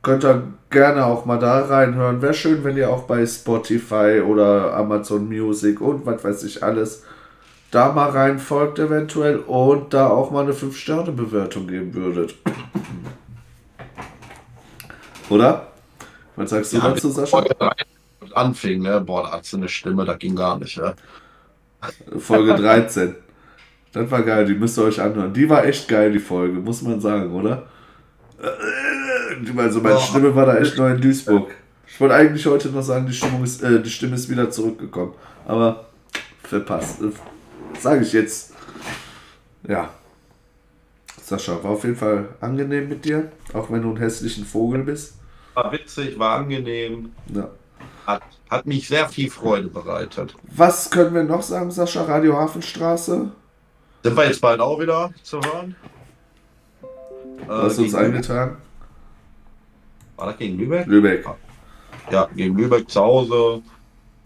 könnt 0.01 0.23
ihr 0.23 0.43
gerne 0.69 1.05
auch 1.05 1.25
mal 1.25 1.39
da 1.39 1.65
reinhören. 1.65 2.21
Wäre 2.21 2.33
schön, 2.33 2.63
wenn 2.63 2.77
ihr 2.77 2.89
auch 2.89 3.03
bei 3.03 3.25
Spotify 3.25 4.21
oder 4.25 4.73
Amazon 4.73 5.27
Music 5.27 5.81
und 5.81 6.05
was 6.05 6.23
weiß 6.23 6.43
ich 6.43 6.63
alles 6.63 7.03
da 7.75 7.91
mal 7.91 8.09
rein 8.09 8.39
folgt 8.39 8.79
eventuell 8.79 9.39
und 9.39 9.93
da 9.93 10.07
auch 10.07 10.31
mal 10.31 10.45
eine 10.45 10.53
5-Sterne-Bewertung 10.53 11.67
geben 11.67 11.93
würdet. 11.93 12.35
Oder? 15.29 15.73
Was 16.37 16.51
sagst 16.51 16.71
du 16.71 16.77
Ja, 16.77 16.89
dazu, 16.89 17.09
Sascha? 17.09 17.43
Anfing, 18.33 18.81
ne? 18.81 19.01
Boah, 19.01 19.23
da 19.23 19.31
hat 19.33 19.45
sie 19.45 19.57
eine 19.57 19.67
Stimme, 19.67 20.05
das 20.05 20.19
ging 20.19 20.37
gar 20.37 20.57
nicht, 20.57 20.77
ja. 20.77 20.93
Folge 22.17 22.55
13. 22.55 23.15
Das 23.95 24.11
war 24.11 24.23
geil, 24.23 24.45
die 24.45 24.55
müsst 24.55 24.77
ihr 24.77 24.83
euch 24.83 24.99
anhören. 24.99 25.31
Die 25.31 25.49
war 25.49 25.63
echt 25.63 25.87
geil, 25.87 26.11
die 26.11 26.19
Folge, 26.19 26.59
muss 26.59 26.81
man 26.81 26.99
sagen, 26.99 27.33
oder? 27.33 27.65
Also 29.55 29.79
meine 29.79 29.95
Boah. 29.95 30.01
Stimme 30.01 30.35
war 30.35 30.45
da 30.47 30.57
echt 30.57 30.77
neu 30.77 30.91
in 30.91 30.99
Duisburg. 30.99 31.49
Ich 31.87 32.01
wollte 32.01 32.13
eigentlich 32.13 32.45
heute 32.45 32.67
noch 32.71 32.81
sagen, 32.81 33.05
die, 33.07 33.13
Stimmung 33.13 33.45
ist, 33.45 33.63
äh, 33.63 33.81
die 33.81 33.89
Stimme 33.89 34.15
ist 34.15 34.29
wieder 34.29 34.49
zurückgekommen. 34.49 35.13
Aber 35.47 35.85
verpasst. 36.43 36.99
Sage 37.79 38.01
ich 38.01 38.11
jetzt. 38.11 38.53
Ja. 39.65 39.89
Sascha, 41.23 41.63
war 41.63 41.71
auf 41.71 41.85
jeden 41.85 41.95
Fall 41.95 42.27
angenehm 42.41 42.89
mit 42.89 43.05
dir, 43.05 43.31
auch 43.53 43.71
wenn 43.71 43.81
du 43.81 43.91
ein 43.91 43.97
hässlichen 43.97 44.43
Vogel 44.43 44.83
bist. 44.83 45.13
War 45.53 45.71
witzig, 45.71 46.19
war 46.19 46.39
angenehm, 46.39 47.13
Ja. 47.33 47.49
hat, 48.05 48.23
hat 48.49 48.65
mich 48.65 48.89
sehr 48.89 49.07
viel 49.07 49.31
Freude 49.31 49.69
bereitet. 49.69 50.35
Was 50.53 50.91
können 50.91 51.15
wir 51.15 51.23
noch 51.23 51.41
sagen, 51.41 51.71
Sascha? 51.71 52.03
Radio 52.03 52.35
Hafenstraße? 52.35 53.31
Sind 54.05 54.15
wir 54.17 54.27
jetzt 54.27 54.39
bald 54.39 54.59
auch 54.59 54.79
wieder 54.79 55.09
zu 55.23 55.41
hören? 55.41 55.75
Äh, 56.83 57.47
Hast 57.47 57.79
du 57.79 57.81
uns 57.83 57.91
gegen- 57.93 57.95
eingetragen? 58.05 58.57
War 60.15 60.27
das 60.27 60.37
gegen 60.37 60.59
Lübeck? 60.59 60.85
Lübeck. 60.85 61.25
Ja, 62.11 62.29
gegen 62.35 62.55
Lübeck 62.55 62.87
zu 62.87 63.01
Hause. 63.01 63.63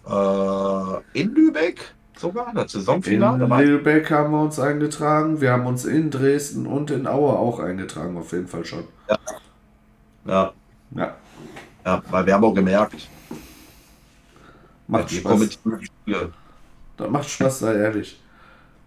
Äh, 0.06 1.20
in 1.22 1.34
Lübeck 1.34 1.80
sogar, 2.18 2.52
das 2.54 2.74
In 2.74 2.82
Saisonfinale. 2.82 3.50
war- 3.50 3.62
Lübeck 3.64 4.12
haben 4.12 4.32
wir 4.34 4.42
uns 4.42 4.60
eingetragen. 4.60 5.40
Wir 5.40 5.54
haben 5.54 5.66
uns 5.66 5.86
in 5.86 6.12
Dresden 6.12 6.68
und 6.68 6.92
in 6.92 7.08
Aue 7.08 7.32
auch 7.40 7.60
eingetragen, 7.60 8.18
auf 8.18 8.34
jeden 8.34 8.48
Fall 8.50 8.66
schon. 8.66 8.84
Ja, 9.08 10.54
Ja, 10.92 11.16
ja, 11.86 12.04
weil 12.12 12.26
wir 12.26 12.34
haben 12.34 12.44
auch 12.44 12.54
gemerkt, 12.54 13.08
macht 14.90 15.10
die 15.12 15.16
Spaß. 15.20 15.58
Das 16.98 17.10
macht 17.10 17.30
Spaß, 17.30 17.60
sei 17.60 17.76
ehrlich. 17.76 18.20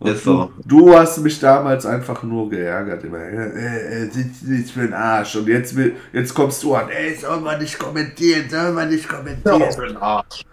Ist 0.04 0.24
so. 0.24 0.50
du, 0.64 0.86
du 0.86 0.94
hast 0.96 1.18
mich 1.18 1.38
damals 1.40 1.86
einfach 1.86 2.22
nur 2.22 2.48
geärgert. 2.50 3.04
Immer, 3.04 3.18
äh, 3.18 4.04
äh, 4.04 4.10
sitzt 4.10 4.44
nicht 4.46 4.70
für 4.70 4.80
den 4.82 4.94
Arsch. 4.94 5.36
Und 5.36 5.48
jetzt, 5.48 5.74
will, 5.76 5.96
jetzt 6.12 6.34
kommst 6.34 6.62
du 6.62 6.74
an, 6.74 6.88
ey, 6.88 7.14
soll 7.14 7.40
man 7.40 7.58
nicht 7.60 7.78
kommentieren, 7.78 8.48
soll 8.48 8.72
man 8.72 8.88
nicht 8.88 9.04
Ja, 9.10 9.16
kommentieren. 9.16 9.72
für 9.72 9.86
den 9.86 9.96
Arsch. 9.96 10.44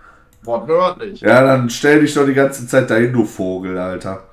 Wortwörtlich. 0.44 1.22
Ja, 1.22 1.44
dann 1.44 1.70
stell 1.70 2.02
dich 2.02 2.14
doch 2.14 2.26
die 2.26 2.34
ganze 2.34 2.66
Zeit 2.68 2.90
dahin, 2.90 3.12
du 3.14 3.26
Vogel, 3.26 3.78
Alter. 3.78 4.24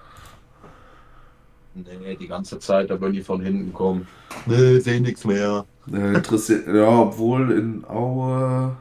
Nee, 1.74 2.16
die 2.16 2.26
ganze 2.28 2.58
Zeit, 2.58 2.88
da 2.90 2.98
würden 3.00 3.12
die 3.12 3.22
von 3.22 3.40
hinten 3.42 3.72
kommen. 3.72 4.06
Nee, 4.46 4.78
seh 4.78 4.98
nix 5.00 5.24
mehr. 5.24 5.66
Äh, 5.92 6.14
interessiert, 6.14 6.66
ja, 6.68 6.88
obwohl 6.88 7.52
in 7.52 7.84
Aue, 7.86 8.76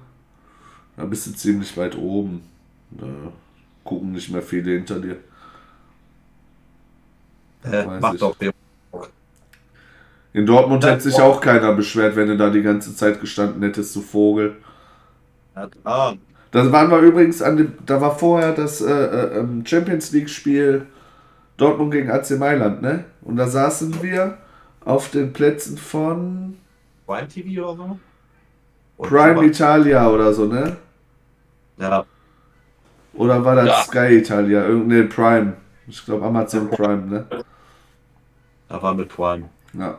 da 0.95 1.05
bist 1.05 1.27
du 1.27 1.33
ziemlich 1.33 1.75
weit 1.77 1.97
oben. 1.97 2.41
Da 2.91 3.05
gucken 3.83 4.13
nicht 4.13 4.31
mehr 4.31 4.41
viele 4.41 4.71
hinter 4.71 4.99
dir. 4.99 5.17
Äh, 7.71 7.99
macht 7.99 8.21
doch 8.21 8.35
den. 8.37 8.51
In 10.33 10.45
Dortmund 10.45 10.85
hätte 10.85 11.01
sich 11.01 11.19
auch 11.21 11.39
keiner 11.39 11.73
beschwert, 11.73 12.15
wenn 12.17 12.27
du 12.27 12.35
da 12.35 12.49
die 12.49 12.61
ganze 12.61 12.93
Zeit 12.95 13.21
gestanden 13.21 13.61
hättest, 13.63 13.95
du 13.95 14.01
Vogel. 14.01 14.57
Ah, 15.85 16.13
Da 16.51 16.71
waren 16.71 16.91
wir 16.91 16.99
übrigens 16.99 17.41
an 17.41 17.55
dem, 17.55 17.73
da 17.85 18.01
war 18.01 18.17
vorher 18.17 18.51
das 18.53 18.81
äh, 18.81 18.91
äh, 18.91 19.39
ähm, 19.39 19.65
Champions 19.65 20.11
League 20.11 20.29
Spiel 20.29 20.85
Dortmund 21.55 21.91
gegen 21.91 22.11
AC 22.11 22.31
Mailand, 22.31 22.81
ne? 22.81 23.05
Und 23.21 23.37
da 23.37 23.47
saßen 23.47 24.01
wir 24.03 24.37
auf 24.83 25.09
den 25.09 25.31
Plätzen 25.31 25.77
von 25.77 26.57
Prime 27.07 27.27
TV 27.29 27.63
oder 27.65 27.75
so? 27.77 27.99
Und 28.97 29.09
Prime 29.09 29.35
sowas. 29.35 29.45
Italia 29.47 30.09
oder 30.09 30.33
so, 30.33 30.45
ne? 30.45 30.75
Ja, 31.77 32.05
Oder 33.13 33.43
war 33.45 33.55
das 33.55 33.67
Ja. 33.67 33.83
Sky 33.83 34.17
Italia? 34.17 34.65
Irgend- 34.67 34.87
Nee, 34.89 35.03
Prime. 35.03 35.53
Ich 35.87 36.03
glaube 36.03 36.25
Amazon 36.25 36.69
Prime, 36.69 37.05
ne? 37.05 37.25
Da 38.69 38.81
war 38.81 38.93
mit 38.93 39.09
Prime. 39.09 39.49
Ja. 39.73 39.97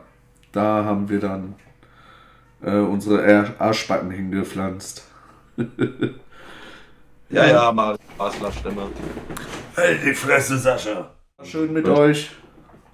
Da 0.52 0.84
haben 0.84 1.08
wir 1.08 1.20
dann 1.20 1.54
äh, 2.62 2.78
unsere 2.78 3.22
Ar- 3.22 3.54
Arschbacken 3.58 4.10
hingepflanzt. 4.10 5.04
Ja, 7.28 7.44
ja, 7.44 7.72
mal 7.72 7.96
Basler 8.16 8.52
Stimme. 8.52 8.82
Halt 9.76 9.98
die 10.04 10.14
Fresse, 10.14 10.56
Sascha. 10.58 11.10
Schön 11.42 11.72
mit 11.72 11.88
euch. 11.88 12.30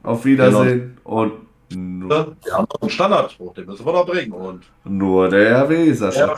Auf 0.02 0.24
Wiedersehen. 0.24 0.96
Und 1.04 1.32
nur, 1.76 2.34
Wir 2.42 2.54
haben 2.54 2.66
noch 2.72 2.80
einen 2.80 2.90
Standardspruch, 2.90 3.52
den 3.52 3.66
müssen 3.66 3.84
wir 3.84 3.92
noch 3.92 4.06
bringen. 4.06 4.32
Und 4.32 4.64
nur 4.84 5.28
der 5.28 5.64
RW, 5.64 5.92
Sascha. 5.92 6.34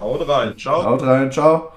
haut 0.00 0.28
rein. 0.28 0.56
Ciao. 0.56 0.84
Haut 0.84 1.02
rein, 1.02 1.30
ciao. 1.32 1.72